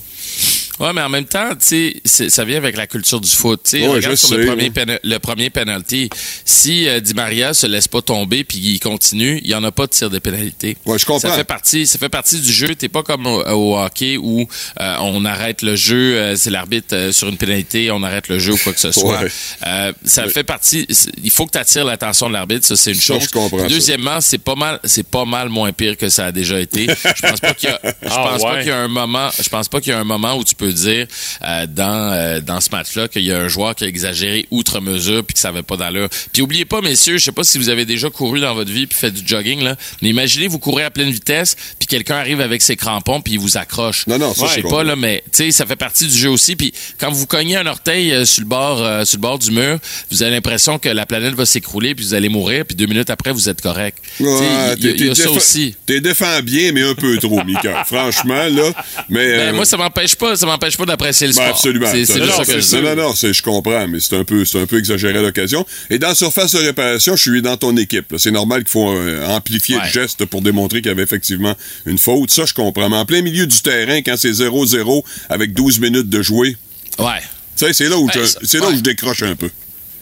Ouais, 0.80 0.92
mais 0.94 1.02
en 1.02 1.08
même 1.08 1.26
temps, 1.26 1.50
tu 1.56 2.00
sais, 2.04 2.30
ça 2.30 2.44
vient 2.44 2.56
avec 2.56 2.76
la 2.76 2.86
culture 2.86 3.20
du 3.20 3.28
foot. 3.30 3.60
Tu 3.64 3.70
sais, 3.70 3.80
Ouais, 3.86 3.94
regarde 3.96 4.16
sur 4.16 4.36
le 4.36 4.46
premier, 4.46 4.70
ouais. 4.74 5.00
le 5.04 5.18
premier 5.18 5.50
penalty. 5.50 6.08
Si 6.44 6.88
euh, 6.88 7.00
Di 7.00 7.14
Maria 7.14 7.52
se 7.54 7.66
laisse 7.66 7.86
pas 7.88 8.00
tomber 8.02 8.44
puis 8.44 8.58
il 8.58 8.80
continue, 8.80 9.40
il 9.44 9.50
y 9.50 9.54
en 9.54 9.62
a 9.64 9.70
pas 9.72 9.86
de 9.86 9.92
tir 9.92 10.10
de 10.10 10.18
pénalité. 10.18 10.76
Ouais, 10.86 10.98
je 10.98 11.04
comprends. 11.06 11.28
Ça 11.28 11.34
fait 11.36 11.44
partie, 11.44 11.86
ça 11.86 11.98
fait 11.98 12.08
partie 12.08 12.40
du 12.40 12.50
jeu. 12.52 12.74
T'es 12.74 12.88
pas 12.88 13.02
comme 13.02 13.26
au, 13.26 13.42
au 13.46 13.78
hockey 13.78 14.16
où 14.16 14.48
euh, 14.80 14.96
on 15.00 15.24
arrête 15.24 15.62
le 15.62 15.76
jeu, 15.76 16.16
euh, 16.16 16.36
c'est 16.36 16.50
l'arbitre 16.50 16.94
euh, 16.94 17.12
sur 17.12 17.28
une 17.28 17.36
pénalité, 17.36 17.90
on 17.90 18.02
arrête 18.02 18.28
le 18.28 18.38
jeu 18.38 18.52
ou 18.54 18.56
quoi 18.56 18.72
que 18.72 18.80
ce 18.80 18.90
soit. 19.00 19.20
Ouais. 19.20 19.28
Euh, 19.66 19.92
ça 20.04 20.26
fait 20.28 20.44
partie. 20.44 20.86
Il 21.22 21.30
faut 21.30 21.46
que 21.46 21.52
tu 21.52 21.58
attires 21.58 21.84
l'attention 21.84 22.28
de 22.28 22.32
l'arbitre, 22.32 22.66
ça 22.66 22.76
c'est 22.76 22.92
une 22.92 22.96
Ça, 23.00 23.14
chose. 23.14 23.24
je 23.24 23.30
comprends. 23.30 23.66
Deuxièmement, 23.66 24.20
c'est 24.20 24.38
pas 24.38 24.54
mal, 24.54 24.80
c'est 24.84 25.06
pas 25.06 25.24
mal 25.24 25.48
moins 25.50 25.72
pire 25.72 25.96
que 25.96 26.08
ça 26.08 26.26
a 26.26 26.32
déjà 26.32 26.58
été. 26.58 26.86
Je 26.86 27.22
pense 27.28 27.40
pas 27.40 27.54
qu'il 27.54 27.68
y 27.68 27.72
a, 27.72 27.80
je 27.84 27.90
Ah, 28.10 28.30
pense 28.32 28.42
pas 28.42 28.52
ouais. 28.54 28.58
qu'il 28.60 28.68
y 28.68 28.72
a 28.72 28.78
un 28.78 28.88
moment, 28.88 29.28
je 29.38 29.48
pense 29.48 29.68
pas 29.68 29.80
qu'il 29.80 29.90
y 29.92 29.94
a 29.94 29.98
un 29.98 30.04
moment 30.04 30.36
où 30.36 30.44
tu 30.44 30.54
peux 30.54 30.69
dire 30.72 31.06
euh, 31.44 31.66
dans 31.66 32.12
euh, 32.12 32.40
dans 32.40 32.60
ce 32.60 32.70
match-là 32.70 33.08
qu'il 33.08 33.22
y 33.22 33.32
a 33.32 33.38
un 33.38 33.48
joueur 33.48 33.74
qui 33.74 33.84
a 33.84 33.86
exagéré 33.86 34.46
outre 34.50 34.80
mesure 34.80 35.24
puis 35.24 35.34
que 35.34 35.40
ça 35.40 35.48
avait 35.48 35.62
pas 35.62 35.76
d'allure. 35.76 36.08
Puis 36.32 36.42
oubliez 36.42 36.64
pas 36.64 36.80
messieurs, 36.80 37.18
je 37.18 37.24
sais 37.24 37.32
pas 37.32 37.44
si 37.44 37.58
vous 37.58 37.68
avez 37.68 37.84
déjà 37.84 38.10
couru 38.10 38.40
dans 38.40 38.54
votre 38.54 38.70
vie 38.70 38.86
puis 38.86 38.98
fait 38.98 39.10
du 39.10 39.26
jogging 39.26 39.62
là, 39.62 39.76
mais 40.02 40.10
imaginez 40.10 40.48
vous 40.48 40.58
courez 40.58 40.84
à 40.84 40.90
pleine 40.90 41.10
vitesse 41.10 41.56
puis 41.78 41.86
quelqu'un 41.86 42.16
arrive 42.16 42.40
avec 42.40 42.62
ses 42.62 42.76
crampons 42.76 43.20
puis 43.20 43.34
il 43.34 43.38
vous 43.38 43.56
accroche. 43.56 44.06
Non, 44.06 44.18
non, 44.18 44.34
ça, 44.34 44.46
je 44.46 44.54
sais 44.54 44.62
pas 44.62 44.84
là, 44.84 44.96
mais 44.96 45.22
tu 45.32 45.44
sais 45.44 45.50
ça 45.50 45.66
fait 45.66 45.76
partie 45.76 46.06
du 46.06 46.16
jeu 46.16 46.30
aussi. 46.30 46.56
Puis 46.56 46.72
quand 46.98 47.10
vous 47.10 47.26
cognez 47.26 47.56
un 47.56 47.66
orteil 47.66 48.12
euh, 48.12 48.24
sur 48.24 48.42
le 48.42 48.48
bord 48.48 48.82
euh, 48.82 49.04
sur 49.04 49.18
le 49.18 49.22
bord 49.22 49.38
du 49.38 49.50
mur, 49.50 49.78
vous 50.10 50.22
avez 50.22 50.32
l'impression 50.32 50.78
que 50.78 50.88
la 50.88 51.06
planète 51.06 51.34
va 51.34 51.46
s'écrouler 51.46 51.94
puis 51.94 52.04
vous 52.04 52.14
allez 52.14 52.28
mourir 52.28 52.64
puis 52.64 52.76
deux 52.76 52.86
minutes 52.86 53.10
après 53.10 53.32
vous 53.32 53.48
êtes 53.48 53.60
correct. 53.60 53.98
Tu 54.16 54.24
sais, 54.24 54.30
Ouais, 54.30 54.74
il 54.78 54.86
y 54.86 54.90
il 54.90 55.06
y, 55.06 55.10
a 55.10 55.14
ça 55.14 55.30
aussi. 55.30 55.74
T'es 55.86 56.00
défend 56.00 56.40
bien, 56.42 56.72
mais 56.72 56.82
un 56.82 56.94
peu 56.94 57.16
trop, 57.18 57.42
Mika. 57.44 57.84
Franchement, 57.86 58.46
là. 58.48 58.72
Mais, 59.08 59.36
Ben, 59.36 59.40
euh, 59.40 59.52
moi, 59.52 59.64
ça 59.64 59.76
m'empêche 59.76 60.14
pas, 60.14 60.36
ça 60.36 60.46
m'empêche 60.60 60.76
pas 60.76 60.84
d'apprécier 60.86 61.26
le 61.26 61.32
ben, 61.32 61.42
sport. 61.42 61.54
absolument. 61.56 61.88
C'est 61.90 62.04
c'est 62.04 62.18
Non, 62.18 62.26
non, 62.26 62.32
ça 62.36 62.44
que 62.44 62.60
je 62.60 62.76
non, 62.76 62.82
non, 62.82 62.96
non, 63.08 63.14
c'est- 63.14 63.32
je 63.32 63.42
comprends, 63.42 63.88
mais 63.88 63.98
c'est 64.00 64.16
un 64.16 64.24
peu, 64.24 64.44
c'est 64.44 64.60
un 64.60 64.66
peu 64.66 64.78
exagéré 64.78 65.18
à 65.18 65.22
l'occasion. 65.22 65.64
Et 65.88 65.98
dans 65.98 66.14
Surface 66.14 66.52
de 66.52 66.58
réparation, 66.58 67.16
je 67.16 67.22
suis 67.22 67.42
dans 67.42 67.56
ton 67.56 67.76
équipe. 67.76 68.12
là. 68.12 68.18
C'est 68.18 68.30
normal 68.30 68.60
qu'il 68.64 68.70
faut 68.70 68.90
euh, 68.92 69.26
amplifier 69.28 69.76
Ouais. 69.76 69.82
le 69.86 69.90
geste 69.90 70.24
pour 70.26 70.42
démontrer 70.42 70.80
qu'il 70.82 70.88
y 70.88 70.92
avait 70.92 71.02
effectivement 71.02 71.54
une 71.86 71.98
faute. 71.98 72.30
Ça, 72.30 72.44
je 72.44 72.54
comprends. 72.54 72.88
Mais 72.90 72.96
en 72.96 73.06
plein 73.06 73.22
milieu 73.22 73.46
du 73.46 73.60
terrain, 73.62 74.02
quand 74.02 74.16
c'est 74.18 74.32
0-0 74.32 75.04
avec 75.28 75.54
12 75.54 75.80
minutes 75.80 76.08
de 76.08 76.22
jouer, 76.22 76.56
Ouais. 76.98 77.20
tu 77.56 77.64
sais, 77.66 77.72
c'est 77.72 77.88
là 77.88 77.96
où, 77.96 78.08
je, 78.12 78.24
ça- 78.24 78.38
c'est 78.42 78.58
là 78.58 78.68
où 78.68 78.74
je 78.76 78.80
décroche 78.80 79.22
un 79.22 79.34
peu. 79.36 79.50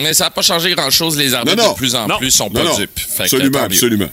Mais 0.01 0.15
ça 0.15 0.25
n'a 0.25 0.31
pas 0.31 0.43
changé 0.43 0.71
grand-chose. 0.75 1.17
Les 1.17 1.35
arbitres, 1.35 1.57
Non, 1.57 1.65
non. 1.65 1.73
de 1.73 1.77
plus 1.77 1.95
en 1.95 2.07
Non. 2.07 2.19
plus, 2.19 2.31
sont 2.31 2.51
pas 2.51 2.63
dupes. 2.77 3.01
Absolument, 3.19 3.59
absolument. 3.61 4.09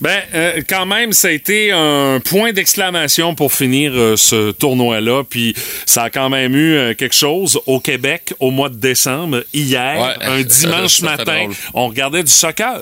Ben, 0.00 0.20
euh, 0.32 0.62
quand 0.68 0.86
même, 0.86 1.12
ça 1.12 1.28
a 1.28 1.30
été 1.32 1.72
un 1.72 2.20
point 2.24 2.52
d'exclamation 2.52 3.34
pour 3.34 3.52
finir 3.52 3.92
euh, 3.94 4.16
ce 4.16 4.52
tournoi-là. 4.52 5.24
Puis 5.28 5.54
ça 5.86 6.04
a 6.04 6.10
quand 6.10 6.28
même 6.30 6.54
eu 6.54 6.74
euh, 6.76 6.94
quelque 6.94 7.14
chose 7.14 7.60
au 7.66 7.80
Québec 7.80 8.32
au 8.38 8.50
mois 8.50 8.68
de 8.68 8.76
décembre, 8.76 9.42
hier, 9.52 9.98
Ouais. 9.98 10.26
un 10.26 10.42
dimanche 10.42 11.00
matin. 11.02 11.48
On 11.74 11.88
regardait 11.88 12.22
du 12.22 12.30
soccer. 12.32 12.80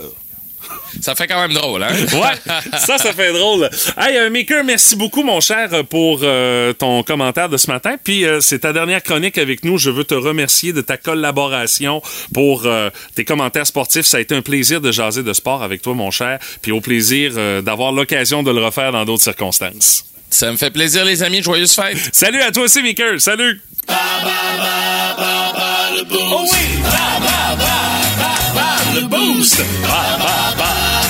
Ça 1.01 1.15
fait 1.15 1.27
quand 1.27 1.41
même 1.41 1.53
drôle, 1.53 1.83
hein? 1.83 1.89
Ouais, 2.13 2.53
ça, 2.79 2.99
ça 2.99 3.13
fait 3.13 3.33
drôle. 3.33 3.69
Hey, 3.99 4.17
euh, 4.17 4.31
Maker, 4.31 4.65
merci 4.65 4.97
beaucoup, 4.97 5.23
mon 5.23 5.41
cher, 5.41 5.69
pour 5.89 6.21
euh, 6.23 6.73
ton 6.73 7.03
commentaire 7.03 7.49
de 7.49 7.57
ce 7.57 7.71
matin. 7.71 7.97
Puis, 8.03 8.25
euh, 8.25 8.41
c'est 8.41 8.61
ta 8.61 8.73
dernière 8.73 9.03
chronique 9.03 9.39
avec 9.39 9.65
nous. 9.65 9.79
Je 9.79 9.91
veux 9.91 10.05
te 10.05 10.15
remercier 10.15 10.73
de 10.73 10.81
ta 10.81 10.97
collaboration 10.97 12.01
pour 12.33 12.63
euh, 12.67 12.91
tes 13.15 13.25
commentaires 13.25 13.67
sportifs. 13.67 14.07
Ça 14.07 14.17
a 14.17 14.21
été 14.21 14.35
un 14.35 14.43
plaisir 14.43 14.81
de 14.81 14.91
jaser 14.93 15.23
de 15.23 15.33
sport 15.33 15.63
avec 15.63 15.83
toi, 15.83 15.95
mon 15.95 16.11
cher. 16.11 16.39
Puis, 16.63 16.73
au 16.73 16.81
plaisir 16.81 17.33
euh, 17.37 17.61
d'avoir 17.63 17.93
l'occasion 17.93 18.43
de 18.43 18.51
le 18.51 18.65
refaire 18.65 18.93
dans 18.93 19.05
d'autres 19.05 19.23
circonstances. 19.23 20.05
Ça 20.31 20.51
me 20.51 20.57
fait 20.57 20.71
plaisir, 20.71 21.05
les 21.05 21.23
amis. 21.23 21.43
Joyeuses 21.43 21.73
fêtes! 21.73 21.99
Salut 22.13 22.43
à 22.43 22.51
toi 22.51 22.65
aussi, 22.65 22.83
Maker. 22.83 23.21
Salut! 23.21 23.61
Oh 23.89 23.93
oui! 26.53 26.59
Le 28.95 29.03
boost! 29.09 29.63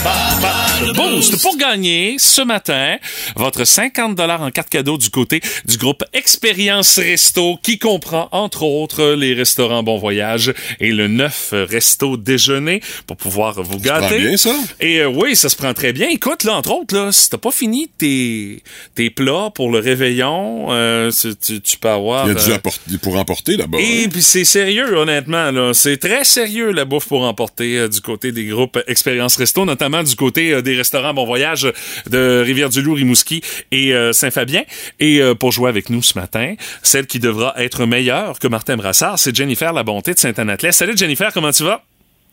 ba, 0.06 0.12
ba. 0.42 0.55
Le 0.78 0.92
boost! 0.92 1.40
Pour 1.40 1.56
gagner 1.56 2.16
ce 2.18 2.42
matin, 2.42 2.96
votre 3.34 3.64
50 3.64 4.20
en 4.20 4.50
carte 4.50 4.68
cadeau 4.68 4.98
du 4.98 5.08
côté 5.08 5.40
du 5.64 5.78
groupe 5.78 6.04
Expérience 6.12 6.98
Resto 6.98 7.56
qui 7.62 7.78
comprend 7.78 8.28
entre 8.30 8.62
autres 8.62 9.14
les 9.14 9.32
restaurants 9.32 9.82
Bon 9.82 9.96
Voyage 9.96 10.52
et 10.78 10.92
le 10.92 11.08
neuf 11.08 11.48
Resto 11.52 12.18
Déjeuner 12.18 12.82
pour 13.06 13.16
pouvoir 13.16 13.62
vous 13.62 13.78
prend 13.78 14.00
gâter. 14.00 14.18
bien, 14.18 14.36
ça? 14.36 14.54
Et 14.78 15.00
euh, 15.00 15.08
oui, 15.08 15.34
ça 15.34 15.48
se 15.48 15.56
prend 15.56 15.72
très 15.72 15.94
bien. 15.94 16.08
Écoute, 16.10 16.44
là, 16.44 16.54
entre 16.56 16.72
autres, 16.72 16.94
là, 16.94 17.10
si 17.10 17.30
t'as 17.30 17.38
pas 17.38 17.52
fini 17.52 17.88
tes, 17.96 18.62
tes 18.94 19.08
plats 19.08 19.50
pour 19.54 19.70
le 19.70 19.78
réveillon, 19.78 20.66
euh, 20.70 21.10
tu, 21.10 21.76
peux 21.80 21.88
avoir... 21.88 22.26
Il 22.26 22.34
y 22.34 22.36
a 22.36 22.44
du 22.44 22.52
euh, 22.52 22.98
pour 23.00 23.16
emporter 23.16 23.56
là-bas. 23.56 23.78
et 23.78 24.04
hein. 24.04 24.08
puis 24.10 24.22
c'est 24.22 24.44
sérieux, 24.44 24.94
honnêtement. 24.96 25.50
là. 25.50 25.72
C'est 25.72 25.96
très 25.96 26.24
sérieux, 26.24 26.72
la 26.72 26.84
bouffe 26.84 27.06
pour 27.06 27.22
emporter 27.22 27.88
du 27.88 28.00
côté 28.02 28.30
des 28.32 28.44
groupes 28.44 28.78
Expérience 28.86 29.36
Resto, 29.36 29.64
notamment 29.64 30.02
du 30.02 30.14
côté 30.16 30.60
des 30.66 30.76
restaurants 30.76 31.14
Bon 31.14 31.24
Voyage 31.24 31.66
de 32.10 32.42
Rivière-du-Loup, 32.44 32.92
Rimouski 32.94 33.40
et 33.72 33.94
euh, 33.94 34.12
Saint-Fabien. 34.12 34.64
Et 35.00 35.22
euh, 35.22 35.34
pour 35.34 35.52
jouer 35.52 35.70
avec 35.70 35.88
nous 35.88 36.02
ce 36.02 36.18
matin, 36.18 36.54
celle 36.82 37.06
qui 37.06 37.18
devra 37.18 37.54
être 37.56 37.86
meilleure 37.86 38.38
que 38.38 38.48
Martin 38.48 38.76
Brassard, 38.76 39.18
c'est 39.18 39.34
Jennifer 39.34 39.72
La 39.72 39.82
Bonté 39.82 40.12
de 40.12 40.18
Saint-Anatlet. 40.18 40.72
Salut 40.72 40.96
Jennifer, 40.96 41.32
comment 41.32 41.52
tu 41.52 41.62
vas? 41.62 41.82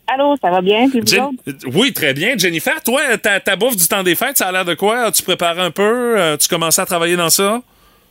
Allô, 0.06 0.36
ça 0.42 0.50
va 0.52 0.60
bien? 0.62 0.90
Puis 0.90 1.00
vous 1.00 1.06
Jen- 1.06 1.22
autres? 1.48 1.66
Oui, 1.74 1.94
très 1.94 2.14
bien. 2.14 2.38
Jennifer, 2.38 2.84
toi, 2.84 3.02
ta, 3.18 3.40
ta 3.40 3.56
bouffe 3.56 3.78
du 3.78 3.88
temps 3.88 4.04
des 4.04 4.16
fêtes, 4.16 4.38
ça 4.38 4.48
a 4.48 4.52
l'air 4.52 4.66
de 4.66 4.74
quoi? 4.74 5.10
Tu 5.14 5.24
prépares 5.24 5.60
un 5.60 5.72
peu? 5.72 6.20
Euh, 6.20 6.36
Tu 6.36 6.50
commences 6.50 6.78
à 6.78 6.86
travailler 6.86 7.16
dans 7.16 7.30
ça? 7.30 7.62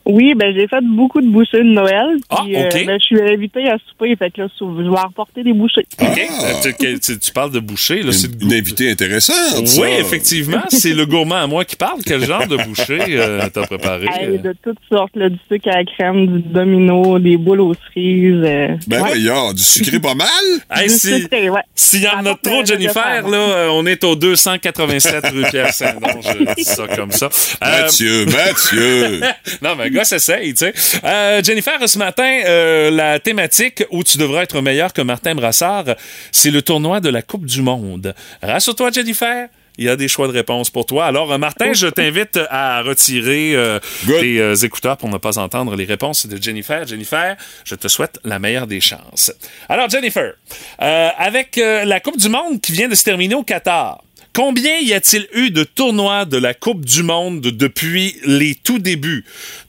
Oui, 0.05 0.35
ben 0.35 0.53
j'ai 0.55 0.67
fait 0.67 0.81
beaucoup 0.83 1.21
de 1.21 1.29
bouchées 1.29 1.59
de 1.59 1.63
Noël. 1.73 2.17
Ah, 2.31 2.43
puis, 2.45 2.57
ok. 2.57 2.87
ben, 2.87 2.99
je 3.01 3.05
suis 3.05 3.21
invitée 3.23 3.69
à 3.69 3.77
souper, 3.89 4.15
fait 4.17 4.31
que 4.31 4.43
là, 4.43 4.49
je 4.59 4.65
vais 4.91 4.99
emporter 4.99 5.43
des 5.45 5.53
bouchées. 5.53 5.87
OK? 6.01 6.09
Euh, 6.09 6.53
tu, 6.63 6.73
que- 6.75 6.99
tu- 6.99 7.19
tu 7.19 7.33
parles 7.33 7.53
de 7.53 7.61
boucher, 7.61 8.03
là. 8.03 8.13
c'est 8.13 8.27
Une, 8.43 8.49
une 8.49 8.55
invitée 8.55 8.91
intéressante. 8.91 9.61
Oui, 9.61 9.67
ça. 9.67 9.89
effectivement, 10.01 10.63
c'est 10.69 10.93
le 10.95 11.07
gourmand 11.07 11.37
à 11.37 11.47
moi 11.47 11.65
qui 11.65 11.77
parle. 11.77 12.01
Quel 12.05 12.25
genre 12.25 12.47
de 12.47 12.57
boucher 12.57 12.99
euh, 13.11 13.49
t'as 13.53 13.67
préparé? 13.67 14.07
Hey, 14.13 14.39
de 14.39 14.55
toutes 14.63 14.79
sortes, 14.91 15.15
là, 15.15 15.29
du 15.29 15.39
sucre 15.51 15.69
à 15.69 15.77
la 15.79 15.85
crème, 15.85 16.27
du 16.27 16.43
domino, 16.49 17.19
des 17.19 17.37
boules 17.37 17.61
aux 17.61 17.75
cerises. 17.75 18.43
euh, 18.45 18.69
Ben 18.89 19.03
ouais. 19.03 19.09
voyons, 19.09 19.53
du 19.53 19.63
sucré 19.63 20.01
pas 20.01 20.15
mal. 20.15 20.29
Hey, 20.75 20.91
si- 20.91 21.13
ouais. 21.31 21.61
S'il 21.75 22.03
y 22.03 22.09
en 22.09 22.25
a 22.27 22.35
trop, 22.35 22.65
Jennifer, 22.65 23.29
là, 23.29 23.37
euh, 23.37 23.69
on 23.73 23.87
est 23.87 24.03
au 24.05 24.17
287 24.17 25.27
rue 25.29 25.43
Pierre-Saint-Don. 25.51 26.21
Je 26.23 26.55
dis 26.55 26.65
ça 26.65 26.87
comme 26.89 27.13
ça. 27.13 27.27
Euh, 27.63 27.83
Mathieu, 27.83 28.25
Mathieu. 28.27 29.21
non, 29.63 29.77
mais 29.79 29.91
gars, 29.93 30.05
s'essaye, 30.05 30.55
tu 30.55 30.59
sais. 30.59 30.75
Euh, 31.05 31.43
Jennifer, 31.43 31.89
ce 31.89 31.99
matin, 31.99 32.41
euh, 32.45 32.91
la 32.91 33.19
thématique 33.19 33.85
où 33.91 34.03
tu 34.03 34.19
devras 34.19 34.43
être 34.43 34.61
meilleur 34.61 34.93
que 34.93 35.03
Martin 35.03 35.35
Brassard, 35.35 35.85
c'est 36.31 36.51
le 36.51 36.63
tournoi 36.63 37.01
de 37.01 37.09
la 37.09 37.23
Coupe 37.23 37.47
du 37.47 37.63
Monde. 37.63 38.15
Rassure-toi, 38.43 38.91
Jennifer. 38.91 39.49
Il 39.79 39.87
y 39.87 39.89
a 39.89 39.97
des 39.97 40.09
choix 40.09 40.27
de 40.27 40.33
réponse 40.33 40.69
pour 40.69 40.85
toi. 40.85 41.07
Alors, 41.07 41.33
euh, 41.33 41.39
Martin, 41.39 41.73
je 41.73 41.87
t'invite 41.87 42.39
à 42.51 42.83
retirer 42.83 43.55
euh, 43.55 43.79
tes 44.07 44.39
euh, 44.39 44.55
écouteurs 44.55 44.99
pour 44.99 45.09
ne 45.09 45.17
pas 45.17 45.39
entendre 45.39 45.77
les 45.77 45.85
réponses 45.85 46.27
de 46.27 46.41
Jennifer. 46.41 46.87
Jennifer, 46.87 47.37
je 47.65 47.75
te 47.75 47.89
souhaite 47.89 48.19
la 48.25 48.39
meilleure 48.39 48.67
des 48.67 48.81
chances. 48.81 49.33
Alors, 49.69 49.89
Jennifer, 49.89 50.35
euh, 50.83 51.09
avec 51.17 51.57
la 51.57 52.01
Coupe 52.01 52.19
du 52.19 52.29
Monde 52.29 52.61
qui 52.61 52.73
vient 52.73 52.89
de 52.89 52.95
se 52.95 53.05
terminer 53.05 53.35
au 53.35 53.43
Qatar, 53.43 54.03
Combien 54.35 54.79
y 54.79 54.95
a-t-il 54.95 55.27
eu 55.35 55.51
de 55.51 55.63
tournois 55.63 56.25
de 56.25 56.39
la 56.39 56.55
Coupe 56.55 56.85
du 56.87 57.03
Monde 57.03 57.41
depuis 57.43 58.17
les 58.25 58.55
tout 58.55 58.79
débuts? 58.79 59.25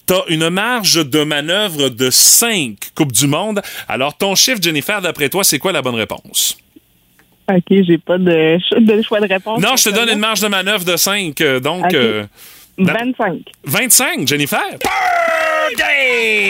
T'as 0.06 0.22
une 0.30 0.50
marge 0.50 1.06
de 1.06 1.24
manœuvre 1.24 1.90
de 1.90 2.10
5 2.10 2.76
Coupes 2.96 3.12
du 3.12 3.28
Monde. 3.28 3.62
Alors, 3.90 4.16
ton 4.18 4.36
chiffre, 4.36 4.62
Jennifer, 4.62 5.02
d'après 5.02 5.28
toi, 5.30 5.44
c'est 5.44 5.60
quoi 5.60 5.72
la 5.74 5.82
bonne 5.82 5.96
réponse? 5.96 6.58
OK, 7.50 7.64
j'ai 7.70 7.98
pas 7.98 8.18
de, 8.18 8.32
ch- 8.70 8.82
de 8.82 9.02
choix 9.02 9.20
de 9.20 9.28
réponse. 9.28 9.62
Non, 9.62 9.76
je 9.76 9.84
te 9.84 9.90
donne 9.90 10.08
une 10.10 10.20
marge 10.20 10.40
de 10.40 10.48
manœuvre 10.48 10.86
de 10.86 10.96
5. 10.96 11.42
donc, 11.62 11.84
Ok. 11.86 11.94
euh, 11.96 12.24
25. 12.78 13.40
25, 13.66 14.28
Jennifer? 14.28 14.62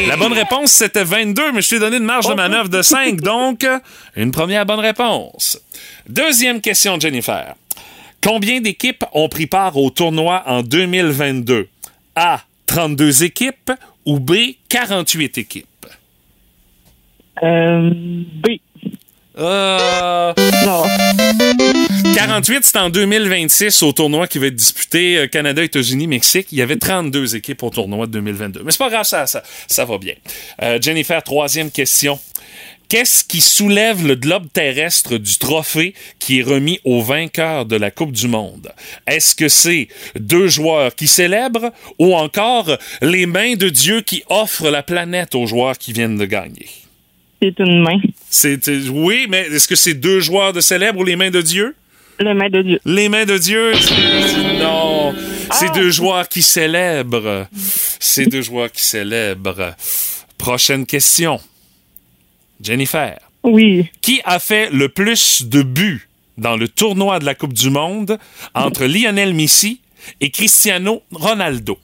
La 0.07 0.17
bonne 0.17 0.33
réponse, 0.33 0.71
c'était 0.71 1.03
22, 1.03 1.51
mais 1.51 1.61
je 1.61 1.69
t'ai 1.69 1.79
donné 1.79 1.97
une 1.97 2.03
marge 2.03 2.27
de 2.27 2.33
manœuvre 2.33 2.69
de 2.69 2.81
5. 2.81 3.21
Donc, 3.21 3.63
euh, 3.63 3.79
une 4.15 4.31
première 4.31 4.65
bonne 4.65 4.79
réponse. 4.79 5.59
Deuxième 6.07 6.61
question, 6.61 6.99
Jennifer. 6.99 7.55
Combien 8.23 8.61
d'équipes 8.61 9.03
ont 9.11 9.27
pris 9.27 9.47
part 9.47 9.75
au 9.75 9.89
tournoi 9.89 10.43
en 10.45 10.63
2022? 10.63 11.67
A. 12.15 12.41
32 12.67 13.23
équipes 13.25 13.71
ou 14.05 14.19
B. 14.19 14.33
48 14.69 15.37
équipes? 15.37 15.67
Euh, 17.43 17.89
B. 17.91 18.47
Euh, 19.37 20.33
Non. 20.65 20.83
48, 22.15 22.59
c'est 22.63 22.77
en 22.77 22.89
2026 22.89 23.83
au 23.83 23.91
tournoi 23.91 24.27
qui 24.27 24.37
va 24.37 24.45
être 24.47 24.55
disputé 24.55 25.17
euh, 25.17 25.27
Canada, 25.27 25.61
États-Unis, 25.63 26.07
Mexique. 26.07 26.47
Il 26.51 26.59
y 26.59 26.61
avait 26.61 26.77
32 26.77 27.35
équipes 27.35 27.63
au 27.63 27.69
tournoi 27.71 28.05
de 28.05 28.11
2022. 28.13 28.61
Mais 28.63 28.71
c'est 28.71 28.77
pas 28.77 28.89
grave, 28.89 29.05
ça, 29.05 29.25
ça, 29.25 29.43
ça 29.67 29.83
va 29.83 29.97
bien. 29.97 30.13
Euh, 30.61 30.79
Jennifer, 30.79 31.21
troisième 31.23 31.71
question. 31.71 32.19
Qu'est-ce 32.93 33.23
qui 33.23 33.41
soulève 33.41 34.05
le 34.05 34.13
globe 34.13 34.45
terrestre 34.53 35.17
du 35.17 35.39
trophée 35.39 35.95
qui 36.19 36.37
est 36.37 36.43
remis 36.43 36.79
au 36.83 37.01
vainqueur 37.01 37.65
de 37.65 37.75
la 37.75 37.89
Coupe 37.89 38.11
du 38.11 38.27
Monde? 38.27 38.71
Est-ce 39.07 39.33
que 39.33 39.47
c'est 39.47 39.87
deux 40.15 40.47
joueurs 40.47 40.93
qui 40.93 41.07
célèbrent 41.07 41.71
ou 41.97 42.15
encore 42.15 42.77
les 43.01 43.25
mains 43.25 43.55
de 43.55 43.69
Dieu 43.69 44.01
qui 44.01 44.21
offrent 44.29 44.69
la 44.69 44.83
planète 44.83 45.33
aux 45.33 45.47
joueurs 45.47 45.75
qui 45.75 45.91
viennent 45.91 46.19
de 46.19 46.25
gagner? 46.25 46.67
C'est 47.41 47.57
une 47.57 47.81
main. 47.81 47.99
C'est, 48.29 48.59
oui, 48.89 49.25
mais 49.27 49.47
est-ce 49.51 49.67
que 49.67 49.75
c'est 49.75 49.95
deux 49.95 50.19
joueurs 50.19 50.53
de 50.53 50.61
célèbres 50.61 50.99
ou 50.99 51.03
les 51.03 51.15
mains 51.15 51.31
de 51.31 51.41
Dieu? 51.41 51.75
Le 52.19 52.35
main 52.35 52.51
de 52.51 52.61
Dieu. 52.61 52.79
Les 52.85 53.09
mains 53.09 53.25
de 53.25 53.39
Dieu? 53.39 53.73
Non. 54.59 55.15
C'est 55.51 55.73
deux 55.73 55.89
joueurs 55.89 56.29
qui 56.29 56.43
célèbrent. 56.43 57.47
C'est 57.99 58.27
deux 58.27 58.43
joueurs 58.43 58.71
qui 58.71 58.83
célèbrent. 58.83 59.73
Prochaine 60.37 60.85
question. 60.85 61.39
Jennifer. 62.63 63.19
Oui. 63.43 63.89
Qui 64.01 64.21
a 64.23 64.39
fait 64.39 64.69
le 64.71 64.89
plus 64.89 65.43
de 65.45 65.61
buts 65.61 66.07
dans 66.37 66.55
le 66.55 66.67
tournoi 66.67 67.19
de 67.19 67.25
la 67.25 67.35
Coupe 67.35 67.53
du 67.53 67.69
Monde 67.69 68.17
entre 68.55 68.85
Lionel 68.85 69.33
Messi 69.33 69.81
et 70.21 70.31
Cristiano 70.31 71.03
Ronaldo? 71.11 71.77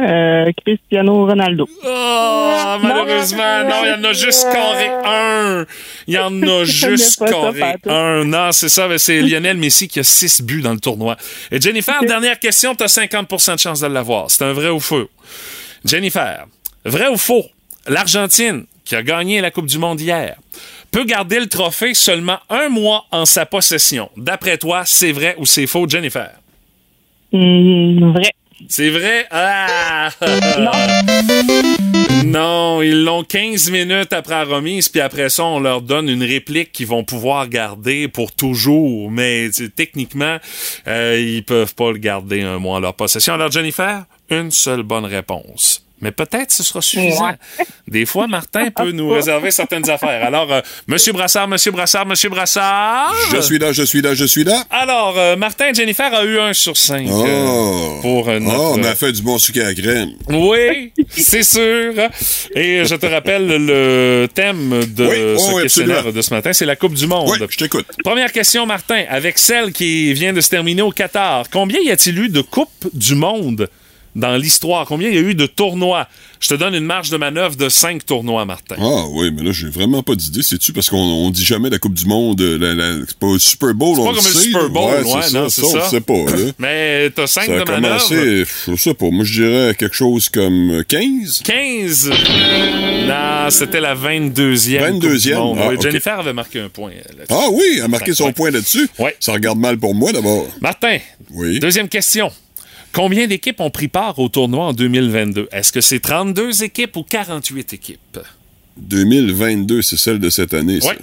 Euh, 0.00 0.50
Cristiano 0.64 1.26
Ronaldo. 1.26 1.68
Oh, 1.84 2.76
malheureusement, 2.82 3.64
non, 3.68 3.82
il 3.84 3.90
y 3.90 3.92
en 3.92 4.04
a 4.04 4.12
juste 4.14 4.44
carré 4.44 4.88
un. 5.04 5.66
Il 6.06 6.14
y 6.14 6.18
en 6.18 6.42
a 6.42 6.64
juste 6.64 7.22
carré 7.22 7.76
un. 7.86 8.24
Non, 8.24 8.50
c'est 8.52 8.70
ça, 8.70 8.88
c'est 8.96 9.20
Lionel 9.20 9.58
Messi 9.58 9.88
qui 9.88 9.98
a 9.98 10.02
six 10.02 10.40
buts 10.40 10.62
dans 10.62 10.72
le 10.72 10.80
tournoi. 10.80 11.16
Et 11.50 11.60
Jennifer, 11.60 12.00
dernière 12.06 12.38
question, 12.38 12.74
tu 12.74 12.82
as 12.82 12.96
50% 12.96 13.56
de 13.56 13.58
chance 13.58 13.80
de 13.80 13.88
l'avoir. 13.88 14.30
C'est 14.30 14.44
un 14.44 14.54
vrai 14.54 14.70
ou 14.70 14.80
faux? 14.80 15.10
Jennifer, 15.84 16.46
vrai 16.86 17.08
ou 17.08 17.18
faux? 17.18 17.44
L'Argentine, 17.86 18.64
qui 18.84 18.96
a 18.96 19.02
gagné 19.02 19.40
la 19.40 19.50
Coupe 19.50 19.66
du 19.66 19.78
Monde 19.78 20.00
hier, 20.00 20.36
peut 20.90 21.04
garder 21.04 21.40
le 21.40 21.48
trophée 21.48 21.94
seulement 21.94 22.38
un 22.48 22.68
mois 22.68 23.06
en 23.10 23.24
sa 23.24 23.46
possession. 23.46 24.10
D'après 24.16 24.58
toi, 24.58 24.82
c'est 24.84 25.12
vrai 25.12 25.34
ou 25.38 25.46
c'est 25.46 25.66
faux, 25.66 25.88
Jennifer? 25.88 26.30
Hum, 27.32 28.12
vrai. 28.12 28.30
C'est 28.68 28.90
vrai? 28.90 29.26
Ah! 29.30 30.10
Non, 32.24 32.82
ils 32.82 33.02
l'ont 33.02 33.24
15 33.24 33.70
minutes 33.70 34.12
après 34.12 34.34
la 34.34 34.44
remise, 34.44 34.88
puis 34.88 35.00
après 35.00 35.30
ça, 35.30 35.44
on 35.44 35.58
leur 35.58 35.82
donne 35.82 36.08
une 36.08 36.22
réplique 36.22 36.70
qu'ils 36.70 36.86
vont 36.86 37.02
pouvoir 37.02 37.48
garder 37.48 38.08
pour 38.08 38.32
toujours. 38.32 39.10
Mais 39.10 39.50
techniquement, 39.74 40.36
euh, 40.86 41.18
ils 41.18 41.44
peuvent 41.44 41.74
pas 41.74 41.90
le 41.90 41.98
garder 41.98 42.42
un 42.42 42.58
mois 42.58 42.76
en 42.76 42.80
leur 42.80 42.94
possession. 42.94 43.34
Alors, 43.34 43.50
Jennifer, 43.50 44.04
une 44.28 44.50
seule 44.50 44.82
bonne 44.82 45.06
réponse. 45.06 45.84
Mais 46.00 46.12
peut-être 46.12 46.50
ce 46.50 46.62
sera 46.62 46.80
suffisant. 46.82 47.32
Des 47.88 48.06
fois, 48.06 48.26
Martin 48.26 48.70
peut 48.76 48.90
nous 48.92 49.08
réserver 49.10 49.50
certaines 49.50 49.88
affaires. 49.90 50.24
Alors, 50.24 50.52
euh, 50.52 50.60
Monsieur 50.86 51.12
Brassard, 51.12 51.48
Monsieur 51.48 51.70
Brassard, 51.72 52.06
Monsieur 52.06 52.28
Brassard. 52.30 53.14
Je 53.32 53.40
suis 53.40 53.58
là, 53.58 53.72
je 53.72 53.82
suis 53.82 54.00
là, 54.00 54.14
je 54.14 54.24
suis 54.24 54.44
là. 54.44 54.64
Alors, 54.70 55.14
euh, 55.18 55.36
Martin 55.36 55.72
Jennifer 55.72 56.12
a 56.14 56.24
eu 56.24 56.38
un 56.38 56.52
sur 56.52 56.76
cinq. 56.76 57.06
euh, 57.08 57.46
Oh, 57.46 57.98
pour 58.02 58.28
euh, 58.28 58.36
oh 58.40 58.40
notre, 58.40 58.78
on 58.78 58.84
a 58.84 58.94
fait 58.94 59.12
du 59.12 59.22
bon 59.22 59.38
sucre 59.38 59.60
à 59.60 59.64
la 59.64 59.74
crème. 59.74 60.12
oui, 60.28 60.92
c'est 61.10 61.42
sûr. 61.42 61.92
Et 62.54 62.84
je 62.84 62.94
te 62.94 63.06
rappelle 63.06 63.46
le 63.46 64.26
thème 64.34 64.84
de 64.86 65.06
Oui, 65.06 65.38
ce 65.38 65.50
oh, 65.52 65.60
questionnaire 65.62 65.96
absolument. 65.98 66.16
de 66.16 66.22
ce 66.22 66.34
matin, 66.34 66.52
c'est 66.52 66.66
la 66.66 66.76
Coupe 66.76 66.94
du 66.94 67.06
Monde. 67.06 67.28
Oui, 67.40 67.46
je 67.48 67.56
t'écoute. 67.56 67.86
Première 68.04 68.32
question, 68.32 68.64
Martin. 68.66 69.04
Avec 69.08 69.38
celle 69.38 69.72
qui 69.72 70.12
vient 70.14 70.32
de 70.32 70.40
se 70.40 70.48
terminer 70.48 70.82
au 70.82 70.90
Qatar, 70.90 71.44
combien 71.50 71.78
y 71.80 71.90
a-t-il 71.90 72.18
eu 72.18 72.28
de 72.28 72.40
Coupes 72.40 72.88
du 72.94 73.14
Monde? 73.14 73.68
Dans 74.16 74.36
l'histoire? 74.36 74.86
Combien 74.86 75.08
il 75.08 75.14
y 75.14 75.18
a 75.18 75.22
eu 75.22 75.34
de 75.34 75.46
tournois? 75.46 76.08
Je 76.40 76.48
te 76.48 76.54
donne 76.54 76.74
une 76.74 76.84
marge 76.84 77.10
de 77.10 77.16
manœuvre 77.18 77.54
de 77.56 77.68
cinq 77.68 78.06
tournois, 78.06 78.44
Martin. 78.46 78.76
Ah 78.78 79.04
oui, 79.10 79.30
mais 79.30 79.42
là, 79.42 79.52
j'ai 79.52 79.68
vraiment 79.68 80.02
pas 80.02 80.14
d'idée. 80.14 80.40
C'est-tu 80.42 80.72
parce 80.72 80.88
qu'on 80.88 80.96
on 80.96 81.30
dit 81.30 81.44
jamais 81.44 81.68
la 81.70 81.78
Coupe 81.78 81.94
du 81.94 82.06
Monde, 82.06 82.40
la, 82.40 82.74
la- 82.74 82.94
c'est 83.06 83.18
pas 83.18 83.32
le 83.32 83.38
Super 83.38 83.74
Bowl, 83.74 83.96
C'est 83.96 84.00
on 84.02 84.04
pas 84.06 84.10
le 84.12 84.16
comme 84.16 84.26
le 84.26 84.32
sait. 84.32 84.40
Super 84.40 84.68
Bowl, 84.70 84.82
ouais, 85.04 85.12
ouais, 85.14 85.20
c'est 85.22 85.34
non, 85.34 85.48
ça, 85.48 85.50
c'est 85.50 85.60
ça, 85.62 85.66
on 85.66 85.70
ça. 85.70 85.76
le 85.78 85.90
sait 85.90 86.00
pas, 86.00 86.14
là. 86.14 86.52
Mais 86.58 87.10
t'as 87.10 87.26
cinq 87.26 87.46
Ça 87.46 87.56
de 87.56 87.60
a 87.60 87.64
manœuvre. 87.66 88.08
commencé, 88.08 88.44
je 88.68 88.76
sais 88.76 88.94
pas, 88.94 89.10
moi 89.10 89.24
je 89.24 89.42
dirais 89.42 89.74
quelque 89.78 89.94
chose 89.96 90.28
comme 90.30 90.82
15. 90.88 91.42
15. 91.44 92.10
Non, 93.06 93.50
c'était 93.50 93.80
la 93.80 93.94
22e. 93.94 94.80
22e? 94.80 95.00
Coupe 95.00 95.18
du. 95.18 95.32
Ah, 95.34 95.68
Oui. 95.68 95.76
Jennifer 95.80 96.18
avait 96.20 96.32
marqué 96.32 96.60
un 96.60 96.68
point 96.68 96.90
euh, 96.92 97.18
là-dessus. 97.18 97.26
Ah 97.30 97.48
oui, 97.52 97.64
elle 97.76 97.82
a 97.82 97.88
marqué 97.88 98.14
son 98.14 98.32
point 98.32 98.50
là-dessus. 98.50 98.88
Ouais. 98.98 99.14
Ça 99.20 99.32
regarde 99.32 99.58
mal 99.58 99.78
pour 99.78 99.94
moi 99.94 100.12
d'abord. 100.12 100.46
Martin, 100.60 100.98
Oui. 101.32 101.58
deuxième 101.60 101.88
question. 101.88 102.30
Combien 102.92 103.26
d'équipes 103.26 103.60
ont 103.60 103.70
pris 103.70 103.88
part 103.88 104.18
au 104.18 104.28
tournoi 104.28 104.66
en 104.66 104.72
2022? 104.72 105.48
Est-ce 105.52 105.72
que 105.72 105.80
c'est 105.80 106.00
32 106.00 106.64
équipes 106.64 106.96
ou 106.96 107.02
48 107.02 107.72
équipes? 107.72 108.18
2022, 108.76 109.82
c'est 109.82 109.96
celle 109.96 110.18
de 110.18 110.30
cette 110.30 110.54
année, 110.54 110.80
ça. 110.80 110.90
Oui. 110.90 110.96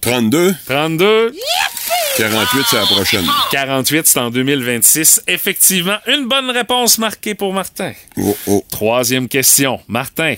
32, 0.00 0.54
32, 0.66 1.34
48, 2.16 2.64
c'est 2.68 2.76
la 2.76 2.86
prochaine. 2.86 3.26
48, 3.52 4.06
c'est 4.06 4.18
en 4.18 4.30
2026. 4.30 5.22
Effectivement, 5.26 5.98
une 6.06 6.26
bonne 6.26 6.50
réponse 6.50 6.98
marquée 6.98 7.34
pour 7.34 7.52
Martin. 7.52 7.92
Oh, 8.16 8.36
oh. 8.46 8.64
Troisième 8.70 9.28
question. 9.28 9.80
Martin, 9.88 10.34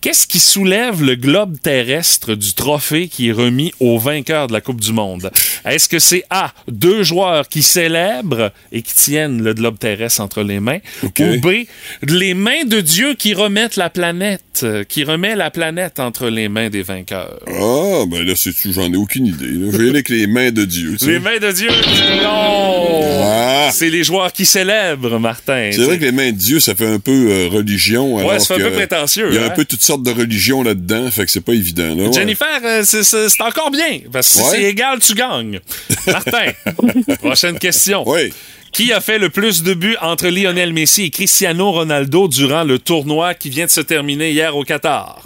qu'est-ce 0.00 0.26
qui 0.26 0.38
soulève 0.38 1.02
le 1.02 1.14
globe 1.16 1.56
terrestre 1.60 2.34
du 2.34 2.54
trophée 2.54 3.08
qui 3.08 3.28
est 3.28 3.32
remis 3.32 3.72
au 3.80 3.98
vainqueur 3.98 4.46
de 4.46 4.52
la 4.52 4.60
Coupe 4.60 4.80
du 4.80 4.92
Monde? 4.92 5.30
Est-ce 5.64 5.88
que 5.88 5.98
c'est 5.98 6.24
A, 6.30 6.52
deux 6.68 7.02
joueurs 7.02 7.48
qui 7.48 7.62
célèbrent 7.62 8.52
et 8.72 8.82
qui 8.82 8.94
tiennent 8.94 9.42
le 9.42 9.54
globe 9.54 9.78
terrestre 9.78 10.20
entre 10.20 10.42
les 10.42 10.60
mains? 10.60 10.78
Ou 11.02 11.40
B, 11.40 11.64
les 12.02 12.34
mains 12.34 12.64
de 12.66 12.80
Dieu 12.80 13.14
qui 13.14 13.34
remettent 13.34 13.76
la 13.76 13.90
planète, 13.90 14.42
euh, 14.62 14.84
qui 14.84 15.04
remet 15.04 15.34
la 15.34 15.50
planète 15.50 16.00
entre 16.00 16.28
les 16.28 16.48
mains 16.48 16.70
des 16.70 16.82
vainqueurs? 16.82 17.38
Ah, 17.48 18.04
ben 18.08 18.24
là, 18.24 18.34
c'est-tu, 18.36 18.72
j'en 18.72 18.92
ai 18.92 18.96
aucune 18.96 19.26
idée. 19.26 19.48
Je 19.72 19.76
vais 19.76 19.90
avec 19.90 20.08
les 20.08 20.26
mains 20.26 20.50
de 20.50 20.64
Dieu. 20.64 20.96
Les 21.02 21.18
mains 21.18 21.38
de 21.38 21.52
Dieu? 21.52 21.68
Non! 22.22 23.00
Ah! 23.22 23.70
C'est 23.72 23.90
les 23.90 24.04
joueurs 24.04 24.32
qui 24.32 24.46
célèbrent, 24.46 25.18
Martin. 25.18 25.70
C'est 25.72 25.82
vrai 25.82 25.98
que 25.98 26.04
les 26.04 26.12
mains 26.12 26.30
de 26.30 26.36
Dieu, 26.36 26.60
ça 26.60 26.74
fait 26.74 26.86
un 26.86 26.98
peu 26.98 27.10
euh, 27.30 27.48
religion. 27.48 28.18
alors 28.18 28.40
ça 28.40 28.54
fait 28.54 28.62
un 28.62 28.68
peu 28.68 28.72
prétentieux, 28.74 29.28
Il 29.30 29.34
y 29.34 29.38
a 29.38 29.42
hein? 29.42 29.46
un 29.46 29.50
peu 29.50 29.64
toutes 29.64 29.82
sortes 29.86 30.02
de 30.02 30.10
religions 30.12 30.62
là-dedans, 30.62 31.10
fait 31.10 31.24
que 31.24 31.30
c'est 31.30 31.40
pas 31.40 31.54
évident. 31.54 31.94
Là, 31.94 32.04
ouais. 32.04 32.12
Jennifer, 32.12 32.60
euh, 32.64 32.82
c'est- 32.84 33.40
encore 33.42 33.70
bien. 33.70 34.00
Parce 34.12 34.28
que 34.28 34.34
si 34.34 34.42
Ouais. 34.42 34.48
c'est 34.52 34.62
égal, 34.64 34.98
tu 34.98 35.14
gagnes. 35.14 35.60
Martin, 36.06 36.52
prochaine 37.20 37.58
question. 37.58 38.02
Oui. 38.06 38.32
Qui 38.72 38.92
a 38.92 39.00
fait 39.00 39.18
le 39.18 39.30
plus 39.30 39.62
de 39.62 39.72
buts 39.74 39.96
entre 40.02 40.28
Lionel 40.28 40.72
Messi 40.74 41.04
et 41.04 41.10
Cristiano 41.10 41.72
Ronaldo 41.72 42.28
durant 42.28 42.64
le 42.64 42.78
tournoi 42.78 43.32
qui 43.34 43.48
vient 43.48 43.64
de 43.66 43.70
se 43.70 43.80
terminer 43.80 44.32
hier 44.32 44.54
au 44.56 44.64
Qatar? 44.64 45.22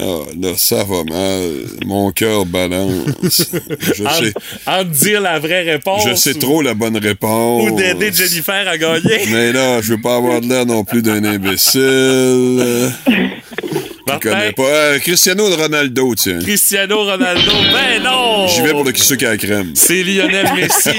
Ah, 0.00 0.04
là, 0.40 0.54
ça 0.56 0.82
va 0.82 1.04
mal. 1.04 1.50
Mon 1.86 2.10
cœur 2.10 2.44
balance. 2.44 3.06
Je 3.94 4.02
En, 4.04 4.10
sais, 4.20 4.32
en 4.66 4.82
dire 4.84 5.20
la 5.20 5.38
vraie 5.38 5.62
réponse. 5.62 6.02
je 6.08 6.14
sais 6.14 6.34
ou- 6.34 6.40
trop 6.40 6.60
la 6.62 6.74
bonne 6.74 6.96
réponse. 6.96 7.70
Ou 7.70 7.76
d'aider 7.76 8.10
Jennifer 8.12 8.66
à 8.66 8.76
gagner. 8.78 9.26
Mais 9.30 9.52
là, 9.52 9.80
je 9.80 9.92
veux 9.94 10.00
pas 10.00 10.16
avoir 10.16 10.40
de 10.40 10.48
l'air 10.48 10.66
non 10.66 10.82
plus 10.82 11.02
d'un 11.02 11.22
imbécile. 11.24 12.90
qui 14.04 14.10
Martin, 14.12 14.30
connaît 14.30 14.52
pas. 14.52 14.62
Euh, 14.62 14.98
Cristiano 14.98 15.46
Ronaldo, 15.56 16.14
tiens. 16.14 16.38
Cristiano 16.40 17.04
Ronaldo. 17.04 17.52
Ben 17.72 18.02
non! 18.02 18.46
J'y 18.48 18.62
vais 18.62 18.70
pour 18.72 18.84
le 18.84 18.94
sucre 18.94 19.26
à 19.26 19.30
la 19.30 19.36
crème. 19.36 19.72
C'est 19.74 20.02
Lionel 20.02 20.46
Messi. 20.56 20.90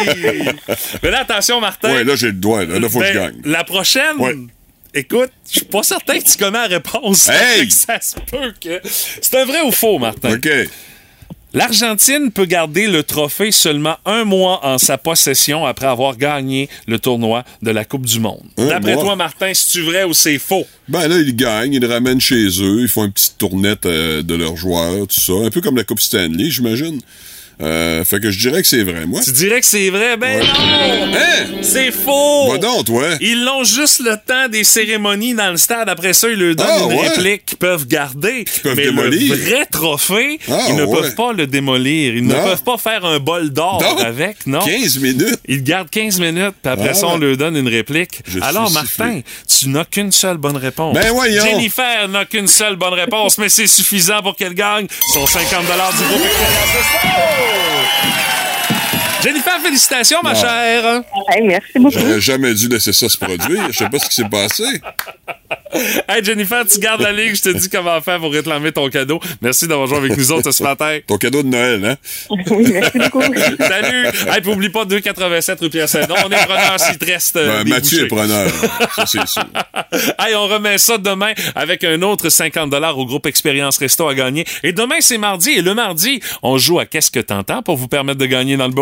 Mais 1.01 1.12
là, 1.12 1.22
attention, 1.22 1.60
Martin. 1.60 1.93
Ouais, 1.93 2.04
là, 2.04 2.16
j'ai 2.16 2.28
le 2.28 2.34
doigt. 2.34 2.66
Là, 2.66 2.80
là 2.80 2.89
faut 2.89 2.99
que 2.99 3.06
je 3.06 3.14
Ben, 3.14 3.32
gagne. 3.32 3.41
La 3.45 3.64
prochaine, 3.64 4.18
Ouais. 4.20 4.36
écoute, 4.93 5.32
je 5.49 5.58
suis 5.60 5.66
pas 5.66 5.84
certain 5.84 6.20
que 6.20 6.26
tu 6.26 6.38
connais 6.38 6.58
la 6.60 6.68
réponse. 6.68 7.30
Hey! 7.30 7.70
Ça 7.72 7.99
se 8.01 8.16
peut 8.16 8.54
que. 8.62 8.80
C'est 8.84 9.36
un 9.39 9.45
vrai 9.45 9.62
ou 9.62 9.72
faux, 9.72 9.99
Martin? 9.99 10.34
OK. 10.36 10.49
L'Argentine 11.56 12.32
peut 12.32 12.45
garder 12.45 12.88
le 12.88 13.04
trophée 13.04 13.51
seulement 13.51 13.97
un 14.06 14.24
mois 14.24 14.66
en 14.66 14.80
sa 14.80 14.97
possession 14.97 15.68
après 15.68 15.86
avoir 15.86 16.18
gagné 16.18 16.68
le 16.88 16.97
tournoi 16.97 17.43
de 17.62 17.70
la 17.70 17.86
Coupe 17.86 18.08
du 18.08 18.20
Monde. 18.20 18.41
D'après 18.58 18.95
toi, 18.95 19.16
Martin, 19.16 19.54
c'est-tu 19.54 19.84
vrai 19.84 20.04
ou 20.04 20.14
c'est 20.14 20.39
faux? 20.39 20.66
Ben 20.88 21.08
là, 21.08 21.18
ils 21.20 21.36
gagnent, 21.36 21.74
ils 21.74 21.80
le 21.80 21.88
ramènent 21.88 22.20
chez 22.20 22.47
eux, 22.62 22.82
ils 22.82 22.88
font 22.88 23.06
une 23.06 23.12
petite 23.12 23.38
tournette 23.38 23.86
euh, 23.86 24.24
de 24.24 24.34
leurs 24.34 24.58
joueurs, 24.58 25.08
tout 25.08 25.20
ça. 25.20 25.34
Un 25.34 25.51
peu 25.51 25.62
comme 25.62 25.76
la 25.76 25.84
Coupe 25.84 25.99
Stanley, 25.99 26.49
j'imagine. 26.49 26.99
Euh, 27.62 28.04
fait 28.04 28.20
que 28.20 28.32
je 28.32 28.39
dirais 28.39 28.62
que 28.62 28.68
c'est 28.68 28.84
vrai, 28.84 29.06
moi. 29.06 29.22
Tu 29.24 29.32
dirais 29.32 29.60
que 29.62 29.66
c'est 29.66 29.89
vrai? 29.89 30.18
Ben 30.18 30.39
Ouais. 30.39 30.45
non! 30.45 31.18
Hein? 31.18 31.45
C'est 31.62 31.91
faux! 31.91 32.51
Va 32.51 32.58
donc, 32.58 32.86
toi. 32.86 33.04
Ils 33.22 33.43
l'ont 33.43 33.64
juste 33.64 33.99
le 34.01 34.16
temps 34.26 34.47
des 34.49 34.64
cérémonies 34.64 35.34
dans 35.34 35.51
le 35.51 35.58
stade. 35.58 35.88
Après 35.89 36.14
ça, 36.14 36.30
ils 36.30 36.36
leur 36.39 36.56
donnent 36.56 36.68
Ah, 36.70 36.80
une 36.89 36.93
ouais. 36.99 37.08
réplique 37.10 37.45
qu'ils 37.45 37.58
peuvent 37.58 37.88
garder. 37.88 38.45
peuvent 38.64 38.76
Mais 38.76 38.86
démolir. 38.86 39.36
le 39.36 39.39
vrai 39.41 39.66
trophée, 39.68 40.39
Ah, 40.49 40.66
ils 40.70 40.76
ne 40.76 40.84
ouais. 40.84 41.01
peuvent 41.01 41.16
pas 41.16 41.32
le 41.34 41.47
démolir. 41.47 42.16
Ils 42.16 42.26
ne 42.26 42.34
peuvent 42.34 42.64
pas 42.64 42.78
faire 42.78 43.06
un 43.06 43.20
bol 43.20 43.49
d'or 43.51 43.84
avec, 43.99 44.45
non? 44.47 44.60
15 44.60 44.97
minutes. 44.99 45.39
Ils 45.47 45.64
gardent 45.64 45.89
15 45.89 46.20
minutes, 46.20 46.56
puis 46.62 46.72
après 46.72 46.89
Ah, 46.89 46.93
ça, 46.95 47.08
on 47.08 47.18
leur 47.18 47.38
donne 47.38 47.56
une 47.56 47.68
réplique. 47.68 48.20
Je 48.28 48.39
Alors, 48.39 48.72
Martin, 48.72 49.22
sifflé. 49.22 49.24
tu 49.60 49.70
n'as 49.70 49.86
qu'une 49.86 50.12
seule 50.12 50.38
bonne 50.38 50.58
réponse. 50.58 50.95
Ben 50.95 51.12
voyons. 51.12 51.43
Jennifer 51.43 52.08
n'a 52.10 52.26
qu'une 52.26 52.47
seule 52.47 52.76
bonne 52.76 52.93
réponse, 52.93 53.38
mais 53.38 53.49
c'est 53.49 53.68
suffisant 53.68 54.22
pour 54.22 54.36
qu'elle 54.36 54.54
gagne 54.56 54.88
son 55.14 55.26
50 55.28 55.62
du 55.64 56.04
groupe 56.04 56.28
Expérience 57.44 57.91
Resto. 58.04 58.43
Jennifer, 59.24 59.57
félicitations, 59.61 60.19
ma 60.21 60.36
chère. 60.36 61.01
Hey, 61.30 61.43
merci 61.43 61.71
beaucoup. 61.76 61.97
J'aurais 61.97 62.19
jamais 62.19 62.53
dû 62.53 62.67
laisser 62.67 62.91
ça 62.91 63.07
se 63.07 63.17
produire. 63.17 63.71
Je 63.71 63.78
sais 63.78 63.89
pas 63.89 63.97
ce 63.97 64.09
qui 64.09 64.15
s'est 64.15 64.30
passé. 64.30 64.63
Hey 66.07 66.24
Jennifer, 66.24 66.63
tu 66.67 66.80
gardes 66.80 67.01
la 67.01 67.11
ligne, 67.11 67.34
je 67.34 67.41
te 67.41 67.49
dis 67.49 67.67
comment 67.69 67.99
faire 68.01 68.19
pour 68.19 68.32
réclamer 68.32 68.71
ton 68.71 68.89
cadeau. 68.89 69.19
Merci 69.41 69.67
d'avoir 69.67 69.88
joué 69.88 69.97
avec 69.97 70.17
nous 70.17 70.32
autres 70.32 70.51
ce 70.51 70.61
matin. 70.61 70.99
Ton 71.07 71.17
cadeau 71.17 71.41
de 71.41 71.47
Noël, 71.47 71.84
hein? 71.84 71.95
Oui, 72.30 72.67
merci 72.71 72.99
beaucoup. 72.99 73.21
Salut! 73.59 74.07
Hey, 74.28 74.41
puis 74.41 74.51
oublie 74.51 74.69
pas 74.69 74.86
287 74.86 75.59
rue 75.59 75.69
Pierre 75.69 75.89
Saint-Don. 75.89 76.15
On 76.26 76.30
est 76.30 76.45
preneur 76.45 76.80
s'il 76.80 76.97
te 76.97 77.05
reste 77.05 77.38
euh, 77.38 77.63
Ben, 77.63 77.69
Mathieu 77.69 78.03
est 78.03 78.07
preneur. 78.07 78.51
Ça, 78.95 79.05
c'est 79.05 79.28
sûr. 79.28 79.45
Hey, 80.19 80.36
on 80.36 80.47
remet 80.47 80.78
ça 80.78 80.97
demain 80.97 81.34
avec 81.55 81.84
un 81.84 82.01
autre 82.01 82.30
50 82.30 82.74
au 82.95 83.05
groupe 83.05 83.26
Expérience 83.26 83.78
Resto 83.78 84.07
à 84.07 84.15
gagner. 84.15 84.45
Et 84.63 84.74
demain, 84.74 84.95
c'est 84.99 85.17
mardi. 85.17 85.51
Et 85.51 85.61
le 85.61 85.74
mardi, 85.74 86.19
on 86.41 86.57
joue 86.57 86.80
à 86.80 86.86
Qu'est-ce 86.86 87.11
que 87.11 87.19
t'entends 87.19 87.61
pour 87.61 87.78
vous 87.78 87.88
permettre 87.88 88.19
de 88.19 88.26
gagner 88.26 88.57
dans 88.57 88.67
le 88.67 88.74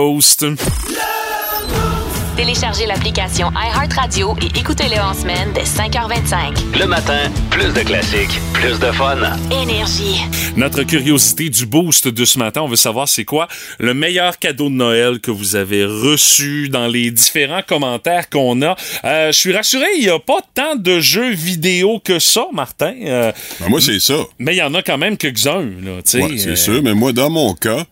Téléchargez 2.37 2.85
l'application 2.85 3.51
iHeartRadio 3.51 4.35
et 4.41 4.57
écoutez-le 4.59 4.97
en 5.01 5.13
semaine 5.13 5.51
dès 5.53 5.63
5h25. 5.63 6.79
Le 6.79 6.85
matin, 6.87 7.29
plus 7.49 7.73
de 7.73 7.81
classiques, 7.81 8.39
plus 8.53 8.79
de 8.79 8.91
fun. 8.93 9.17
Énergie. 9.51 10.21
Notre 10.55 10.83
curiosité 10.83 11.49
du 11.49 11.65
boost 11.65 12.07
de 12.07 12.23
ce 12.25 12.39
matin, 12.39 12.61
on 12.61 12.67
veut 12.67 12.77
savoir 12.77 13.09
c'est 13.09 13.25
quoi 13.25 13.47
le 13.77 13.93
meilleur 13.93 14.39
cadeau 14.39 14.69
de 14.69 14.73
Noël 14.75 15.19
que 15.19 15.31
vous 15.31 15.55
avez 15.57 15.83
reçu 15.83 16.69
dans 16.69 16.87
les 16.87 17.11
différents 17.11 17.61
commentaires 17.67 18.29
qu'on 18.29 18.61
a. 18.61 18.75
Euh, 19.03 19.27
je 19.33 19.37
suis 19.37 19.53
rassuré, 19.55 19.85
il 19.97 20.03
n'y 20.03 20.09
a 20.09 20.19
pas 20.19 20.39
tant 20.55 20.75
de 20.77 20.99
jeux 21.01 21.33
vidéo 21.33 21.99
que 22.03 22.19
ça, 22.19 22.45
Martin. 22.53 22.93
Euh, 23.03 23.31
Ben, 23.59 23.67
moi, 23.69 23.81
c'est 23.81 23.99
ça. 23.99 24.15
mais 24.39 24.55
il 24.55 24.59
y 24.59 24.63
en 24.63 24.73
a 24.73 24.81
quand 24.81 24.97
même 24.97 25.17
quelques-uns. 25.17 25.61
là, 25.83 26.01
tu 26.03 26.11
sais. 26.11 26.21
Ouais, 26.23 26.37
c'est 26.37 26.49
Euh, 26.51 26.55
sûr. 26.55 26.81
Mais 26.81 26.93
moi, 26.93 27.11
dans 27.11 27.29
mon 27.29 27.53
cas, 27.53 27.83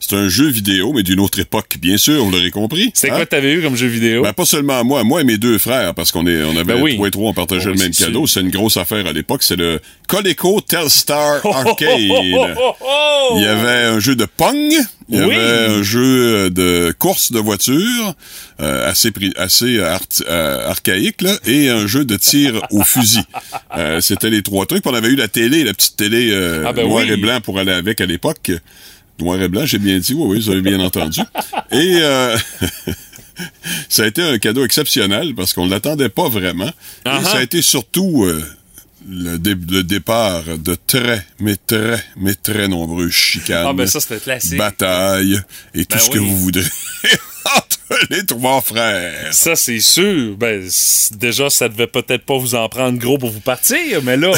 c'est 0.00 0.14
un 0.16 0.28
jeu 0.28 0.46
vidéo, 0.48 0.92
mais 0.92 1.02
d'une 1.02 1.20
autre 1.20 1.38
époque, 1.40 1.76
bien 1.80 1.96
sûr, 1.96 2.24
vous 2.24 2.30
l'aurez 2.30 2.50
compris. 2.50 2.90
C'est 2.94 3.10
Hein? 3.10 3.16
quoi 3.16 3.24
que 3.24 3.30
t'avais 3.30 3.52
eu 3.52 3.62
comme 3.62 3.76
jeu 3.76 3.86
vidéo? 3.86 4.22
Ben, 4.22 4.32
pas 4.32 4.44
seulement 4.44 4.84
moi, 4.84 5.04
moi 5.04 5.20
et 5.20 5.24
mes 5.24 5.38
deux 5.38 5.58
frères, 5.58 5.94
parce 5.94 6.12
qu'on 6.12 6.26
est, 6.26 6.42
on 6.44 6.56
avait 6.56 6.74
Ben 6.74 6.82
oui. 6.82 6.94
trois 6.94 7.08
et 7.08 7.10
trois, 7.10 7.30
on 7.30 7.34
partageait 7.34 7.70
Oh, 7.70 7.72
le 7.74 7.78
même 7.78 7.92
cadeau. 7.92 8.26
C'est 8.26 8.40
une 8.40 8.50
grosse 8.50 8.76
affaire 8.76 9.06
à 9.06 9.12
l'époque. 9.12 9.42
C'est 9.42 9.56
le 9.56 9.80
Coleco 10.08 10.60
Telstar 10.60 11.40
Arcade. 11.46 11.88
Oh, 12.10 12.46
oh, 12.58 12.72
oh! 12.80 13.32
Il 13.36 13.42
y 13.42 13.46
avait 13.46 13.84
un 13.86 13.98
jeu 13.98 14.14
de 14.16 14.24
Pong. 14.26 14.56
Il 15.08 15.18
y 15.18 15.22
Oui. 15.22 15.34
avait 15.34 15.66
un 15.78 15.82
jeu 15.84 16.50
de 16.50 16.92
course 16.98 17.30
de 17.30 17.38
voiture, 17.38 18.14
euh, 18.60 18.90
assez, 18.90 19.12
assez 19.36 19.78
euh, 19.78 20.68
archaïque, 20.68 21.22
là, 21.22 21.32
et 21.46 21.68
un 21.68 21.86
jeu 21.86 22.04
de 22.04 22.16
tir 22.16 22.60
au 22.70 22.82
fusil. 22.82 23.20
Euh, 23.76 24.00
C'était 24.00 24.30
les 24.30 24.42
trois 24.42 24.66
trucs. 24.66 24.84
On 24.86 24.94
avait 24.94 25.08
eu 25.08 25.14
la 25.16 25.28
télé, 25.28 25.62
la 25.64 25.74
petite 25.74 25.96
télé 25.96 26.30
euh, 26.32 26.64
Ah, 26.66 26.72
ben 26.72 26.88
noir 26.88 27.04
et 27.04 27.16
blanc 27.16 27.40
pour 27.40 27.58
aller 27.60 27.70
avec 27.72 28.00
à 28.00 28.06
l'époque. 28.06 28.50
Noir 29.18 29.40
et 29.40 29.48
blanc, 29.48 29.64
j'ai 29.64 29.78
bien 29.78 29.98
dit, 29.98 30.12
oui, 30.14 30.26
oui, 30.36 30.40
vous 30.40 30.50
avez 30.50 30.60
bien 30.62 30.78
entendu. 30.80 31.20
Et 31.72 31.98
euh, 32.02 32.36
ça 33.88 34.02
a 34.04 34.06
été 34.06 34.22
un 34.22 34.38
cadeau 34.38 34.64
exceptionnel 34.64 35.34
parce 35.34 35.52
qu'on 35.52 35.66
ne 35.66 35.70
l'attendait 35.70 36.08
pas 36.08 36.28
vraiment. 36.28 36.70
Et 37.06 37.24
ça 37.24 37.38
a 37.38 37.42
été 37.42 37.62
surtout 37.62 38.24
euh, 38.24 38.44
le, 39.08 39.38
dé- 39.38 39.54
le 39.70 39.82
départ 39.82 40.42
de 40.58 40.76
très, 40.86 41.26
mais 41.40 41.56
très, 41.56 42.02
mais 42.16 42.34
très 42.34 42.68
nombreuses 42.68 43.12
chicanes, 43.12 43.66
Ah, 43.68 43.72
ben 43.72 43.86
ça, 43.86 44.00
c'était 44.00 44.18
classique. 44.18 44.58
batailles 44.58 45.40
et 45.74 45.84
tout 45.86 45.96
Ben 45.96 46.04
ce 46.04 46.10
que 46.10 46.18
vous 46.18 46.36
voudrez 46.38 46.64
entre 47.56 48.00
les 48.10 48.24
trois 48.26 48.60
frères. 48.60 49.28
Ça, 49.32 49.54
c'est 49.56 49.80
sûr. 49.80 50.36
Ben, 50.36 50.62
déjà, 51.18 51.48
ça 51.50 51.68
devait 51.68 51.86
peut-être 51.86 52.24
pas 52.24 52.36
vous 52.36 52.54
en 52.54 52.68
prendre 52.68 52.98
gros 52.98 53.16
pour 53.18 53.30
vous 53.30 53.40
partir, 53.40 54.02
mais 54.02 54.16
là, 54.16 54.30
hey, 54.32 54.36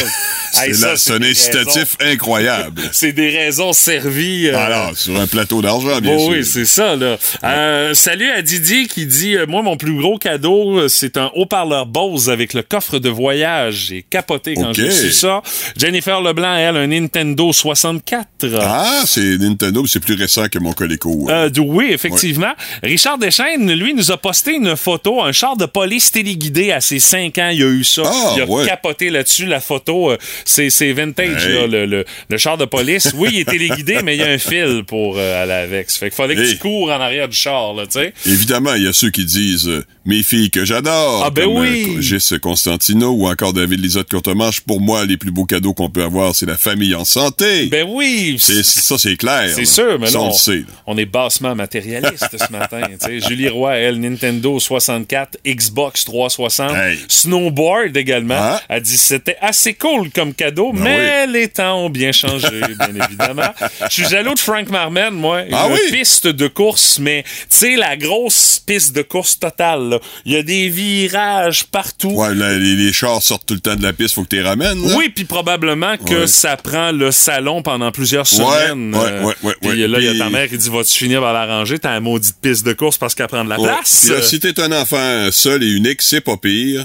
C'est 0.53 0.75
ça, 0.75 0.87
là- 0.89 0.97
c'est 0.97 1.13
un 1.15 1.23
incitatif 1.23 1.97
raisons- 1.99 2.13
incroyable. 2.13 2.83
C'est 2.93 3.13
des 3.13 3.31
raisons 3.31 3.73
servies. 3.73 4.49
euh, 4.49 4.57
Alors, 4.59 4.97
sur 4.97 5.19
un 5.19 5.27
plateau 5.27 5.63
d'argent, 5.63 6.01
bien 6.01 6.15
Bon, 6.15 6.19
sûr. 6.19 6.29
oui, 6.31 6.45
c'est 6.45 6.65
ça, 6.65 6.97
là. 6.97 7.17
Euh, 7.45 7.95
salut 7.95 8.31
à 8.31 8.43
Didi 8.43 8.87
qui 8.89 9.07
dit 9.07 9.37
euh, 9.37 9.47
Moi, 9.47 9.63
mon 9.63 9.77
plus 9.77 9.95
gros 9.97 10.19
cadeau, 10.19 10.79
euh, 10.79 10.89
c'est 10.89 11.17
un 11.17 11.31
haut-parleur 11.35 11.87
Bose 11.87 12.29
avec 12.31 12.55
le 12.55 12.63
coffre 12.63 12.99
de 12.99 13.09
voyage. 13.09 13.87
J'ai 13.89 14.03
capoté 14.03 14.55
quand 14.55 14.73
j'ai 14.75 14.91
su 14.91 15.13
ça. 15.13 15.43
Jennifer 15.77 16.21
Leblanc, 16.21 16.55
elle, 16.57 16.77
un 16.77 16.87
Nintendo 16.87 17.53
64. 17.53 18.27
Ah, 18.61 19.03
c'est 19.07 19.39
Nintendo, 19.39 19.83
mais 19.83 19.89
c'est 19.89 20.01
plus 20.01 20.15
récent 20.15 20.49
que 20.49 20.59
mon 20.59 20.73
Coleco. 20.73 21.29
Euh, 21.31 21.49
oui, 21.59 21.87
effectivement. 21.91 22.53
Richard 22.99 23.19
Deschaines, 23.19 23.73
lui, 23.75 23.95
nous 23.95 24.11
a 24.11 24.17
posté 24.17 24.55
une 24.57 24.75
photo, 24.75 25.23
un 25.23 25.31
char 25.31 25.57
de 25.57 25.67
police 25.67 26.11
téléguidé 26.11 26.73
à 26.73 26.81
ses 26.81 26.99
5 26.99 27.39
ans. 27.39 27.51
Il 27.51 27.63
a 27.63 27.67
eu 27.67 27.85
ça. 27.85 28.03
Ah, 28.05 28.33
il 28.35 28.43
a 28.43 28.45
ouais. 28.45 28.67
capoté 28.67 29.09
là-dessus. 29.11 29.47
La 29.47 29.61
photo, 29.61 30.11
euh, 30.11 30.17
c'est 30.45 30.69
vintage, 30.93 31.47
Hey. 31.47 31.55
là, 31.55 31.67
le, 31.69 31.87
le, 31.87 32.05
le 32.29 32.39
char 32.39 32.59
de 32.59 32.65
police. 32.65 33.13
Oui, 33.15 33.29
il 33.35 33.39
est 33.39 33.45
téléguidé, 33.45 33.99
mais 34.03 34.17
il 34.17 34.19
y 34.21 34.25
a 34.25 34.27
un 34.27 34.39
fil 34.39 34.83
pour 34.85 35.15
euh, 35.17 35.41
aller 35.45 35.53
avec. 35.53 35.91
Ça 35.91 36.01
fait 36.01 36.09
qu'il 36.11 36.17
fallait 36.17 36.35
que 36.35 36.51
tu 36.51 36.59
cours 36.59 36.89
en 36.91 37.01
arrière 37.01 37.29
du 37.29 37.37
char, 37.37 37.73
là, 37.73 37.85
tu 37.87 38.01
sais. 38.01 38.13
Évidemment, 38.27 38.75
il 38.75 38.83
y 38.83 38.89
a 38.89 38.93
ceux 38.93 39.11
qui 39.11 39.25
disent 39.25 39.69
euh, 39.69 39.85
mes 40.09 40.23
filles 40.25 40.51
que 40.51 40.65
j'adore, 40.65 41.23
Ah, 41.27 41.31
ben 41.31 41.45
comme 41.45 41.59
oui. 41.59 41.95
euh, 41.99 42.01
Gis 42.01 42.41
Constantino 42.41 43.11
ou 43.11 43.29
encore 43.29 43.53
David 43.53 43.81
Lisotte 43.81 44.11
Courtemanche. 44.11 44.61
Pour 44.61 44.81
moi, 44.81 45.05
les 45.05 45.17
plus 45.17 45.31
beaux 45.31 45.45
cadeaux 45.45 45.75
qu'on 45.75 45.91
peut 45.91 46.03
avoir, 46.03 46.35
c'est 46.35 46.47
la 46.47 46.57
famille 46.57 46.95
en 46.95 47.05
santé. 47.05 47.67
Ben 47.67 47.87
oui. 47.89 48.37
C'est- 48.41 48.63
ça, 48.65 48.97
c'est 48.99 49.17
clair. 49.17 49.51
C'est 49.55 49.65
sûr, 49.67 49.99
mais 50.01 50.11
là, 50.11 50.19
on 50.21 50.25
on, 50.25 50.29
le 50.29 50.33
sait. 50.33 50.57
là. 50.57 50.65
on 50.87 50.97
est 50.99 51.05
bassement 51.05 51.55
matérialiste 51.55 52.29
ce 52.37 52.51
matin. 52.53 52.81
Julie 53.29 53.49
Roy, 53.49 53.75
elle, 53.77 54.01
Nintendo 54.01 54.59
64, 54.59 55.39
Xbox 55.47 56.05
360, 56.07 56.75
Hey. 56.75 56.99
Snowboard 57.09 57.97
également. 57.97 58.35
Ah. 58.39 58.63
Elle 58.69 58.83
dit 58.83 58.97
c'était 58.97 59.37
assez 59.43 59.75
cool 59.75 60.11
comme 60.11 60.33
cadeau, 60.35 60.73
Ben 60.73 60.83
mais 60.83 61.27
les 61.27 61.49
temps 61.49 61.85
ont 61.85 61.91
bien 61.91 62.13
changé, 62.13 62.49
bien 62.61 63.05
évidemment. 63.09 63.53
Je 63.89 63.93
suis 63.93 64.09
jaloux 64.09 64.35
de 64.35 64.39
Frank 64.39 64.69
Marmen, 64.71 65.13
moi. 65.15 65.43
Ah 65.53 65.67
une 65.69 65.75
oui? 65.75 65.81
piste 65.93 66.27
de 66.27 66.49
course, 66.49 66.99
mais 66.99 67.25
tu 67.51 67.59
sais, 67.59 67.77
la 67.77 67.97
grosse 67.97 68.63
piste 68.65 68.95
de 68.97 69.03
course 69.03 69.39
totale. 69.39 69.89
là. 69.91 69.98
Il 70.25 70.33
y 70.33 70.37
a 70.37 70.43
des 70.43 70.69
virages 70.69 71.65
partout. 71.65 72.11
Ouais, 72.11 72.35
là, 72.35 72.57
les, 72.59 72.75
les 72.77 72.93
chars 72.93 73.23
sortent 73.23 73.47
tout 73.47 73.55
le 73.55 73.61
temps 73.61 73.77
de 73.77 73.83
la 73.83 73.93
piste, 73.93 74.15
faut 74.15 74.23
que 74.25 74.29
tu 74.29 74.37
les 74.37 74.43
ramènes. 74.43 74.87
là. 74.87 74.95
Oui, 74.97 75.09
puis 75.09 75.25
probablement 75.25 75.97
que 75.97 76.21
Ouais. 76.23 76.27
ça 76.27 76.57
prend 76.57 76.93
le 76.93 77.11
salon 77.11 77.63
pendant 77.63 77.91
plusieurs 77.93 78.27
semaines. 78.27 78.95
ouais, 78.95 79.01
Euh, 79.01 79.23
ouais, 79.25 79.35
ouais, 79.43 79.55
puis 79.61 79.71
ouais. 79.71 79.89
là, 79.89 79.99
il 80.01 80.05
y 80.05 80.09
a 80.09 80.25
ta 80.25 80.31
mère 80.31 80.49
qui 80.49 80.59
dit 80.59 80.69
Vas-tu 80.71 80.93
finir 80.99 81.21
par 81.21 81.33
l'arranger 81.33 81.79
T'as 81.79 81.93
la 81.95 82.01
maudite 82.01 82.37
piste 82.41 82.65
de 82.67 82.73
course 82.73 82.99
parce 82.99 83.15
qu'elle 83.15 83.27
prend 83.29 83.45
de 83.45 83.51
la 83.51 83.59
Ouais. 83.61 83.69
place. 83.69 84.09
Là, 84.09 84.23
si 84.23 84.41
t'es 84.41 84.61
un 84.61 84.73
enfant 84.73 85.29
seul 85.31 85.63
et 85.63 85.69
unique, 85.71 86.03
c'est 86.03 86.21
pas 86.21 86.37
pire. 86.37 86.85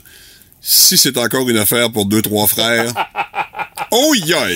Si 0.61 0.97
c'est 0.97 1.17
encore 1.17 1.49
une 1.49 1.57
affaire 1.57 1.91
pour 1.91 2.05
deux, 2.05 2.21
trois 2.21 2.47
frères, 2.47 2.93
oh! 3.93 4.13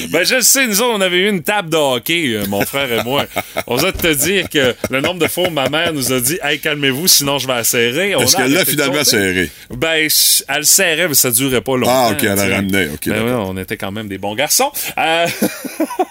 Ben, 0.10 0.24
je 0.24 0.36
le 0.36 0.42
sais, 0.42 0.68
nous 0.68 0.82
autres, 0.82 0.96
on 0.96 1.02
avait 1.02 1.18
eu 1.18 1.30
une 1.30 1.44
table 1.44 1.70
de 1.70 1.78
hockey, 1.78 2.34
euh, 2.34 2.46
mon 2.48 2.66
frère 2.66 2.92
et 2.92 3.04
moi. 3.04 3.26
On 3.68 3.76
va 3.76 3.92
te 3.92 4.14
dire 4.14 4.50
que 4.50 4.76
le 4.90 5.02
nombre 5.02 5.20
de 5.20 5.28
fois 5.28 5.48
où 5.48 5.52
ma 5.52 5.70
mère 5.70 5.94
nous 5.94 6.14
a 6.14 6.20
dit 6.20 6.40
Hey, 6.44 6.60
calmez-vous, 6.60 7.08
sinon 7.08 7.38
je 7.38 7.48
vais 7.48 7.54
la 7.54 7.64
serrer. 7.64 8.12
Est-ce 8.12 8.36
a 8.36 8.42
qu'elle 8.42 8.54
l'a 8.54 8.66
finalement 8.66 9.04
serré? 9.04 9.50
Ben, 9.70 10.08
elle 10.48 10.66
serrait, 10.66 11.08
mais 11.08 11.14
ça 11.14 11.32
durait 11.32 11.62
pas 11.62 11.78
longtemps. 11.78 12.08
Ah, 12.08 12.12
ok, 12.12 12.24
elle 12.24 12.38
sais. 12.38 12.56
ramenait, 12.56 12.88
ok, 12.88 13.10
Ben 13.10 13.24
ouais, 13.24 13.32
on 13.32 13.58
était 13.58 13.78
quand 13.78 13.92
même 13.92 14.08
des 14.08 14.18
bons 14.18 14.36
garçons. 14.36 14.72
Euh, 14.98 15.28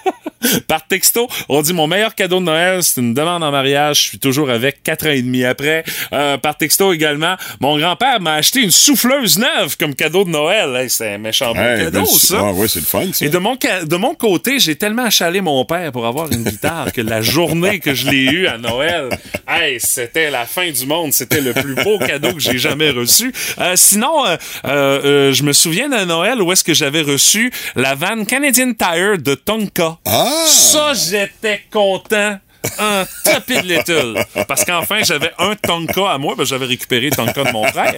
Par 0.68 0.86
texto, 0.86 1.28
on 1.49 1.62
dit 1.62 1.72
mon 1.72 1.86
meilleur 1.86 2.14
cadeau 2.14 2.38
de 2.40 2.44
Noël, 2.44 2.82
c'est 2.82 3.01
une 3.01 3.14
demande 3.14 3.42
en 3.42 3.51
mariage. 3.51 3.97
Je 4.03 4.09
suis 4.09 4.18
toujours 4.18 4.51
avec 4.51 4.82
quatre 4.82 5.07
ans 5.07 5.11
et 5.12 5.22
demi 5.22 5.44
après. 5.44 5.84
Euh, 6.12 6.36
par 6.38 6.57
texto 6.57 6.92
également, 6.92 7.36
mon 7.61 7.78
grand-père 7.78 8.20
m'a 8.20 8.34
acheté 8.34 8.61
une 8.61 8.70
souffleuse 8.70 9.38
neuve 9.38 9.76
comme 9.78 9.94
cadeau 9.94 10.24
de 10.24 10.30
Noël. 10.30 10.74
Hey, 10.76 10.90
c'est 10.90 11.14
un 11.14 11.18
méchant 11.18 11.53
bon 11.55 11.61
Hey, 11.61 11.84
cadeau, 11.84 12.01
belle- 12.01 12.07
ça. 12.09 12.38
Ah, 12.40 12.53
ouais, 12.53 12.68
c'est 12.68 12.80
le 12.80 12.84
fun, 12.86 13.05
ça. 13.12 13.24
Et 13.24 13.28
de 13.28 13.38
mon, 13.38 13.55
de 13.57 13.97
mon 13.97 14.14
côté, 14.14 14.59
j'ai 14.59 14.76
tellement 14.76 15.05
achalé 15.05 15.40
mon 15.40 15.64
père 15.64 15.90
pour 15.92 16.07
avoir 16.07 16.30
une 16.30 16.44
guitare 16.44 16.92
que 16.92 17.01
la 17.01 17.20
journée 17.22 17.78
que 17.80 17.94
je 17.94 18.09
l'ai 18.11 18.24
eue 18.24 18.47
à 18.47 18.59
Noël, 18.59 19.09
hey, 19.49 19.78
c'était 19.80 20.30
la 20.30 20.47
fin 20.47 20.70
du 20.70 20.86
monde. 20.86 21.12
C'était 21.12 21.40
le 21.40 21.53
plus 21.53 21.74
beau 21.74 21.99
cadeau 21.99 22.32
que 22.32 22.40
j'ai 22.40 22.59
jamais 22.59 22.90
reçu. 22.90 23.32
Euh, 23.59 23.72
sinon, 23.76 24.24
euh, 24.66 25.32
je 25.32 25.42
me 25.42 25.53
souviens 25.53 25.88
d'un 25.88 26.07
Noël 26.07 26.40
où 26.42 26.53
est-ce 26.53 26.64
que 26.64 26.74
j'avais 26.74 27.03
reçu 27.03 27.53
la 27.74 27.94
vanne 27.94 28.26
Canadian 28.26 28.72
Tire 28.72 29.18
de 29.18 29.34
Tonka. 29.34 29.97
Ah! 30.07 30.36
Ça, 30.45 30.93
j'étais 30.95 31.62
content. 31.72 32.39
Un 32.78 33.06
tapis 33.24 33.60
de 33.62 33.66
l'étule. 33.66 34.14
Parce 34.48 34.64
qu'enfin, 34.64 35.00
j'avais 35.04 35.32
un 35.38 35.54
Tonka 35.56 36.10
à 36.10 36.18
moi, 36.18 36.34
parce 36.36 36.48
que 36.48 36.54
j'avais 36.54 36.66
récupéré 36.66 37.10
le 37.10 37.16
Tonka 37.16 37.44
de 37.44 37.52
mon 37.52 37.64
frère. 37.66 37.94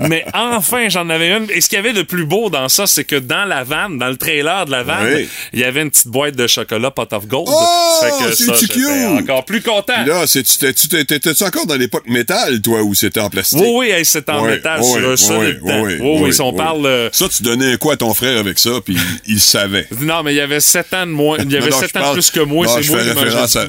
Mais 0.00 0.24
enfin, 0.34 0.88
j'en 0.88 1.08
avais 1.10 1.28
une. 1.36 1.48
Et 1.50 1.60
ce 1.60 1.68
qu'il 1.68 1.76
y 1.76 1.78
avait 1.78 1.92
de 1.92 2.02
plus 2.02 2.24
beau 2.24 2.50
dans 2.50 2.68
ça, 2.68 2.86
c'est 2.86 3.04
que 3.04 3.16
dans 3.16 3.44
la 3.44 3.64
vanne, 3.64 3.98
dans 3.98 4.08
le 4.08 4.16
trailer 4.16 4.64
de 4.66 4.70
la 4.70 4.82
vanne, 4.82 5.08
Oui. 5.14 5.28
il 5.52 5.60
y 5.60 5.64
avait 5.64 5.82
une 5.82 5.90
petite 5.90 6.08
boîte 6.08 6.36
de 6.36 6.46
chocolat 6.46 6.90
pot 6.90 7.12
of 7.12 7.26
gold. 7.26 7.48
Oh, 7.50 8.00
c'est 8.34 9.20
encore 9.20 9.44
plus 9.44 9.62
content. 9.62 10.04
Là, 10.06 10.24
t'étais-tu 10.26 11.44
encore 11.44 11.66
dans 11.66 11.76
l'époque 11.76 12.04
métal, 12.06 12.60
toi, 12.60 12.82
où 12.82 12.94
c'était 12.94 13.20
en 13.20 13.30
plastique? 13.30 13.58
Oui, 13.60 13.90
oui, 13.96 14.04
c'est 14.04 14.28
en 14.28 14.42
métal 14.44 14.82
sur 14.84 15.10
un 15.10 15.16
solide 15.16 15.58
Oui, 15.62 15.96
oui, 16.00 16.32
si 16.32 16.40
on 16.40 16.52
parle... 16.52 16.86
euh, 16.86 17.08
Ça, 17.12 17.28
tu 17.28 17.42
donnais 17.42 17.76
quoi 17.78 17.94
à 17.94 17.96
ton 17.96 18.14
frère 18.14 18.38
avec 18.38 18.58
ça, 18.58 18.70
puis 18.84 18.96
il, 19.26 19.40
savait? 19.40 19.86
Non, 20.00 20.22
mais 20.22 20.32
il 20.32 20.36
y 20.36 20.40
avait 20.40 20.60
7 20.60 20.94
ans 20.94 21.06
de 21.06 21.12
moins. 21.12 21.38
Il 21.38 21.50
y 21.52 21.56
avait 21.56 21.70
Non, 21.70 21.76
non, 21.76 21.80
7 21.80 21.90
je 21.94 21.98
ans 21.98 22.02
parle- 22.02 22.14
plus 22.14 22.30
que 22.30 22.40
moi. 22.40 22.66
c'est 22.68 22.82
je 22.82 22.90
moi 22.92 23.00
fais 23.00 23.08
qui 23.08 23.14
mangeais 23.14 23.24
référence 23.28 23.56
à, 23.56 23.66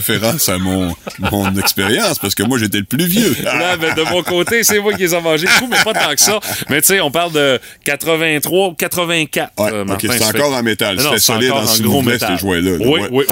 tout, 0.00 0.12
je 0.12 0.12
là. 0.12 0.18
fais 0.18 0.24
référence 0.24 0.48
à 0.48 0.58
mon, 0.58 0.94
mon 1.18 1.56
expérience, 1.58 2.18
parce 2.18 2.34
que 2.34 2.42
moi, 2.42 2.58
j'étais 2.58 2.78
le 2.78 2.84
plus 2.84 3.06
vieux. 3.06 3.36
Là, 3.42 3.76
ben, 3.76 3.94
de 3.94 4.02
mon 4.10 4.22
côté, 4.22 4.62
c'est 4.64 4.78
moi 4.78 4.92
qui 4.94 5.02
les 5.02 5.14
ai 5.14 5.20
mangés 5.20 5.46
beaucoup, 5.46 5.70
mais 5.70 5.82
pas 5.82 5.92
tant 5.92 6.14
que 6.14 6.20
ça. 6.20 6.38
Mais 6.70 6.80
tu 6.80 6.88
sais, 6.88 7.00
on 7.00 7.10
parle 7.10 7.32
de 7.32 7.60
83 7.84 8.68
ou 8.68 8.74
84. 8.74 9.50
Ouais, 9.58 9.70
euh, 9.72 9.84
ok, 9.84 10.00
c'est 10.02 10.24
encore 10.24 10.50
fait- 10.52 10.56
en 10.58 10.62
métal. 10.62 10.98
C'était 11.00 11.14
c'est 11.14 11.20
solide 11.20 11.52
en 11.52 11.62
en 11.62 11.66
s'il 11.66 11.84
gros 11.86 12.02
métal. 12.02 12.32
ces 12.34 12.40
jouets-là. 12.40 12.70
là, 12.72 12.76
Oui, 12.80 13.00
ouais. 13.00 13.08
oui. 13.10 13.24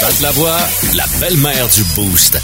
Passe 0.00 0.20
la 0.20 0.30
voix, 0.32 0.58
la 0.94 1.04
belle-mère 1.20 1.66
du 1.68 1.82
Boost. 1.94 2.38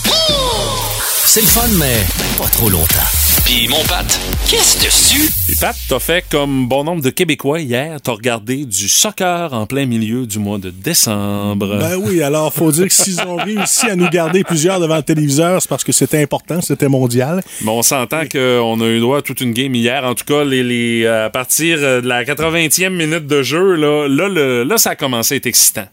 C'est 1.24 1.40
le 1.40 1.46
fun, 1.46 1.66
mais 1.78 1.96
pas 2.38 2.48
trop 2.50 2.68
longtemps. 2.68 3.08
Puis 3.46 3.66
mon 3.68 3.82
pâte, 3.84 4.20
qu'est-ce 4.48 4.84
dessus? 4.84 5.30
Et 5.50 5.56
Pat, 5.60 5.74
t'as 5.88 5.98
fait 5.98 6.24
comme 6.30 6.68
bon 6.68 6.84
nombre 6.84 7.00
de 7.02 7.10
Québécois 7.10 7.60
hier, 7.60 8.00
t'as 8.02 8.12
regardé 8.12 8.64
du 8.66 8.88
soccer 8.88 9.52
en 9.52 9.66
plein 9.66 9.86
milieu 9.86 10.26
du 10.26 10.38
mois 10.38 10.58
de 10.58 10.70
décembre. 10.70 11.78
Ben 11.78 11.96
oui, 11.96 12.22
alors 12.22 12.52
faut 12.52 12.70
dire 12.70 12.86
que 12.86 12.92
s'ils 12.92 13.20
ont 13.22 13.36
réussi 13.36 13.86
à 13.88 13.96
nous 13.96 14.08
garder 14.10 14.44
plusieurs 14.44 14.78
devant 14.78 14.96
le 14.96 15.02
téléviseur, 15.02 15.60
c'est 15.62 15.68
parce 15.68 15.84
que 15.84 15.92
c'était 15.92 16.22
important, 16.22 16.60
c'était 16.60 16.88
mondial. 16.88 17.42
Mais 17.62 17.70
on 17.70 17.82
s'entend 17.82 18.22
qu'on 18.30 18.80
a 18.80 18.86
eu 18.86 19.00
droit 19.00 19.18
à 19.18 19.22
toute 19.22 19.40
une 19.40 19.52
game 19.52 19.74
hier. 19.74 20.04
En 20.04 20.14
tout 20.14 20.24
cas, 20.24 20.44
les, 20.44 20.62
les, 20.62 21.04
euh, 21.04 21.26
à 21.26 21.30
partir 21.30 21.78
de 21.78 22.06
la 22.06 22.24
80e 22.24 22.90
minute 22.90 23.26
de 23.26 23.42
jeu, 23.42 23.74
là, 23.76 24.06
là, 24.08 24.28
le- 24.28 24.64
là, 24.64 24.76
ça 24.78 24.90
a 24.90 24.96
commencé 24.96 25.34
à 25.34 25.36
être 25.38 25.46
excitant. 25.46 25.86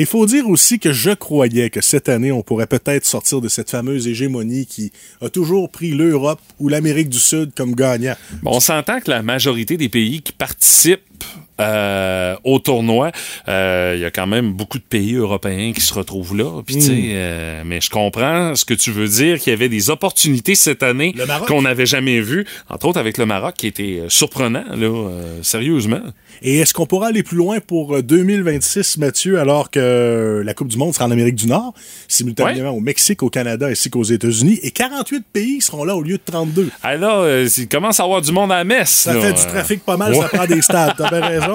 Il 0.00 0.06
faut 0.06 0.26
dire 0.26 0.48
aussi 0.48 0.78
que 0.78 0.92
je 0.92 1.10
croyais 1.10 1.70
que 1.70 1.80
cette 1.80 2.08
année, 2.08 2.30
on 2.30 2.42
pourrait 2.42 2.68
peut-être 2.68 3.04
sortir 3.04 3.40
de 3.40 3.48
cette 3.48 3.68
fameuse 3.68 4.06
hégémonie 4.06 4.64
qui 4.64 4.92
a 5.20 5.28
toujours 5.28 5.68
pris 5.70 5.90
l'Europe 5.90 6.40
ou 6.60 6.68
l'Amérique 6.68 7.08
du 7.08 7.18
Sud 7.18 7.50
comme 7.52 7.74
gagnant. 7.74 8.14
Bon, 8.44 8.52
on 8.54 8.60
s'entend 8.60 9.00
que 9.00 9.10
la 9.10 9.22
majorité 9.22 9.76
des 9.76 9.88
pays 9.88 10.22
qui 10.22 10.30
participent 10.30 11.24
euh, 11.60 12.36
au 12.44 12.58
tournoi, 12.58 13.10
euh, 13.48 13.94
il 13.96 14.00
y 14.00 14.04
a 14.04 14.10
quand 14.10 14.26
même 14.26 14.52
beaucoup 14.52 14.78
de 14.78 14.84
pays 14.84 15.14
européens 15.14 15.72
qui 15.72 15.80
se 15.80 15.92
retrouvent 15.94 16.36
là. 16.36 16.62
Puis, 16.64 16.76
tu 16.76 16.80
sais, 16.82 17.02
euh, 17.12 17.62
mais 17.64 17.80
je 17.80 17.90
comprends 17.90 18.54
ce 18.54 18.64
que 18.64 18.74
tu 18.74 18.90
veux 18.90 19.08
dire, 19.08 19.38
qu'il 19.38 19.52
y 19.52 19.54
avait 19.54 19.68
des 19.68 19.90
opportunités 19.90 20.54
cette 20.54 20.82
année 20.82 21.14
qu'on 21.46 21.62
n'avait 21.62 21.86
jamais 21.86 22.20
vues, 22.20 22.46
entre 22.68 22.86
autres 22.86 23.00
avec 23.00 23.18
le 23.18 23.26
Maroc, 23.26 23.54
qui 23.56 23.66
était 23.66 24.00
euh, 24.02 24.08
surprenant, 24.08 24.64
là, 24.74 24.86
euh, 24.86 25.42
sérieusement. 25.42 26.00
Et 26.42 26.58
est-ce 26.58 26.72
qu'on 26.72 26.86
pourra 26.86 27.08
aller 27.08 27.22
plus 27.22 27.36
loin 27.36 27.58
pour 27.60 27.96
euh, 27.96 28.02
2026, 28.02 28.98
Mathieu, 28.98 29.40
alors 29.40 29.70
que 29.70 30.42
la 30.44 30.54
Coupe 30.54 30.68
du 30.68 30.76
Monde 30.76 30.94
sera 30.94 31.06
en 31.06 31.10
Amérique 31.10 31.34
du 31.34 31.46
Nord, 31.46 31.74
simultanément 32.06 32.70
au 32.70 32.80
Mexique, 32.80 33.22
au 33.22 33.30
Canada 33.30 33.66
ainsi 33.66 33.90
qu'aux 33.90 34.04
États-Unis, 34.04 34.60
et 34.62 34.70
48 34.70 35.24
pays 35.32 35.60
seront 35.60 35.84
là 35.84 35.96
au 35.96 36.02
lieu 36.02 36.16
de 36.16 36.22
32. 36.24 36.70
Ah 36.82 36.96
là, 36.96 37.18
euh, 37.18 37.48
il 37.56 37.68
commence 37.68 38.00
à 38.00 38.04
avoir 38.04 38.22
du 38.22 38.32
monde 38.32 38.52
à 38.52 38.58
la 38.58 38.64
messe. 38.64 38.90
Ça 38.90 39.14
là. 39.14 39.20
fait 39.20 39.32
du 39.32 39.46
trafic 39.46 39.84
pas 39.84 39.96
mal, 39.96 40.14
ça 40.14 40.28
prend 40.28 40.46
des 40.46 40.62
stades, 40.62 40.94
t'as 40.96 41.10
bien 41.10 41.26
raison. 41.26 41.47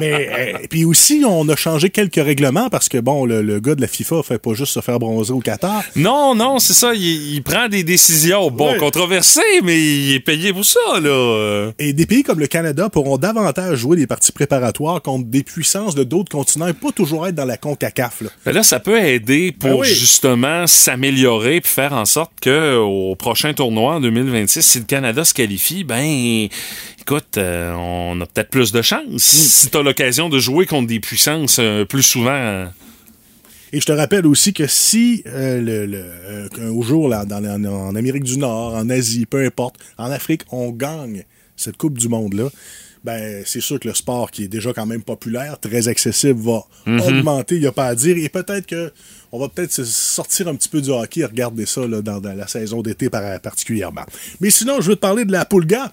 Mais 0.00 0.28
euh, 0.30 0.66
puis 0.70 0.84
aussi, 0.84 1.22
on 1.26 1.48
a 1.48 1.56
changé 1.56 1.90
quelques 1.90 2.16
règlements 2.22 2.68
parce 2.70 2.88
que 2.88 2.98
bon, 2.98 3.24
le, 3.24 3.42
le 3.42 3.60
gars 3.60 3.74
de 3.74 3.80
la 3.80 3.86
FIFA 3.88 4.22
fait 4.22 4.38
pas 4.38 4.54
juste 4.54 4.72
se 4.72 4.80
faire 4.80 4.98
bronzer 4.98 5.32
au 5.34 5.40
Qatar. 5.40 5.82
Non, 5.96 6.34
non, 6.34 6.58
c'est 6.58 6.72
ça. 6.74 6.94
Il, 6.94 7.34
il 7.34 7.42
prend 7.42 7.68
des 7.68 7.84
décisions, 7.84 8.50
bon, 8.50 8.72
Ouais. 8.72 8.78
controversées, 8.78 9.40
mais 9.62 9.78
il 9.80 10.14
est 10.14 10.20
payé 10.20 10.52
pour 10.52 10.64
ça, 10.64 10.80
là. 11.00 11.70
Et 11.78 11.92
des 11.92 12.06
pays 12.06 12.22
comme 12.22 12.38
le 12.40 12.46
Canada 12.46 12.88
pourront 12.88 13.18
davantage 13.18 13.78
jouer 13.78 13.96
des 13.96 14.06
parties 14.06 14.32
préparatoires 14.32 15.00
contre 15.02 15.26
des 15.26 15.42
puissances 15.42 15.94
de 15.94 16.04
d'autres 16.04 16.30
continents 16.30 16.68
et 16.68 16.72
pas 16.72 16.92
toujours 16.92 17.26
être 17.26 17.34
dans 17.34 17.44
la 17.44 17.56
CONCACAF. 17.56 18.22
Là. 18.22 18.52
Là, 18.52 18.62
ça 18.62 18.80
peut 18.80 18.98
aider 18.98 19.52
pour 19.52 19.70
Ben 19.70 19.76
oui. 19.80 19.88
justement 19.88 20.66
s'améliorer 20.66 21.60
puis 21.60 21.70
faire 21.72 21.92
en 21.92 22.04
sorte 22.04 22.32
que 22.40 22.76
au 22.78 23.14
prochain 23.16 23.52
tournoi 23.54 23.94
en 23.96 24.00
2026, 24.00 24.62
si 24.62 24.78
le 24.78 24.84
Canada 24.84 25.24
se 25.24 25.34
qualifie, 25.34 25.84
ben 25.84 26.48
écoute, 27.00 27.36
euh, 27.36 27.72
on 27.74 28.20
a 28.20 28.26
peut-être 28.26 28.50
plus 28.50 28.72
de 28.72 28.82
chance. 28.82 29.31
Si 29.38 29.68
t'as 29.70 29.82
l'occasion 29.82 30.28
de 30.28 30.38
jouer 30.38 30.66
contre 30.66 30.88
des 30.88 31.00
puissances 31.00 31.58
euh, 31.58 31.84
plus 31.84 32.02
souvent. 32.02 32.30
euh, 32.32 32.66
Et 33.72 33.80
je 33.80 33.86
te 33.86 33.92
rappelle 33.92 34.26
aussi 34.26 34.52
que 34.52 34.66
si 34.66 35.22
euh, 35.26 35.60
le, 35.60 35.86
le, 35.86 35.98
euh, 36.58 36.82
jour 36.82 37.08
là, 37.08 37.24
dans, 37.24 37.44
en, 37.44 37.64
en 37.64 37.94
Amérique 37.94 38.24
du 38.24 38.36
Nord, 38.38 38.74
en 38.74 38.88
Asie, 38.90 39.26
peu 39.26 39.44
importe, 39.44 39.76
en 39.98 40.10
Afrique, 40.10 40.42
on 40.50 40.70
gagne 40.70 41.24
cette 41.56 41.76
Coupe 41.76 41.98
du 41.98 42.08
Monde-là, 42.08 42.48
ben 43.04 43.42
c'est 43.46 43.60
sûr 43.60 43.80
que 43.80 43.88
le 43.88 43.94
sport 43.94 44.30
qui 44.30 44.44
est 44.44 44.48
déjà 44.48 44.72
quand 44.72 44.86
même 44.86 45.02
populaire, 45.02 45.58
très 45.58 45.88
accessible, 45.88 46.40
va 46.40 46.64
augmenter, 47.08 47.56
il 47.56 47.60
n'y 47.62 47.66
a 47.66 47.72
pas 47.72 47.86
à 47.86 47.94
dire. 47.94 48.16
Et 48.16 48.28
peut-être 48.28 48.66
que 48.66 48.92
on 49.32 49.38
va 49.40 49.48
peut-être 49.48 49.72
se 49.72 49.84
sortir 49.84 50.46
un 50.48 50.54
petit 50.54 50.68
peu 50.68 50.80
du 50.80 50.90
hockey 50.90 51.20
et 51.20 51.24
regarder 51.24 51.66
ça 51.66 51.86
là, 51.86 52.00
dans, 52.02 52.20
dans 52.20 52.34
la 52.34 52.46
saison 52.46 52.82
d'été 52.82 53.08
par- 53.10 53.40
particulièrement. 53.40 54.04
Mais 54.40 54.50
sinon, 54.50 54.80
je 54.80 54.90
veux 54.90 54.94
te 54.96 55.00
parler 55.00 55.24
de 55.24 55.32
la 55.32 55.44
Poulga. 55.44 55.92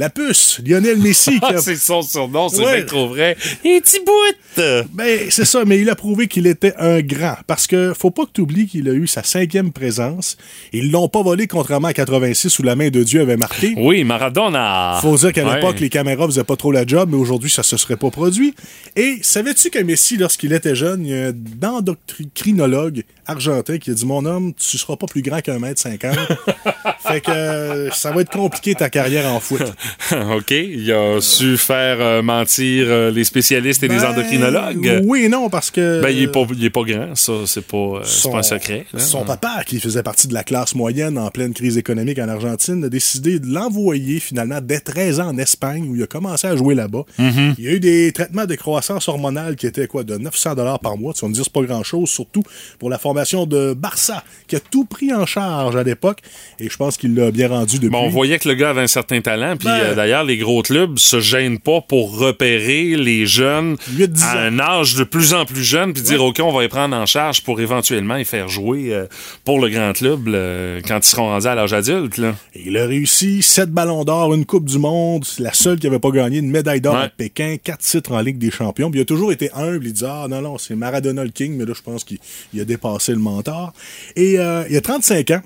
La 0.00 0.08
puce, 0.08 0.62
Lionel 0.64 0.96
Messi. 0.96 1.38
Ah, 1.42 1.48
a- 1.56 1.58
c'est 1.60 1.76
son 1.76 2.00
surnom, 2.00 2.48
c'est 2.48 2.64
Ouais. 2.64 2.76
bien 2.78 2.86
trop 2.86 3.08
vrai. 3.08 3.36
Et 3.66 3.82
bout! 4.06 4.62
Ben, 4.94 5.26
c'est 5.28 5.44
ça, 5.44 5.64
mais 5.66 5.78
il 5.78 5.90
a 5.90 5.94
prouvé 5.94 6.26
qu'il 6.26 6.46
était 6.46 6.72
un 6.78 7.00
grand. 7.02 7.36
Parce 7.46 7.66
que 7.66 7.92
faut 7.92 8.10
pas 8.10 8.24
que 8.24 8.30
tu 8.32 8.40
oublies 8.40 8.66
qu'il 8.66 8.88
a 8.88 8.92
eu 8.92 9.06
sa 9.06 9.22
cinquième 9.22 9.72
présence. 9.72 10.38
Ils 10.72 10.90
l'ont 10.90 11.08
pas 11.10 11.22
volé, 11.22 11.46
contrairement 11.46 11.88
à 11.88 11.92
86 11.92 12.58
où 12.58 12.62
la 12.62 12.76
main 12.76 12.88
de 12.88 13.02
Dieu 13.02 13.20
avait 13.20 13.36
marqué. 13.36 13.74
Oui, 13.76 14.02
Maradona. 14.04 14.98
Faut 15.02 15.16
dire 15.18 15.34
qu'à 15.34 15.44
Ouais. 15.46 15.56
l'époque, 15.56 15.78
les 15.80 15.90
caméras 15.90 16.24
faisaient 16.26 16.44
pas 16.44 16.56
trop 16.56 16.72
la 16.72 16.86
job, 16.86 17.10
mais 17.12 17.18
aujourd'hui, 17.18 17.50
ça 17.50 17.62
se 17.62 17.76
serait 17.76 17.98
pas 17.98 18.10
produit. 18.10 18.54
Et 18.96 19.18
savais-tu 19.20 19.68
que 19.68 19.80
Messi, 19.80 20.16
lorsqu'il 20.16 20.54
était 20.54 20.74
jeune, 20.74 21.04
il 21.04 21.10
y 21.12 21.14
a 21.14 21.26
un 21.28 21.68
endocrinologue 21.68 23.02
argentin 23.26 23.76
qui 23.78 23.90
a 23.90 23.94
dit 23.94 24.06
Mon 24.06 24.24
homme, 24.24 24.54
tu 24.54 24.78
seras 24.78 24.96
pas 24.96 25.06
plus 25.06 25.20
grand 25.22 25.40
qu'un 25.42 25.58
mètre 25.58 25.80
cinquante. 25.80 26.16
fait 27.06 27.20
que 27.20 27.30
euh, 27.30 27.90
ça 27.90 28.10
va 28.12 28.22
être 28.22 28.30
compliqué 28.32 28.74
ta 28.74 28.88
carrière 28.90 29.30
en 29.32 29.40
foot. 29.40 29.62
OK. 30.36 30.50
Il 30.50 30.92
a 30.92 31.20
su 31.20 31.56
faire 31.56 32.00
euh, 32.00 32.22
mentir 32.22 32.86
euh, 32.88 33.10
les 33.10 33.24
spécialistes 33.24 33.82
et 33.82 33.88
les 33.88 33.96
Ben, 33.96 34.12
endocrinologues. 34.12 35.02
Oui 35.04 35.24
et 35.24 35.28
non, 35.28 35.48
parce 35.48 35.70
que. 35.70 36.00
Ben, 36.02 36.10
il 36.10 36.22
est 36.22 36.28
pas, 36.28 36.44
il 36.52 36.64
est 36.64 36.70
pas 36.70 36.82
grand, 36.82 37.14
ça, 37.14 37.32
c'est 37.46 37.66
pas, 37.66 37.76
euh, 37.76 38.30
pas 38.30 38.38
un 38.38 38.42
secret. 38.42 38.86
là. 38.92 39.00
Son 39.00 39.24
papa, 39.24 39.62
qui 39.66 39.80
faisait 39.80 40.02
partie 40.02 40.28
de 40.28 40.34
la 40.34 40.44
classe 40.44 40.74
moyenne 40.74 41.18
en 41.18 41.30
pleine 41.30 41.52
crise 41.52 41.78
économique 41.78 42.18
en 42.18 42.28
Argentine, 42.28 42.84
a 42.84 42.88
décidé 42.88 43.38
de 43.38 43.46
l'envoyer 43.46 44.20
finalement 44.20 44.60
dès 44.62 44.80
13 44.80 45.20
ans 45.20 45.28
en 45.28 45.38
Espagne, 45.38 45.86
où 45.88 45.96
il 45.96 46.02
a 46.02 46.06
commencé 46.06 46.46
à 46.46 46.56
jouer 46.56 46.74
là-bas. 46.74 47.04
Mm-hmm. 47.18 47.54
Il 47.58 47.64
y 47.64 47.68
a 47.68 47.72
eu 47.72 47.80
des 47.80 48.12
traitements 48.12 48.46
de 48.46 48.54
croissance 48.54 49.08
hormonale 49.08 49.56
qui 49.56 49.66
étaient 49.66 49.86
quoi, 49.86 50.04
de 50.04 50.16
900 50.16 50.54
dollars 50.54 50.80
par 50.80 50.96
mois. 50.96 51.12
Tu 51.14 51.20
vas 51.22 51.28
me 51.28 51.34
dire, 51.34 51.44
c'est 51.44 51.52
pas 51.52 51.62
grand-chose, 51.62 52.08
surtout 52.08 52.42
pour 52.78 52.90
la 52.90 52.98
formation 52.98 53.46
de 53.46 53.74
Barça, 53.74 54.24
qui 54.46 54.56
a 54.56 54.60
tout 54.60 54.84
pris 54.84 55.12
en 55.12 55.26
charge 55.26 55.76
à 55.76 55.82
l'époque, 55.82 56.18
et 56.58 56.68
je 56.68 56.76
pense 56.76 56.96
qu'il 56.96 57.14
l'a 57.14 57.30
bien 57.30 57.48
rendu 57.48 57.76
depuis. 57.76 57.90
Bon, 57.90 58.04
on 58.04 58.08
voyait 58.08 58.38
que 58.38 58.48
le 58.48 58.54
gars 58.54 58.70
avait 58.70 58.82
un 58.82 58.86
certain 58.86 59.20
talent, 59.20 59.56
puis 59.56 59.68
euh, 59.70 59.94
d'ailleurs, 59.94 60.24
les 60.24 60.36
gros 60.36 60.62
clubs 60.62 60.98
se 60.98 61.20
gênent 61.20 61.58
pas 61.58 61.80
pour 61.80 62.18
repérer 62.18 62.96
les 62.96 63.26
jeunes 63.26 63.76
8-10 63.94 64.22
à 64.24 64.38
un 64.40 64.58
âge 64.58 64.94
de 64.94 65.04
plus 65.04 65.34
en 65.34 65.44
plus 65.44 65.62
jeune, 65.64 65.92
puis 65.92 66.02
dire, 66.02 66.22
OK, 66.24 66.40
on 66.42 66.52
va 66.52 66.62
les 66.62 66.68
prendre 66.68 66.96
en 66.96 67.06
charge 67.06 67.42
pour 67.42 67.60
éventuellement 67.60 68.14
les 68.16 68.24
faire 68.24 68.48
jouer 68.48 68.92
euh, 68.94 69.06
pour 69.44 69.60
le 69.60 69.68
grand 69.68 69.92
club 69.92 70.26
là, 70.28 70.78
quand 70.86 70.98
ils 70.98 71.08
seront 71.08 71.28
rendus 71.28 71.46
à 71.46 71.54
l'âge 71.54 71.72
adulte. 71.72 72.16
Là. 72.18 72.34
Et 72.54 72.62
Il 72.66 72.76
a 72.78 72.86
réussi 72.86 73.42
7 73.42 73.70
ballons 73.70 74.04
d'or, 74.04 74.34
une 74.34 74.44
Coupe 74.46 74.64
du 74.68 74.78
Monde, 74.78 75.24
la 75.38 75.52
seule 75.52 75.78
qui 75.78 75.86
avait 75.86 75.98
pas 75.98 76.10
gagné 76.10 76.38
une 76.38 76.50
médaille 76.50 76.80
d'or 76.80 76.94
Ouais. 76.94 77.02
à 77.02 77.08
Pékin, 77.08 77.56
4 77.62 77.78
titres 77.78 78.12
en 78.12 78.20
Ligue 78.20 78.38
des 78.38 78.50
Champions. 78.50 78.90
Puis 78.90 79.00
il 79.00 79.02
a 79.02 79.06
toujours 79.06 79.32
été 79.32 79.50
humble, 79.54 79.86
il 79.86 79.92
disait 79.92 80.06
Ah 80.08 80.26
non, 80.28 80.40
non, 80.42 80.58
c'est 80.58 80.74
Maradona 80.74 81.22
le 81.24 81.30
King, 81.30 81.56
mais 81.56 81.64
là 81.64 81.72
je 81.76 81.82
pense 81.82 82.04
qu'il 82.04 82.18
il 82.52 82.60
a 82.60 82.64
dépassé 82.64 83.12
le 83.12 83.18
mentor. 83.18 83.72
Et 84.16 84.38
euh, 84.38 84.64
il 84.68 84.76
a 84.76 84.80
35 84.80 85.30
ans. 85.30 85.40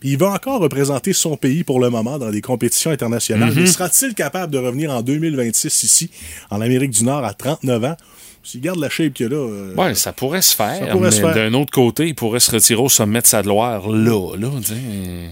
Puis 0.00 0.10
il 0.10 0.18
va 0.18 0.30
encore 0.30 0.60
représenter 0.60 1.12
son 1.12 1.36
pays 1.36 1.62
pour 1.62 1.78
le 1.78 1.90
moment 1.90 2.18
dans 2.18 2.30
des 2.30 2.40
compétitions 2.40 2.90
internationales. 2.90 3.52
Mais 3.54 3.66
sera-t-il 3.66 4.14
capable 4.14 4.52
de 4.52 4.58
revenir 4.58 4.90
en 4.90 5.02
2026 5.02 5.82
ici, 5.84 6.10
en 6.50 6.60
Amérique 6.60 6.90
du 6.90 7.04
Nord, 7.04 7.24
à 7.24 7.34
39 7.34 7.84
ans? 7.84 7.96
S'il 8.42 8.62
garde 8.62 8.78
la 8.78 8.88
shape 8.88 9.12
qu'il 9.12 9.26
a 9.26 9.28
là. 9.28 9.36
euh, 9.36 9.74
Ouais, 9.74 9.94
ça 9.94 10.14
pourrait 10.14 10.40
se 10.40 10.56
faire, 10.56 10.88
pourrait 10.92 11.10
mais 11.22 11.34
d'un 11.34 11.52
autre 11.52 11.70
côté, 11.70 12.06
il 12.08 12.14
pourrait 12.14 12.40
se 12.40 12.50
retirer 12.50 12.80
au 12.80 12.88
sommet 12.88 13.20
de 13.20 13.26
sa 13.26 13.42
gloire 13.42 13.86
là, 13.90 14.34
là. 14.38 14.48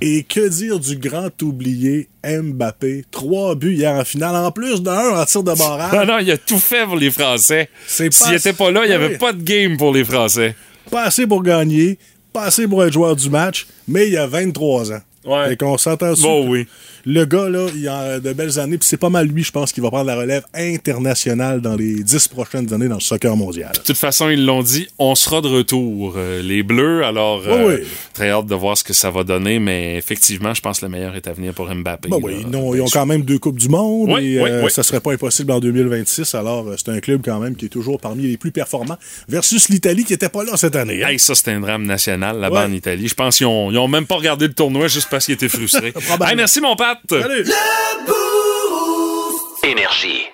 Et 0.03 0.25
que 0.25 0.47
dire 0.47 0.79
du 0.79 0.99
grand 0.99 1.31
oublié 1.43 2.11
Mbappé? 2.23 3.05
Trois 3.11 3.55
buts 3.55 3.73
hier 3.77 3.95
en 3.95 4.05
finale, 4.05 4.37
en 4.37 4.51
plus 4.51 4.83
d'un 4.83 5.19
en 5.19 5.25
tir 5.25 5.43
de 5.43 5.55
barrage. 5.55 5.93
Non, 5.95 6.05
non, 6.05 6.19
il 6.19 6.31
a 6.31 6.37
tout 6.37 6.59
fait 6.59 6.85
pour 6.85 6.97
les 6.97 7.11
Français. 7.11 7.71
S'il 7.87 8.11
pas- 8.11 8.35
était 8.35 8.53
pas 8.53 8.71
là, 8.71 8.83
il 8.85 8.89
n'y 8.89 8.95
avait 8.95 9.17
pas 9.17 9.33
de 9.33 9.43
game 9.43 9.79
pour 9.79 9.95
les 9.95 10.05
Français. 10.05 10.55
Pas 10.91 11.05
assez 11.05 11.27
pour 11.27 11.43
gagner, 11.43 11.99
pas 12.39 12.45
assez 12.45 12.69
pour 12.69 12.85
être 12.85 12.93
joueur 12.93 13.17
du 13.17 13.31
match, 13.31 13.67
mais 13.87 14.07
il 14.07 14.13
y 14.13 14.17
a 14.17 14.27
23 14.27 14.93
ans. 14.93 15.01
Ouais. 15.25 15.53
Et 15.53 15.57
qu'on 15.57 15.77
s'entend 15.77 16.11
dessus. 16.11 16.23
Bon, 16.23 16.49
oui. 16.49 16.67
Le 17.11 17.25
gars, 17.25 17.49
là, 17.49 17.69
il 17.75 17.89
a 17.89 18.21
de 18.21 18.33
belles 18.35 18.59
années, 18.59 18.77
puis 18.77 18.87
c'est 18.87 18.99
pas 18.99 19.09
mal 19.09 19.27
lui, 19.29 19.43
je 19.43 19.51
pense, 19.51 19.73
qui 19.73 19.81
va 19.81 19.89
prendre 19.89 20.05
la 20.05 20.17
relève 20.17 20.45
internationale 20.53 21.63
dans 21.63 21.75
les 21.75 22.03
dix 22.03 22.29
prochaines 22.29 22.71
années 22.75 22.87
dans 22.89 22.97
le 22.97 23.01
soccer 23.01 23.35
mondial. 23.35 23.73
De 23.73 23.79
toute 23.81 23.97
façon, 23.97 24.29
ils 24.29 24.45
l'ont 24.45 24.63
dit, 24.63 24.89
on 24.99 25.15
sera 25.15 25.41
de 25.41 25.49
retour, 25.49 26.15
euh, 26.19 26.43
les 26.43 26.63
Bleus. 26.63 27.05
Alors, 27.05 27.41
Oui, 27.47 27.51
euh, 27.51 27.79
oui. 27.81 27.87
très 28.13 28.29
hâte 28.31 28.45
de 28.47 28.55
voir 28.55 28.77
ce 28.77 28.85
que 28.85 28.93
ça 28.93 29.11
va 29.11 29.25
donner, 29.25 29.59
mais 29.59 29.97
effectivement, 29.97 30.53
je 30.53 30.61
pense 30.61 30.81
que 30.81 30.85
le 30.85 30.91
meilleur 30.93 31.17
est 31.17 31.27
à 31.27 31.33
venir 31.33 31.55
pour 31.55 31.73
Mbappé. 31.75 32.11
Oui, 32.13 32.45
ils 32.47 32.55
ont, 32.57 32.75
ils 32.75 32.83
ont 32.83 32.87
quand 32.93 33.07
même 33.07 33.23
deux 33.23 33.39
Coupes 33.39 33.59
du 33.59 33.71
Monde 33.71 34.11
et 34.21 34.39
euh, 34.39 34.69
ça 34.69 34.83
serait 34.83 35.01
pas 35.01 35.13
impossible 35.13 35.51
en 35.53 35.61
2026. 35.61 36.35
Alors, 36.35 36.69
euh, 36.69 36.75
c'est 36.77 36.91
un 36.91 37.01
club 37.01 37.23
quand 37.25 37.39
même 37.41 37.57
qui 37.57 37.65
est 37.67 37.71
toujours 37.71 37.99
parmi 38.01 38.25
les 38.25 38.37
plus 38.37 38.51
performants 38.51 38.99
versus 39.29 39.71
l'Italie 39.71 40.05
qui 40.05 40.13
était 40.13 40.29
pas 40.29 40.45
là 40.45 40.59
cette 40.59 40.77
année. 40.77 41.03
hein. 41.03 41.09
Hey, 41.09 41.19
ça, 41.19 41.35
c'était 41.35 41.53
un 41.53 41.61
drame 41.61 41.85
national 41.87 42.39
là-bas 42.39 42.67
en 42.67 42.73
Italie. 42.73 43.09
Je 43.09 43.15
pense 43.15 43.39
qu'ils 43.39 43.47
ont, 43.47 43.71
ils 43.71 43.79
ont 43.79 43.89
même 43.89 44.05
pas 44.07 44.17
regardé 44.17 44.47
le 44.47 44.53
tournoi 44.53 44.89
juste 44.89 45.09
parce 45.11 45.25
qu'ils 45.25 45.35
étaient 45.35 45.49
frustrés. 45.49 45.95
Hey, 46.29 46.37
merci, 46.37 46.61
mon 46.61 46.77
Pat. 46.77 46.98
Salut! 47.09 47.47
Énergie. 49.63 50.27